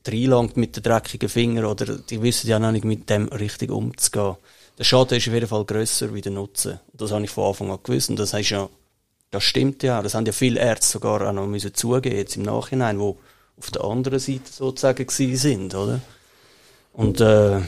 reinlangt 0.08 0.56
mit 0.56 0.76
den 0.76 0.82
dreckigen 0.82 1.28
Fingern 1.28 1.64
oder 1.64 1.98
die 1.98 2.22
wissen 2.22 2.48
ja 2.48 2.58
noch 2.58 2.72
nicht 2.72 2.84
mit 2.84 3.08
dem 3.10 3.28
richtig 3.28 3.70
umzugehen. 3.70 4.36
Der 4.78 4.84
Schaden 4.84 5.18
ist 5.18 5.28
auf 5.28 5.34
jeden 5.34 5.46
Fall 5.46 5.64
grösser 5.64 6.14
wie 6.14 6.20
der 6.20 6.32
Nutzen. 6.32 6.80
Das 6.92 7.12
habe 7.12 7.24
ich 7.24 7.30
von 7.30 7.48
Anfang 7.48 7.70
an 7.70 7.78
gewusst. 7.82 8.10
Und 8.10 8.18
das 8.18 8.32
heißt 8.32 8.50
ja, 8.50 8.68
das 9.30 9.44
stimmt 9.44 9.82
ja. 9.82 10.02
Das 10.02 10.14
haben 10.14 10.26
ja 10.26 10.32
viele 10.32 10.60
Ärzte 10.60 10.92
sogar 10.92 11.28
auch 11.28 11.32
noch 11.32 11.46
müssen 11.46 11.74
zugeben, 11.74 12.16
jetzt 12.16 12.36
im 12.36 12.42
Nachhinein, 12.42 12.98
wo 12.98 13.18
auf 13.58 13.70
der 13.70 13.84
anderen 13.84 14.18
Seite 14.18 14.50
sozusagen 14.50 15.06
gewesen 15.06 15.36
sind, 15.36 15.74
oder? 15.74 16.00
Und, 16.92 17.20
äh, 17.20 17.60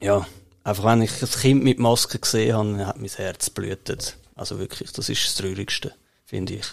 ja, 0.00 0.26
einfach 0.64 0.84
wenn 0.84 1.02
ich 1.02 1.22
ein 1.22 1.28
Kind 1.28 1.64
mit 1.64 1.78
Maske 1.78 2.18
gesehen 2.18 2.56
habe, 2.56 2.86
hat 2.86 2.98
mein 2.98 3.08
Herz 3.08 3.50
blutet. 3.50 4.16
Also 4.34 4.58
wirklich, 4.58 4.92
das 4.92 5.08
ist 5.08 5.24
das 5.24 5.34
Traurigste, 5.36 5.94
finde 6.24 6.54
ich. 6.54 6.66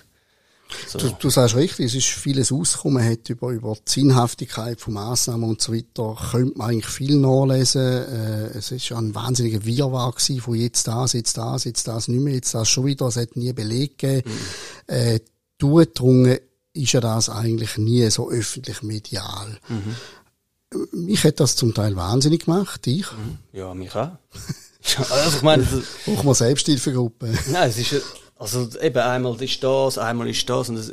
So. 0.88 1.00
Du, 1.00 1.10
du 1.20 1.30
sagst 1.30 1.56
richtig, 1.56 1.88
es 1.88 1.96
ist 1.96 2.08
vieles 2.08 2.52
ausgekommen, 2.52 3.04
hat 3.04 3.30
über, 3.30 3.50
über 3.52 3.76
die 3.76 3.92
Sinnhaftigkeit 3.92 4.80
von 4.80 4.94
Massnahmen 4.94 5.50
und 5.50 5.62
so 5.62 5.74
weiter, 5.74 6.16
könnte 6.32 6.58
man 6.58 6.70
eigentlich 6.70 6.88
viel 6.88 7.16
nachlesen. 7.18 7.82
Äh, 7.82 8.58
es 8.58 8.72
ist 8.72 8.92
ein 8.92 9.16
wahnsinniger 9.16 9.66
Wirrwarr 9.66 10.12
gewesen, 10.12 10.42
von 10.42 10.56
jetzt 10.56 10.88
das, 10.88 11.14
jetzt 11.14 11.38
das, 11.38 11.64
jetzt 11.64 11.88
das, 11.88 12.08
nicht 12.08 12.22
mehr, 12.22 12.36
jetzt 12.36 12.54
das 12.54 12.70
schon 12.70 12.86
wieder, 12.86 13.08
es 13.08 13.18
hat 13.18 13.36
nie 13.36 13.54
Beleg 13.54 13.98
gegeben. 13.98 14.30
Mhm. 14.30 14.94
Äh, 14.94 15.20
durchgedrungen 15.58 16.38
ist 16.74 16.92
ja 16.92 17.02
das 17.02 17.30
eigentlich 17.30 17.78
nie 17.78 18.10
so 18.10 18.30
öffentlich 18.30 18.82
medial. 18.82 19.60
Mhm. 19.70 21.06
Mich 21.06 21.24
hat 21.24 21.40
das 21.40 21.56
zum 21.56 21.74
Teil 21.74 21.96
wahnsinnig 21.96 22.46
gemacht, 22.46 22.88
ich. 22.88 23.06
Ja, 23.52 23.74
mich 23.74 23.96
auch. 23.96 24.12
also 24.98 25.38
ich 25.38 25.44
meine, 25.44 25.64
das, 25.64 26.16
Auch 26.16 26.24
mal 26.24 26.34
Selbsthilfegruppe. 26.34 27.32
Nein, 27.52 27.70
es 27.70 27.78
ist, 27.78 28.02
also 28.36 28.70
eben 28.80 28.98
einmal 28.98 29.42
ist 29.42 29.64
das, 29.64 29.98
einmal 29.98 30.30
ist 30.30 30.50
das 30.50 30.70
und 30.70 30.76
das, 30.76 30.92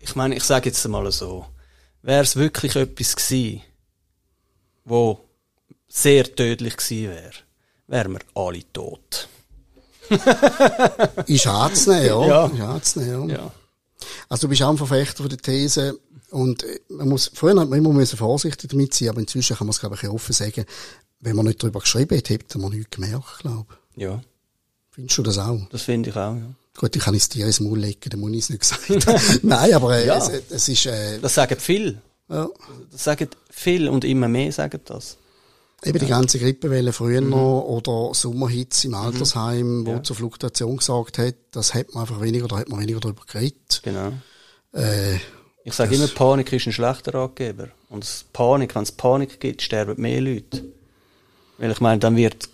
ich 0.00 0.14
meine, 0.16 0.36
ich 0.36 0.44
sage 0.44 0.68
jetzt 0.68 0.86
mal 0.88 1.10
so, 1.12 1.46
wäre 2.02 2.22
es 2.22 2.36
wirklich 2.36 2.76
etwas 2.76 3.16
gewesen, 3.16 3.62
wo 4.84 5.20
sehr 5.88 6.34
tödlich 6.34 6.76
gewesen 6.76 7.10
wäre, 7.10 7.32
wären 7.86 8.12
wir 8.12 8.20
alle 8.34 8.62
tot. 8.72 9.28
Ist 11.26 11.46
anzunehmen, 11.46 12.06
ja. 12.06 12.24
Ja. 12.26 12.46
Ist 12.46 12.60
anzunehmen, 12.60 13.28
ja. 13.30 13.36
Ja. 13.36 13.52
Also 14.28 14.46
du 14.46 14.48
bist 14.48 14.62
auch 14.62 14.70
ein 14.70 14.76
Verfechter 14.76 15.22
von 15.22 15.28
der 15.28 15.38
These 15.38 15.98
und 16.30 16.64
äh, 16.64 16.80
man 16.88 17.08
muss, 17.08 17.30
vorher 17.32 17.58
hat 17.60 17.68
man 17.68 17.78
immer 17.78 17.92
müssen 17.92 18.16
vorsichtig 18.16 18.70
damit 18.70 18.94
sein, 18.94 19.10
aber 19.10 19.20
inzwischen 19.20 19.56
kann 19.56 19.66
man 19.66 19.72
es 19.72 19.80
glaube 19.80 19.96
ich 19.96 20.08
offen 20.08 20.32
sagen, 20.32 20.64
wenn 21.20 21.36
man 21.36 21.46
nicht 21.46 21.62
darüber 21.62 21.80
geschrieben 21.80 22.18
hat, 22.18 22.28
hätte 22.30 22.58
man 22.58 22.72
nichts 22.72 22.90
gemerkt, 22.90 23.38
glaube 23.40 23.66
ich. 23.94 24.02
Ja, 24.02 24.20
Findest 24.90 25.18
du 25.18 25.22
das 25.22 25.38
auch? 25.38 25.60
das 25.70 25.82
finde 25.82 26.10
ich 26.10 26.16
auch, 26.16 26.34
ja. 26.34 26.54
Gut, 26.76 26.96
ich 26.96 27.02
kann 27.02 27.14
es 27.14 27.28
dir 27.28 27.46
ins 27.46 27.60
Maul 27.60 27.78
legen, 27.78 28.00
dann 28.10 28.20
muss 28.20 28.30
ich 28.32 28.38
es 28.38 28.50
nicht 28.50 28.60
gesagt 28.60 29.42
Nein, 29.44 29.74
aber 29.74 29.96
äh, 29.98 30.06
Ja. 30.06 30.16
es, 30.16 30.28
es 30.50 30.68
ist, 30.68 30.86
äh, 30.86 31.18
Das 31.20 31.34
sagen 31.34 31.56
viele. 31.58 32.00
ja, 32.30 32.48
Das 32.90 33.04
sagen 33.04 33.28
viele 33.50 33.90
und 33.90 34.04
immer 34.04 34.28
mehr 34.28 34.50
sagen 34.52 34.80
das. 34.86 35.18
eben 35.84 35.98
die 35.98 36.06
ganze 36.06 36.38
Grippewelle 36.38 36.92
früher 36.92 37.20
Mhm. 37.20 37.30
noch 37.30 37.62
oder 37.64 38.14
Sommerhitze 38.14 38.86
im 38.88 38.94
Altersheim, 38.94 39.84
wo 39.86 39.98
zur 39.98 40.16
Fluktuation 40.16 40.76
gesagt 40.78 41.18
hat, 41.18 41.34
das 41.50 41.74
hat 41.74 41.92
man 41.94 42.02
einfach 42.02 42.20
weniger, 42.22 42.48
da 42.48 42.56
hat 42.58 42.68
man 42.68 42.80
weniger 42.80 43.00
darüber 43.00 43.22
geredet. 43.30 43.80
Genau. 43.82 44.12
Äh, 44.74 45.16
Ich 45.64 45.74
sage 45.74 45.94
immer, 45.94 46.08
Panik 46.08 46.52
ist 46.52 46.66
ein 46.66 46.72
schlechter 46.72 47.14
Ratgeber. 47.14 47.68
Und 47.88 48.04
Panik, 48.32 48.74
wenn 48.74 48.82
es 48.82 48.90
Panik 48.92 49.38
gibt, 49.38 49.60
sterben 49.62 50.00
mehr 50.00 50.20
Leute. 50.20 50.64
Weil 51.58 51.70
ich 51.70 51.80
meine, 51.80 52.00
dann 52.00 52.16
wird 52.16 52.48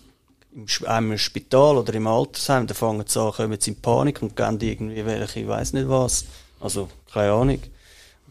einem 0.85 1.11
im 1.11 1.17
Spital 1.17 1.77
oder 1.77 1.93
im 1.93 2.07
Altersheim, 2.07 2.67
da 2.67 2.73
fangen 2.73 3.05
sie 3.07 3.21
an, 3.21 3.31
kommen 3.31 3.59
sie 3.59 3.71
in 3.71 3.81
Panik 3.81 4.21
und 4.21 4.35
gehen 4.35 4.59
irgendwie 4.59 5.05
welche, 5.05 5.41
ich 5.41 5.47
weiß 5.47 5.73
nicht 5.73 5.89
was. 5.89 6.25
Also, 6.59 6.89
keine 7.11 7.31
Ahnung. 7.31 7.61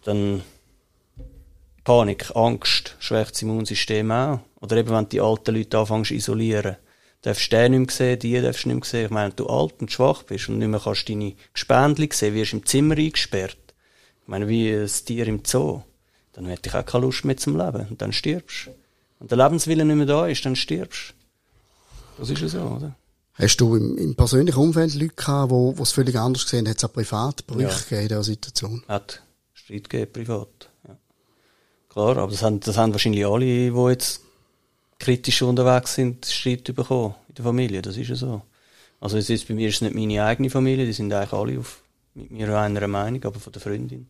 Dann 0.04 0.42
Panik, 1.84 2.36
Angst, 2.36 2.96
schwächt 2.98 3.32
das 3.32 3.42
Immunsystem 3.42 4.10
auch. 4.10 4.40
Oder 4.60 4.76
eben, 4.76 4.90
wenn 4.90 5.08
die 5.08 5.20
alten 5.20 5.54
Leute 5.54 5.78
anfangen 5.78 6.04
zu 6.04 6.14
isolieren, 6.14 6.76
darfst 7.22 7.52
den 7.52 7.72
nicht 7.72 7.86
mehr 7.86 7.96
sehen, 7.96 8.18
die 8.18 8.40
darfst 8.40 8.64
du 8.64 8.68
nicht 8.68 8.76
mehr 8.76 8.84
sehen. 8.84 9.04
Ich 9.06 9.10
meine, 9.10 9.30
wenn 9.30 9.36
du 9.36 9.46
alt 9.46 9.74
und 9.80 9.90
schwach 9.90 10.22
bist 10.24 10.48
und 10.48 10.58
nicht 10.58 10.68
mehr 10.68 10.80
kannst 10.80 11.08
deine 11.08 11.34
Gespendli 11.52 12.08
sehen, 12.12 12.34
wirst 12.34 12.52
im 12.52 12.66
Zimmer 12.66 12.96
eingesperrt. 12.96 13.56
Ich 14.22 14.28
meine, 14.28 14.48
wie 14.48 14.70
ein 14.70 14.86
Tier 14.86 15.26
im 15.26 15.44
Zoo. 15.44 15.82
Dann 16.32 16.46
hätte 16.46 16.68
ich 16.68 16.74
auch 16.74 16.84
keine 16.84 17.06
Lust 17.06 17.24
mehr 17.24 17.36
zum 17.36 17.56
Leben. 17.56 17.86
Und 17.88 18.02
dann 18.02 18.12
stirbst 18.12 18.66
du. 18.66 18.70
Wenn 19.18 19.28
der 19.28 19.38
Lebenswille 19.38 19.84
nicht 19.84 19.96
mehr 19.96 20.06
da 20.06 20.26
ist, 20.26 20.44
dann 20.44 20.56
stirbst 20.56 21.10
du. 21.10 21.17
Das 22.18 22.30
ist 22.30 22.40
ja 22.40 22.48
so, 22.48 22.60
oder? 22.60 22.94
Hast 23.34 23.56
du 23.60 23.76
im, 23.76 23.96
im 23.98 24.14
persönlichen 24.16 24.58
Umfeld 24.58 24.94
Leute 24.94 25.14
gehabt, 25.14 25.50
wo, 25.50 25.76
wo 25.78 25.82
es 25.82 25.92
völlig 25.92 26.16
anders 26.16 26.42
gesehen 26.44 26.60
haben? 26.66 26.70
Hat 26.70 26.78
es 26.78 26.84
auch 26.84 26.92
Privatbrüche 26.92 27.62
Ja. 27.62 27.68
gegeben 27.76 28.02
in 28.02 28.08
dieser 28.08 28.22
Situation? 28.24 28.82
Hat 28.88 29.22
Streit 29.54 29.88
gegeben, 29.88 30.12
privat. 30.12 30.68
Ja. 30.86 30.96
Klar, 31.88 32.16
aber 32.18 32.32
das 32.32 32.42
haben, 32.42 32.58
das 32.60 32.76
haben 32.76 32.92
wahrscheinlich 32.92 33.24
alle, 33.24 33.44
die 33.44 33.88
jetzt 33.90 34.22
kritisch 34.98 35.42
unterwegs 35.42 35.94
sind, 35.94 36.26
Streit 36.26 36.64
bekommen 36.74 37.14
in 37.28 37.34
der 37.36 37.44
Familie. 37.44 37.82
Das 37.82 37.96
ist 37.96 38.08
ja 38.08 38.16
so. 38.16 38.42
Also 39.00 39.16
es 39.18 39.30
ist, 39.30 39.46
bei 39.46 39.54
mir 39.54 39.68
ist 39.68 39.76
es 39.76 39.80
nicht 39.82 39.94
meine 39.94 40.24
eigene 40.24 40.50
Familie, 40.50 40.84
die 40.84 40.92
sind 40.92 41.12
eigentlich 41.12 41.32
alle 41.32 41.58
auf, 41.60 41.80
mit 42.14 42.32
mir 42.32 42.58
einer 42.58 42.88
Meinung, 42.88 43.22
aber 43.24 43.38
von 43.38 43.52
der 43.52 43.62
Freundin. 43.62 44.08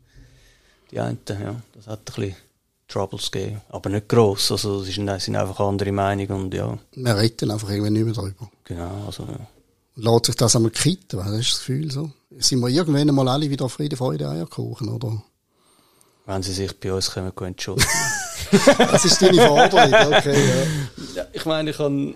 Die 0.90 0.98
einen, 0.98 1.18
ja, 1.28 1.56
das 1.74 1.86
hat 1.86 1.98
ein 1.98 2.04
bisschen 2.06 2.36
Troubles 2.88 3.30
gegeben. 3.30 3.60
Aber 3.68 3.90
nicht 3.90 4.08
gross, 4.08 4.50
also 4.50 4.80
es 4.80 4.88
ist- 4.88 4.94
sind 5.24 5.36
einfach 5.36 5.60
andere 5.60 5.92
Meinungen 5.92 6.30
und 6.30 6.54
ja, 6.54 6.76
Wir 6.94 7.16
reden 7.16 7.50
einfach 7.50 7.70
irgendwie 7.70 7.90
nicht 7.90 8.04
mehr 8.04 8.14
darüber. 8.14 8.50
genau, 8.64 9.04
also 9.06 9.24
ja. 9.24 9.38
Und 9.96 10.04
lässt 10.04 10.26
sich 10.26 10.34
das 10.36 10.56
einmal 10.56 10.70
kitten, 10.70 11.18
hast 11.24 11.30
du 11.32 11.36
das 11.38 11.58
Gefühl 11.58 11.90
so? 11.90 12.10
Sind 12.38 12.60
wir 12.60 12.68
irgendwann 12.68 13.14
mal 13.14 13.28
alle 13.28 13.50
wieder 13.50 13.68
Friede, 13.68 13.96
Freude, 13.96 14.28
Eierkuchen, 14.28 14.88
oder? 14.88 15.22
Wenn 16.26 16.42
sie 16.42 16.52
sich 16.52 16.78
bei 16.78 16.92
uns 16.92 17.10
kommen, 17.10 17.34
können 17.34 17.48
entschuldigen. 17.52 17.88
Das 18.78 19.04
ist 19.04 19.20
deine 19.20 19.46
Forderung, 19.46 19.92
okay, 20.14 20.48
ja. 20.48 21.22
Ja, 21.22 21.26
ich 21.32 21.44
meine, 21.44 21.70
ich 21.70 21.76
kann 21.76 22.14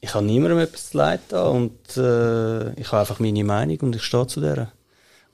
ich 0.00 0.10
kann 0.10 0.26
niemandem 0.26 0.60
etwas 0.60 0.90
zu 0.90 0.96
leid 0.98 1.20
da 1.28 1.48
und 1.48 1.96
äh, 1.96 2.72
ich 2.74 2.86
habe 2.92 3.00
einfach 3.00 3.18
meine 3.18 3.42
Meinung 3.42 3.78
und 3.80 3.96
ich 3.96 4.02
stehe 4.04 4.26
zu 4.28 4.40
der. 4.40 4.70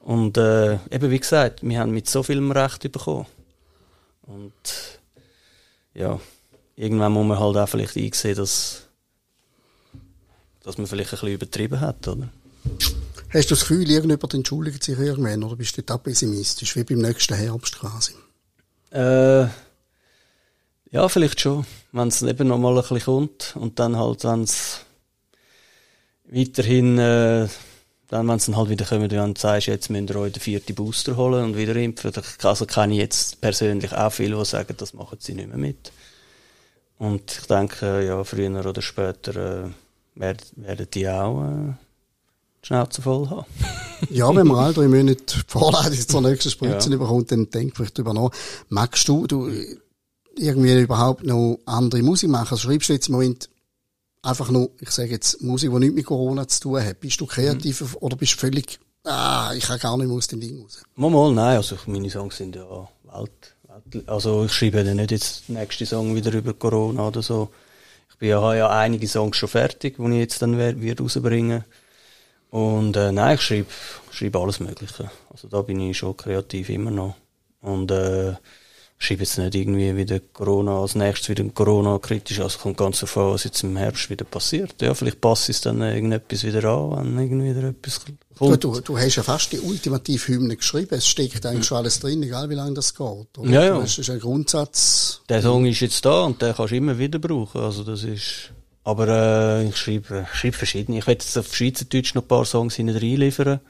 Und 0.01 0.39
äh, 0.39 0.75
eben 0.91 1.11
wie 1.11 1.19
gesagt, 1.21 1.63
wir 1.63 1.79
haben 1.81 1.91
mit 1.93 2.09
so 2.09 2.23
vielem 2.23 2.51
Recht 2.53 2.91
bekommen. 2.91 3.27
Und 4.27 4.53
ja, 5.95 6.21
irgendwann 6.77 7.13
muss 7.13 7.27
man 7.27 7.39
halt 7.39 7.57
auch 7.57 7.69
vielleicht 7.69 7.97
einsehen, 7.97 8.37
dass, 8.37 8.83
dass 10.63 10.79
man 10.79 10.87
vielleicht 10.87 11.11
ein 11.11 11.19
bisschen 11.19 11.35
übertrieben 11.35 11.81
hat, 11.81 12.09
oder? 12.09 12.29
Hast 13.33 13.51
du 13.51 13.55
das 13.55 13.61
Gefühl, 13.61 13.91
irgendjemand 13.91 14.33
entschuldigt 14.33 14.83
sich 14.83 14.99
irgendwann, 14.99 15.43
oder 15.43 15.57
bist 15.57 15.77
du 15.77 15.83
da 15.83 15.99
pessimistisch, 15.99 16.77
wie 16.77 16.85
beim 16.85 16.99
nächsten 16.99 17.35
Herbst 17.35 17.79
quasi? 17.79 18.15
Äh, 18.91 19.49
ja, 20.91 21.09
vielleicht 21.09 21.41
schon. 21.41 21.67
Wenn 21.91 22.09
es 22.09 22.23
eben 22.23 22.49
noch 22.49 22.59
mal 22.59 22.77
ein 22.77 22.81
bisschen 22.81 23.01
kommt 23.01 23.57
und 23.57 23.79
dann 23.81 23.97
halt, 23.97 24.23
wenn 24.25 24.45
es 24.45 24.81
weiterhin, 26.27 26.99
äh, 26.99 27.49
dann, 28.15 28.29
wenn 28.29 28.37
es 28.37 28.47
dann 28.47 28.57
halt 28.57 28.69
wieder 28.71 28.85
kommt, 28.85 29.11
wenn 29.11 29.35
du 29.35 29.41
sagst, 29.41 29.67
jetzt 29.67 29.91
müsst 29.91 30.11
ihr 30.11 30.17
euch 30.17 30.33
den 30.33 30.41
vierten 30.41 30.75
Booster 30.77 31.17
holen 31.17 31.47
und 31.47 31.57
wieder 31.57 31.75
impfen, 31.75 32.13
also 32.45 32.65
kenne 32.65 32.95
ich 32.95 33.01
jetzt 33.01 33.41
persönlich 33.41 33.93
auch 33.93 34.11
viele, 34.13 34.37
die 34.37 34.45
sagen, 34.45 34.75
das 34.77 34.95
machen 34.95 35.19
sie 35.21 35.35
nicht 35.35 35.49
mehr 35.49 35.59
mit. 35.59 35.91
Und 36.99 37.23
ich 37.41 37.47
denke, 37.49 38.07
ja, 38.07 38.23
früher 38.23 38.65
oder 38.65 38.81
später 38.83 39.65
äh, 39.65 39.71
werden, 40.15 40.39
werden 40.55 40.87
die 40.95 41.09
auch 41.09 41.43
äh, 41.43 41.73
die 42.63 42.67
Schnauze 42.69 43.03
voll 43.03 43.29
haben. 43.29 43.47
Ja, 44.11 44.35
wenn 44.37 44.47
man 44.47 44.59
all 44.59 44.75
drei 44.75 44.87
Monate 44.87 45.25
die 45.25 45.41
Vorladung 45.47 45.99
zur 45.99 46.21
nächsten 46.21 46.51
Spritze 46.51 46.91
Ja. 46.91 46.97
bekommt, 46.99 47.33
dann 47.33 47.49
denk 47.49 47.75
vielleicht 47.75 47.97
drüber 47.97 48.13
nach. 48.13 48.31
Magst 48.69 49.09
du, 49.09 49.27
du 49.27 49.51
irgendwie 50.37 50.79
überhaupt 50.83 51.25
noch 51.25 51.59
andere 51.65 52.03
Musik 52.03 52.29
machen? 52.29 52.49
Also 52.51 52.69
schreibst 52.69 52.91
du 52.91 52.93
jetzt 52.93 53.09
im 53.09 53.13
Moment 53.15 53.49
einfach 54.25 54.51
nur, 54.51 54.71
ich 54.81 54.91
sage 54.91 55.11
jetzt, 55.11 55.43
Musik, 55.43 55.71
die 55.71 55.79
nichts 55.79 55.95
mit 55.95 56.07
Corona 56.07 56.47
zu 56.49 56.61
tun 56.61 56.83
hat? 56.85 57.01
Bist 57.01 57.21
du 57.21 57.27
kreativ 57.27 57.81
Mhm. 57.81 57.97
oder 58.01 58.17
bist 58.17 58.35
du 58.35 58.39
völlig, 58.39 58.79
ah, 59.05 59.53
ich 59.57 59.65
kann 59.65 59.79
gar 59.79 59.97
nicht 59.97 60.07
mehr 60.07 60.17
aus 60.17 60.27
dem 60.29 60.41
Ding 60.41 60.61
raus? 60.63 60.83
Mal, 60.97 61.11
mal, 61.11 61.33
nein, 61.33 61.57
also 61.57 61.77
meine 61.87 62.11
Songs 62.11 62.37
sind 62.37 62.57
ja 62.57 62.65
Welt, 63.05 63.55
Welt 63.69 64.09
also 64.09 64.45
ich 64.45 64.53
schreibe 64.53 64.83
ja 64.83 64.95
nicht 64.95 65.11
jetzt 65.11 65.49
den 65.49 65.57
nächsten 65.57 65.87
Song 65.87 66.15
wieder 66.15 66.33
über 66.33 66.55
Corona 66.55 67.09
oder 67.09 67.23
so. 67.23 67.51
Ich 68.11 68.17
bin 68.19 68.29
ja, 68.29 68.41
habe 68.41 68.57
ja 68.57 68.71
einige 68.71 69.09
Songs 69.09 69.37
schon 69.37 69.49
fertig, 69.49 69.97
die 69.99 70.03
ich 70.13 70.19
jetzt 70.19 70.41
dann 70.43 70.57
wird 70.57 71.01
rausbringen. 71.01 71.65
Und 72.51 72.97
äh, 72.97 73.11
nein, 73.11 73.35
ich 73.35 73.41
schreibe, 73.43 73.67
schreibe 74.13 74.39
alles 74.39 74.61
Mögliche. 74.61 75.11
Also 75.31 75.49
da 75.49 75.63
bin 75.63 75.81
ich 75.81 75.99
schon 75.99 76.17
kreativ 76.17 76.69
immer 76.69 76.93
noch. 76.93 77.17
Und 77.61 77.91
äh, 77.91 78.35
schreibe 78.99 79.23
jetzt 79.23 79.39
nicht 79.39 79.55
irgendwie 79.55 79.97
wieder 79.97 80.21
Corona 80.21 80.81
als 80.81 80.95
nächstes 80.95 81.29
wieder 81.29 81.45
Corona 81.51 81.99
kritisch. 81.99 82.41
Also 82.41 82.59
kommt 82.59 82.77
ganz 82.77 83.01
davon, 83.01 83.33
was 83.33 83.45
jetzt 83.45 83.63
im 83.63 83.77
Herbst 83.77 84.09
wieder 84.09 84.25
passiert. 84.25 84.81
Ja, 84.81 84.95
vielleicht 84.95 85.21
passt 85.21 85.49
es 85.49 85.61
dann 85.61 85.83
irgendetwas 85.83 86.45
wieder 86.45 86.65
an, 86.65 87.17
wenn 87.17 87.19
irgendwie 87.25 87.55
wieder 87.57 87.69
etwas 87.69 88.01
Du, 88.37 88.49
kommt. 88.49 88.65
du, 88.65 88.81
du 88.81 88.99
hast 88.99 89.15
ja 89.15 89.23
fast 89.23 89.53
die 89.53 89.61
ultimative 89.61 90.27
Hymne 90.27 90.57
geschrieben. 90.57 90.97
Es 90.97 91.07
steckt 91.07 91.47
eigentlich 91.47 91.67
schon 91.67 91.79
alles 91.79 92.01
drin, 92.01 92.21
egal 92.23 92.51
wie 92.51 92.55
lange 92.55 92.75
das 92.75 92.93
geht. 92.95 93.07
Oder? 93.39 93.49
Ja, 93.49 93.65
ja. 93.65 93.79
Das 93.79 93.97
ist 93.97 94.11
ein 94.11 94.19
Grundsatz. 94.19 95.21
Der 95.29 95.41
Song 95.41 95.67
ist 95.67 95.79
jetzt 95.81 96.05
da 96.05 96.23
und 96.25 96.43
den 96.43 96.53
kannst 96.53 96.73
du 96.73 96.77
immer 96.77 96.99
wieder 96.99 97.21
brauchen. 97.21 97.61
Also 97.61 97.85
das 97.85 98.03
ist, 98.03 98.51
aber 98.83 99.07
äh, 99.07 99.69
ich 99.69 99.77
schreibe, 99.77 100.27
schreibe 100.33 100.57
verschiedene. 100.57 100.99
Ich 100.99 101.07
werde 101.07 101.23
jetzt 101.23 101.39
auf 101.39 101.55
Schweizerdeutsch 101.55 102.15
noch 102.17 102.23
ein 102.23 102.29
paar 102.29 102.45
Songs 102.45 102.75
hinten 102.75 102.97
reinliefern, 102.97 103.61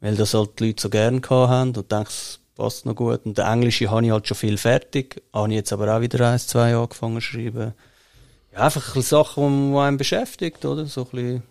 weil 0.00 0.14
das 0.14 0.34
halt 0.34 0.58
die 0.58 0.66
Leute 0.66 0.82
so 0.82 0.90
gerne 0.90 1.20
gehabt 1.22 1.50
haben 1.50 1.74
und 1.74 1.90
denke, 1.90 2.10
passt 2.60 2.84
noch 2.84 2.94
gut. 2.94 3.24
Und 3.24 3.38
der 3.38 3.46
Englische 3.46 3.90
habe 3.90 4.04
ich 4.04 4.12
halt 4.12 4.28
schon 4.28 4.36
viel 4.36 4.58
fertig, 4.58 5.22
habe 5.32 5.48
ich 5.48 5.54
jetzt 5.54 5.72
aber 5.72 5.96
auch 5.96 6.02
wieder 6.02 6.30
eins, 6.30 6.46
zwei 6.46 6.76
angefangen 6.76 7.14
zu 7.16 7.22
schreiben. 7.22 7.72
Ja, 8.52 8.66
einfach 8.66 8.96
ein 8.96 9.02
Sachen, 9.02 9.72
die 9.72 9.78
einen 9.78 9.96
beschäftigt, 9.96 10.62
oder? 10.66 10.84
So 10.84 11.04
ein 11.04 11.10
bisschen 11.10 11.42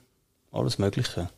alles 0.52 0.78
Mögliche. 0.78 1.32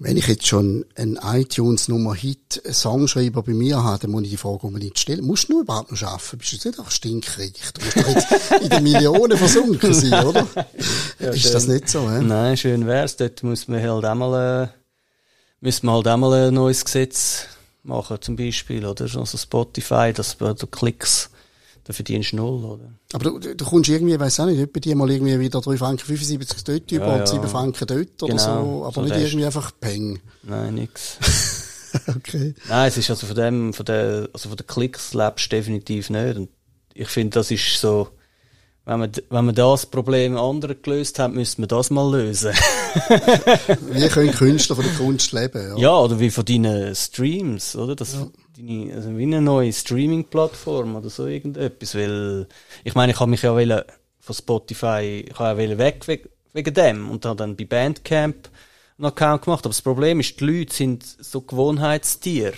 Wenn 0.00 0.16
ich 0.16 0.26
jetzt 0.26 0.48
schon 0.48 0.84
einen 0.96 1.16
iTunes-Nummer-Hit-Songschreiber 1.22 3.44
bei 3.44 3.52
mir 3.52 3.84
habe, 3.84 4.00
dann 4.00 4.10
muss 4.10 4.24
ich 4.24 4.30
die 4.30 4.36
Frage 4.36 4.66
unbedingt 4.66 4.98
stellen. 4.98 5.24
Musst 5.24 5.48
du 5.48 5.60
überhaupt 5.60 5.92
noch 5.92 6.02
arbeiten? 6.02 6.38
Bist 6.38 6.50
du 6.50 6.56
jetzt 6.56 6.64
nicht 6.64 6.80
einfach 6.80 6.90
stinkreich? 6.90 7.52
Du 7.74 7.84
musst 7.84 7.96
doch 7.96 8.08
jetzt 8.08 8.50
in 8.60 8.70
den 8.70 8.82
Millionen 8.82 9.38
versunken 9.38 9.94
sein, 9.94 10.26
oder? 10.26 10.48
ist 11.20 11.42
schön. 11.42 11.52
das 11.52 11.68
nicht 11.68 11.88
so, 11.88 12.10
hä? 12.10 12.22
Nein, 12.22 12.56
schön 12.56 12.88
wär's. 12.88 13.16
Dort 13.16 13.44
muss 13.44 13.68
man 13.68 13.80
halt 13.80 14.04
einmal, 14.04 14.64
äh, 14.64 14.68
müssen 15.60 15.86
wir 15.86 15.92
halt 15.92 16.08
einmal 16.08 16.48
ein 16.48 16.54
neues 16.54 16.84
Gesetz 16.84 17.46
machen, 17.84 18.18
zum 18.20 18.36
Beispiel, 18.36 18.84
oder? 18.84 19.04
Also 19.04 19.38
Spotify, 19.38 20.12
dass 20.12 20.36
du 20.38 20.66
Klicks, 20.66 21.30
da 21.84 21.92
verdienst 21.92 22.32
du 22.32 22.36
null, 22.36 22.64
oder? 22.64 22.90
Aber 23.12 23.24
du, 23.24 23.38
du, 23.38 23.54
du 23.54 23.64
kommst 23.64 23.90
irgendwie, 23.90 24.18
weiss 24.18 24.40
auch 24.40 24.46
nicht, 24.46 24.58
etwa 24.58 24.80
die 24.80 24.94
mal 24.94 25.10
irgendwie 25.10 25.38
wieder 25.38 25.60
3 25.60 25.76
Franken 25.76 26.04
75 26.04 26.64
dort 26.64 26.90
über 26.92 27.06
Ja, 27.06 27.12
und 27.12 27.18
ja. 27.20 27.26
7 27.26 27.48
Franken 27.48 27.86
dort 27.86 28.22
oder 28.22 28.32
Genau, 28.32 28.64
so, 28.64 28.84
aber 28.86 28.94
so 28.94 29.02
nicht 29.02 29.16
irgendwie 29.16 29.46
einfach 29.46 29.70
Peng. 29.80 30.20
Nein, 30.42 30.74
nix. 30.74 31.18
okay. 32.08 32.54
Nein, 32.68 32.88
es 32.88 32.96
ist 32.96 33.10
also 33.10 33.26
von 33.26 33.36
dem, 33.36 33.72
von 33.74 33.84
der, 33.84 34.28
also 34.32 34.48
von 34.48 34.56
den 34.56 34.66
Klicks 34.66 35.14
lebst 35.14 35.52
du 35.52 35.56
definitiv 35.56 36.10
nicht. 36.10 36.36
Und 36.36 36.48
ich 36.94 37.08
finde, 37.08 37.34
das 37.38 37.50
ist 37.50 37.80
so, 37.80 38.08
wenn 38.86 38.98
man, 39.00 39.12
wenn 39.30 39.44
man 39.46 39.54
das 39.54 39.86
Problem 39.86 40.36
anderen 40.36 40.76
gelöst 40.82 41.18
hat, 41.18 41.32
müsste 41.32 41.60
man 41.62 41.68
das 41.68 41.90
mal 41.90 42.10
lösen. 42.10 42.52
Wie 43.90 44.08
können 44.08 44.32
Künstler 44.32 44.76
von 44.76 44.84
der 44.84 44.94
Kunst 44.94 45.32
leben? 45.32 45.68
Ja. 45.70 45.76
Ja, 45.76 45.98
oder 45.98 46.18
wie 46.20 46.30
von 46.30 46.44
deinen 46.44 46.94
Streams, 46.94 47.76
oder? 47.76 47.96
Das, 47.96 48.16
deine, 48.56 48.94
also 48.94 49.16
wie 49.16 49.22
eine 49.22 49.40
neue 49.40 49.72
Streaming-Plattform 49.72 50.96
oder 50.96 51.08
so 51.10 51.26
irgendetwas, 51.26 51.94
weil, 51.94 52.46
ich 52.84 52.94
meine, 52.94 53.12
ich 53.12 53.20
habe 53.20 53.30
mich 53.30 53.42
ja 53.42 53.52
wollen, 53.54 53.82
von 54.20 54.34
Spotify, 54.34 55.24
ich 55.28 55.38
habe 55.38 55.62
ja 55.64 55.78
weg 55.78 56.06
wegen, 56.06 56.28
wegen 56.52 56.74
dem 56.74 57.10
und 57.10 57.24
habe 57.26 57.36
dann 57.36 57.56
bei 57.56 57.64
Bandcamp 57.64 58.48
einen 58.98 59.06
Account 59.06 59.42
gemacht, 59.42 59.64
aber 59.64 59.70
das 59.70 59.82
Problem 59.82 60.20
ist, 60.20 60.38
die 60.40 60.44
Leute 60.44 60.74
sind 60.74 61.04
so 61.04 61.40
Gewohnheitstiere. 61.40 62.54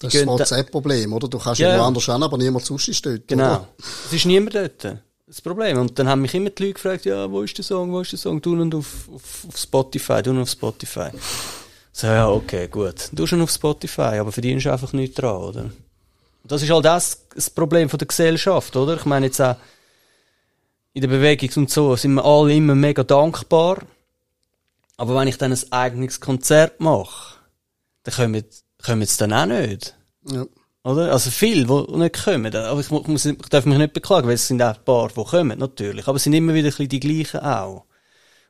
Das 0.00 0.14
ist 0.14 0.20
das 0.20 0.26
da- 0.26 0.32
WhatsApp-Problem, 0.32 1.12
oder? 1.12 1.28
Du 1.28 1.38
kannst 1.38 1.60
Ja, 1.60 1.68
irgendwo 1.68 1.82
ja. 1.82 1.86
anders 1.88 2.04
hin, 2.06 2.22
aber 2.22 2.38
niemand 2.38 2.64
sonst 2.64 2.88
ist 2.88 3.04
dort. 3.04 3.28
Genau. 3.28 3.44
Oder? 3.56 3.68
Es 4.06 4.12
ist 4.14 4.24
niemand 4.26 4.54
dort. 4.54 4.96
Das 5.30 5.40
Problem. 5.40 5.78
Und 5.78 5.96
dann 5.96 6.08
haben 6.08 6.22
mich 6.22 6.34
immer 6.34 6.50
die 6.50 6.60
Leute 6.64 6.74
gefragt, 6.74 7.04
ja, 7.04 7.30
wo 7.30 7.42
ist 7.42 7.56
der 7.56 7.64
Song, 7.64 7.92
wo 7.92 8.00
ist 8.00 8.10
der 8.10 8.18
Song? 8.18 8.42
Du 8.42 8.60
und 8.60 8.74
auf, 8.74 9.08
auf, 9.14 9.46
auf 9.46 9.56
Spotify, 9.56 10.24
du 10.24 10.30
und 10.30 10.40
auf 10.40 10.50
Spotify. 10.50 11.10
So, 11.92 12.08
ja, 12.08 12.28
okay, 12.28 12.66
gut. 12.66 13.08
Du 13.12 13.28
schon 13.28 13.40
auf 13.40 13.52
Spotify, 13.52 14.18
aber 14.18 14.32
verdienst 14.32 14.66
einfach 14.66 14.92
nichts 14.92 15.14
dran, 15.14 15.36
oder? 15.36 15.70
Das 16.42 16.62
ist 16.62 16.70
halt 16.70 16.84
das, 16.84 17.26
das 17.32 17.48
Problem 17.48 17.88
von 17.88 17.98
der 17.98 18.08
Gesellschaft, 18.08 18.74
oder? 18.74 18.96
Ich 18.96 19.04
meine 19.04 19.26
jetzt 19.26 19.40
auch, 19.40 19.54
in 20.94 21.00
der 21.02 21.08
Bewegung 21.08 21.50
und 21.62 21.70
so 21.70 21.94
sind 21.94 22.14
wir 22.14 22.24
alle 22.24 22.52
immer 22.52 22.74
mega 22.74 23.04
dankbar. 23.04 23.84
Aber 24.96 25.14
wenn 25.14 25.28
ich 25.28 25.38
dann 25.38 25.52
ein 25.52 25.72
eigenes 25.72 26.20
Konzert 26.20 26.80
mache, 26.80 27.36
dann 28.02 28.14
kommen, 28.14 28.44
kommen 28.84 29.06
sie 29.06 29.18
dann 29.18 29.32
auch 29.32 29.46
nicht. 29.46 29.94
Ja. 30.26 30.44
Oder? 30.82 31.12
Also 31.12 31.30
viel, 31.30 31.66
die 31.66 31.96
nicht 31.98 32.24
kommen. 32.24 32.54
Aber 32.54 32.80
ich, 32.80 32.90
mu- 32.90 33.02
muss, 33.06 33.26
ich 33.26 33.36
darf 33.50 33.66
mich 33.66 33.76
nicht 33.78 33.92
beklagen, 33.92 34.26
weil 34.26 34.34
es 34.34 34.46
sind 34.46 34.62
auch 34.62 34.76
ein 34.76 34.84
paar, 34.84 35.08
die 35.08 35.24
kommen, 35.24 35.58
natürlich. 35.58 36.08
Aber 36.08 36.16
es 36.16 36.22
sind 36.24 36.32
immer 36.32 36.54
wieder 36.54 36.68
ein 36.68 36.70
bisschen 36.70 36.88
die 36.88 37.00
gleichen 37.00 37.40
auch. 37.40 37.84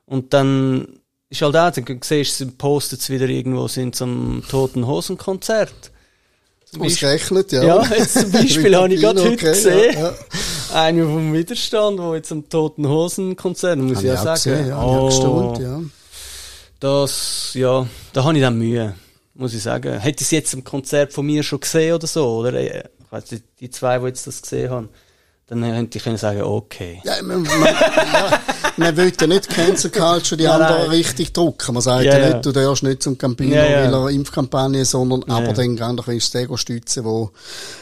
Und 0.06 0.32
dann 0.32 1.00
ist 1.28 1.42
halt 1.42 1.56
auch, 1.56 1.70
dann 1.70 2.00
siehst 2.02 2.40
du, 2.40 2.46
es 2.78 3.10
wieder 3.10 3.28
irgendwo, 3.28 3.68
sind 3.68 3.94
zum 3.96 4.42
Toten 4.48 4.86
Hosen 4.86 5.16
Konzert. 5.18 5.90
Ausgerechnet, 6.78 7.50
ja. 7.50 7.64
Ja, 7.64 7.84
jetzt 7.86 8.14
zum 8.20 8.30
Beispiel 8.30 8.76
habe 8.76 8.94
ich 8.94 9.00
gerade 9.00 9.20
heute 9.22 9.32
Okay, 9.32 9.46
gesehen. 9.46 9.94
Ja, 9.94 10.10
ja. 10.10 10.14
Eine 10.72 11.02
vom 11.04 11.32
Widerstand, 11.32 11.98
wo 11.98 12.14
jetzt 12.14 12.30
am 12.30 12.48
Toten 12.48 12.86
Hosen 12.88 13.34
Konzert, 13.34 13.78
muss 13.80 13.96
Hab 13.96 14.04
ich 14.04 14.08
ja 14.08 14.16
sagen. 14.16 14.34
gesehen, 14.34 14.68
ja, 14.68 14.80
oh, 14.80 15.06
gestaunt, 15.06 15.58
ja. 15.58 15.80
Das, 16.78 17.50
ja, 17.54 17.86
da 18.12 18.24
habe 18.24 18.36
ich 18.36 18.40
dann 18.40 18.56
Mühe, 18.56 18.94
muss 19.40 19.54
ich 19.54 19.62
sagen. 19.62 19.98
Hätte 19.98 20.20
ich 20.22 20.26
es 20.26 20.30
jetzt 20.30 20.54
im 20.54 20.64
Konzert 20.64 21.12
von 21.12 21.26
mir 21.26 21.42
schon 21.42 21.60
gesehen 21.60 21.94
oder 21.94 22.06
so, 22.06 22.38
oder? 22.38 22.60
Ich 22.60 22.84
weiss 23.10 23.30
nicht, 23.30 23.44
die 23.58 23.70
zwei, 23.70 23.98
die 23.98 24.06
jetzt 24.06 24.26
das 24.26 24.42
gesehen 24.42 24.70
haben, 24.70 24.88
dann 25.48 25.64
hätte 25.64 25.98
ich 25.98 26.04
können 26.04 26.16
sagen, 26.16 26.42
okay. 26.42 27.00
Ja, 27.02 27.20
man, 27.22 27.42
man, 27.42 27.50
ja, 27.64 28.40
man 28.76 28.96
will 28.96 29.12
ja 29.20 29.26
nicht 29.26 29.48
Cancel 29.48 29.90
Culture 29.90 30.36
die 30.36 30.44
Nein, 30.44 30.52
anderen 30.62 30.82
nein. 30.82 30.90
richtig 30.90 31.32
drucken. 31.32 31.74
Man 31.74 31.82
sagt 31.82 32.04
Ja, 32.04 32.18
ja, 32.18 32.34
nicht, 32.34 32.46
du 32.46 32.52
darfst 32.52 32.84
nicht 32.84 33.02
zum 33.02 33.18
Campino, 33.18 33.56
Ja, 33.56 33.64
ja. 33.64 33.84
weil 33.84 33.92
er 33.94 34.10
Impfkampagne, 34.10 34.84
sondern 34.84 35.24
aber 35.24 35.52
dann 35.52 35.74
gern 35.74 35.96
doch 35.96 36.06
das 36.06 36.32
Ego 36.36 36.56
stützen, 36.56 37.04
wo, 37.04 37.32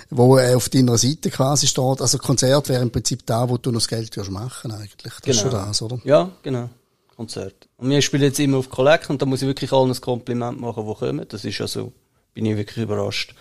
wo 0.08 0.38
er 0.38 0.56
auf 0.56 0.70
deiner 0.70 0.96
Seite 0.96 1.28
quasi 1.28 1.66
steht. 1.66 2.00
Also 2.00 2.16
Konzert 2.16 2.70
wäre 2.70 2.80
im 2.80 2.90
Prinzip 2.90 3.26
da, 3.26 3.46
wo 3.50 3.58
du 3.58 3.70
noch 3.70 3.80
das 3.80 3.88
Geld 3.88 4.16
machen 4.30 4.72
eigentlich. 4.72 5.12
Das 5.22 5.36
ist 5.36 5.42
schon 5.42 5.50
das, 5.50 5.82
oder? 5.82 5.98
Ja, 6.04 6.30
genau. 6.42 6.70
Konzert. 7.18 7.68
Und 7.78 7.90
wir 7.90 8.00
spielen 8.00 8.22
jetzt 8.22 8.38
immer 8.38 8.58
auf 8.58 8.70
Collect 8.70 9.10
und 9.10 9.20
da 9.20 9.26
muss 9.26 9.42
ich 9.42 9.48
wirklich 9.48 9.72
allen 9.72 9.90
ein 9.90 10.00
Kompliment 10.00 10.60
machen, 10.60 10.86
die 10.86 10.94
kommen. 10.94 11.26
Das 11.28 11.44
ist 11.44 11.60
also, 11.60 11.92
bin 12.32 12.46
ich 12.46 12.56
wirklich 12.56 12.84
überrascht. 12.84 13.34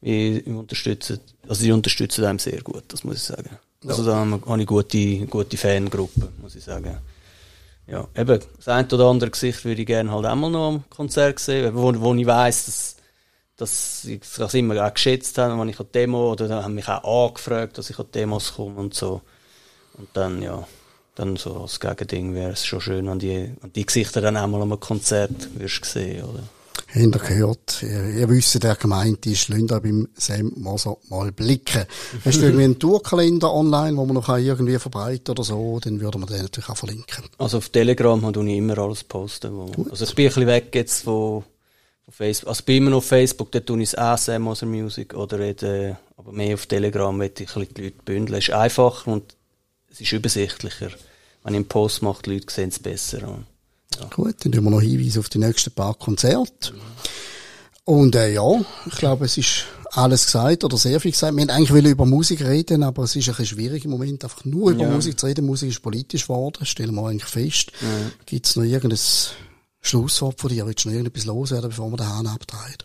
Wir 0.00 0.46
unterstützen, 0.46 1.20
also 1.46 1.62
die 1.62 1.72
unterstützen 1.72 2.24
einem 2.24 2.38
sehr 2.38 2.62
gut, 2.62 2.84
das 2.88 3.04
muss 3.04 3.16
ich 3.16 3.22
sagen. 3.24 3.50
Also 3.86 4.02
da 4.04 4.16
haben 4.16 4.30
wir- 4.30 4.46
habe 4.46 4.60
ich 4.62 4.66
gute, 4.66 5.26
gute 5.26 5.56
Fangruppe, 5.58 6.28
muss 6.40 6.54
ich 6.56 6.64
sagen. 6.64 6.96
Ja, 7.86 8.08
eben, 8.16 8.40
das 8.56 8.68
eine 8.68 8.88
oder 8.88 9.04
andere 9.06 9.30
Gesicht 9.30 9.62
würde 9.66 9.82
ich 9.82 9.86
gerne 9.86 10.10
halt 10.10 10.24
einmal 10.24 10.50
noch 10.50 10.68
am 10.68 10.84
Konzert 10.88 11.38
sehen, 11.38 11.74
wo, 11.74 11.92
wo 12.00 12.14
ich 12.14 12.26
weiss, 12.26 12.64
dass, 12.66 12.96
dass 13.56 14.04
ich 14.06 14.20
das 14.38 14.54
immer 14.54 14.86
auch 14.86 14.94
geschätzt 14.94 15.36
habe, 15.36 15.58
wenn 15.60 15.68
ich 15.68 15.78
an 15.78 15.86
Demo, 15.94 16.32
oder 16.32 16.48
dann 16.48 16.64
haben 16.64 16.74
mich 16.74 16.88
auch 16.88 17.28
angefragt, 17.28 17.76
dass 17.76 17.90
ich 17.90 17.98
an 17.98 18.06
Demos 18.14 18.54
komme 18.54 18.76
und 18.76 18.94
so. 18.94 19.20
Und 19.94 20.08
dann, 20.14 20.40
ja, 20.42 20.66
dann 21.18 21.36
so 21.36 21.62
als 21.62 21.80
Gegending 21.80 22.34
wäre 22.34 22.52
es 22.52 22.64
schon 22.64 22.80
schön, 22.80 23.06
wenn 23.06 23.18
die, 23.18 23.52
wenn 23.60 23.72
die 23.72 23.86
Gesichter 23.86 24.20
dann 24.20 24.36
einmal 24.36 24.62
am 24.62 24.78
Konzert 24.78 25.58
wirst 25.58 25.84
sehen, 25.84 26.24
oder? 26.24 26.42
Habt 26.88 26.96
ihr 26.96 27.10
gehört? 27.10 27.82
Ihr, 27.82 28.04
ihr 28.20 28.28
wisst, 28.30 28.62
der 28.62 28.74
gemeint 28.76 29.26
ist, 29.26 29.48
lasst 29.48 29.72
euch 29.72 29.82
beim 29.82 30.08
Sam 30.14 30.52
Moser 30.56 30.96
mal 31.10 31.30
blicken. 31.32 31.84
Hast 32.24 32.38
du 32.38 32.46
irgendwie 32.46 32.64
einen 32.64 32.78
Tourkalender 32.78 33.52
online, 33.52 33.96
wo 33.96 34.06
man 34.06 34.14
noch 34.14 34.28
irgendwie 34.28 34.78
verbreiten 34.78 35.32
oder 35.32 35.44
so, 35.44 35.78
dann 35.80 36.00
würden 36.00 36.22
wir 36.22 36.26
den 36.26 36.42
natürlich 36.42 36.70
auch 36.70 36.76
verlinken. 36.76 37.24
Also 37.36 37.58
auf 37.58 37.68
Telegram 37.68 38.24
habe 38.24 38.48
ich 38.48 38.56
immer 38.56 38.78
alles 38.78 39.04
posten. 39.04 39.52
Wo, 39.52 39.70
also 39.90 40.04
ich 40.04 40.14
bin 40.14 40.26
ein 40.26 40.28
bisschen 40.28 40.46
weg 40.46 40.74
jetzt 40.74 41.02
von, 41.02 41.42
von 42.04 42.14
Facebook. 42.14 42.48
Also 42.48 42.62
bin 42.64 42.76
immer 42.78 42.90
noch 42.90 42.98
auf 42.98 43.06
Facebook, 43.06 43.52
dort 43.52 43.66
tue 43.66 43.82
ich 43.82 43.88
es 43.90 43.98
auch 43.98 44.16
Sam 44.16 44.42
Moser 44.42 44.66
Music 44.66 45.12
oder 45.12 45.40
eben, 45.40 45.94
aber 46.16 46.32
mehr 46.32 46.54
auf 46.54 46.64
Telegram 46.66 47.14
möchte 47.14 47.42
ich 47.42 47.50
ein 47.50 47.60
bisschen 47.60 47.74
die 47.74 47.82
Leute 47.82 48.02
bündeln. 48.04 48.38
Es 48.38 48.48
ist 48.48 48.54
einfacher 48.54 49.12
und 49.12 49.36
es 49.90 50.00
ist 50.00 50.12
übersichtlicher. 50.12 50.90
Wenn 51.44 51.54
ich 51.54 51.58
einen 51.58 51.68
Post 51.68 52.02
mache, 52.02 52.22
die 52.22 52.34
Leute 52.34 52.52
sehen 52.52 52.68
es 52.68 52.78
besser. 52.78 53.26
Und, 53.28 53.46
Gut, 54.14 54.36
dann 54.44 54.52
tun 54.52 54.64
wir 54.64 54.70
noch 54.70 54.80
Hinweise 54.82 55.18
auf 55.20 55.28
die 55.28 55.38
nächsten 55.38 55.70
paar 55.72 55.94
Konzerte. 55.94 56.74
Und 57.84 58.14
äh, 58.16 58.32
ja, 58.34 58.44
ich 58.86 58.96
glaube, 58.96 59.24
es 59.24 59.38
ist 59.38 59.64
alles 59.92 60.26
gesagt 60.26 60.62
oder 60.62 60.76
sehr 60.76 61.00
viel 61.00 61.12
gesagt. 61.12 61.34
Wir 61.34 61.42
haben 61.42 61.50
eigentlich 61.50 61.84
über 61.86 62.04
Musik 62.04 62.42
reden, 62.44 62.82
aber 62.82 63.04
es 63.04 63.16
ist 63.16 63.28
ein 63.30 63.46
schwierig 63.46 63.84
im 63.86 63.90
Moment, 63.92 64.22
einfach 64.24 64.44
nur 64.44 64.72
über 64.72 64.84
Ja. 64.84 64.90
Musik 64.90 65.18
zu 65.18 65.26
reden. 65.26 65.46
Musik 65.46 65.70
ist 65.70 65.82
politisch 65.82 66.24
geworden, 66.24 66.66
stellen 66.66 66.94
wir 66.94 67.06
eigentlich 67.08 67.24
fest. 67.30 67.72
Gibt 68.26 68.46
es 68.46 68.56
noch 68.56 68.64
irgendein 68.64 69.00
Schlusswort 69.80 70.38
von 70.38 70.50
dir? 70.50 70.66
Willst 70.66 70.84
du 70.84 70.88
noch 70.90 70.94
irgendetwas 70.96 71.24
loswerden, 71.24 71.70
bevor 71.70 71.90
wir 71.90 71.96
den 71.96 72.08
Hahn 72.08 72.26
abdrehen? 72.26 72.76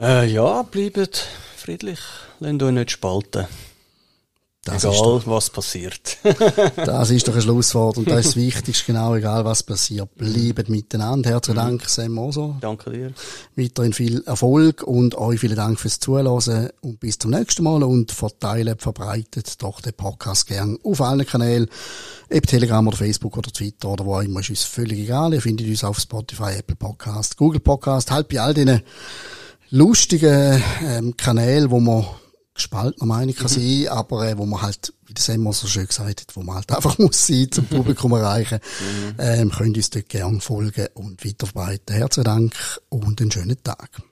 äh, 0.00 0.26
ja, 0.26 0.62
bleibt 0.62 1.26
friedlich. 1.56 1.98
Lasst 2.40 2.62
euch 2.62 2.72
nicht 2.72 2.90
spalten. 2.92 3.46
Das 4.64 4.84
Egal, 4.84 5.22
was 5.26 5.50
passiert. 5.50 6.18
Das 6.76 7.10
ist 7.10 7.26
doch 7.26 7.34
ein 7.34 7.42
Schlusswort 7.42 7.98
und 7.98 8.08
das 8.08 8.20
ist 8.20 8.26
das 8.28 8.36
Wichtigste, 8.44 8.86
genau, 8.86 9.16
egal 9.16 9.44
was 9.44 9.64
passiert. 9.64 10.14
Bleibt 10.14 10.68
miteinander. 10.68 11.30
Herzlichen 11.30 11.56
Dank, 11.56 11.88
Sam 11.88 12.12
Moser. 12.12 12.56
Danke 12.60 12.90
dir. 12.90 13.12
Weiterhin 13.56 13.92
viel 13.92 14.22
Erfolg 14.24 14.84
und 14.84 15.16
euch 15.16 15.40
vielen 15.40 15.56
Dank 15.56 15.80
fürs 15.80 15.98
Zuhören 15.98 16.70
und 16.80 17.00
bis 17.00 17.18
zum 17.18 17.32
nächsten 17.32 17.64
Mal 17.64 17.82
und 17.82 18.12
verteilt, 18.12 18.82
verbreitet 18.82 19.60
doch 19.60 19.80
den 19.80 19.94
Podcast 19.94 20.46
gern 20.46 20.78
auf 20.84 21.00
allen 21.00 21.26
Kanälen, 21.26 21.68
ob 22.32 22.46
Telegram 22.46 22.86
oder 22.86 22.96
Facebook 22.96 23.36
oder 23.36 23.50
Twitter 23.50 23.88
oder 23.88 24.06
wo 24.06 24.14
auch 24.14 24.22
immer, 24.22 24.40
ist 24.40 24.50
uns 24.50 24.62
völlig 24.62 25.00
egal. 25.00 25.34
Ihr 25.34 25.42
findet 25.42 25.66
uns 25.66 25.82
auf 25.82 25.98
Spotify, 25.98 26.58
Apple 26.58 26.76
Podcast, 26.76 27.36
Google 27.36 27.60
Podcast, 27.60 28.12
halt 28.12 28.28
bei 28.28 28.40
all 28.40 28.54
diesen 28.54 28.80
lustigen 29.70 30.62
ähm, 30.84 31.16
Kanälen, 31.16 31.68
wo 31.72 31.80
man 31.80 32.06
gespaltener 32.54 33.06
Meinung 33.06 33.34
kann 33.34 33.48
sein, 33.48 33.88
aber 33.88 34.28
äh, 34.28 34.38
wo 34.38 34.46
man 34.46 34.62
halt, 34.62 34.92
wie 35.06 35.14
der 35.14 35.22
Semmer 35.22 35.52
so 35.52 35.66
schön 35.66 35.86
gesagt 35.86 36.20
hat, 36.20 36.36
wo 36.36 36.42
man 36.42 36.56
halt 36.56 36.70
einfach 36.76 36.98
muss 36.98 37.26
sein, 37.26 37.48
zum 37.50 37.66
Publikum 37.66 38.12
erreichen, 38.12 38.60
ähm, 39.18 39.50
könnt 39.50 39.76
uns 39.76 39.90
dort 39.90 40.08
gern 40.08 40.40
folgen 40.40 40.88
und 40.94 41.24
weiterverbreiten. 41.24 41.96
Herzlichen 41.96 42.24
Dank 42.24 42.80
und 42.88 43.20
einen 43.20 43.30
schönen 43.30 43.62
Tag. 43.62 44.02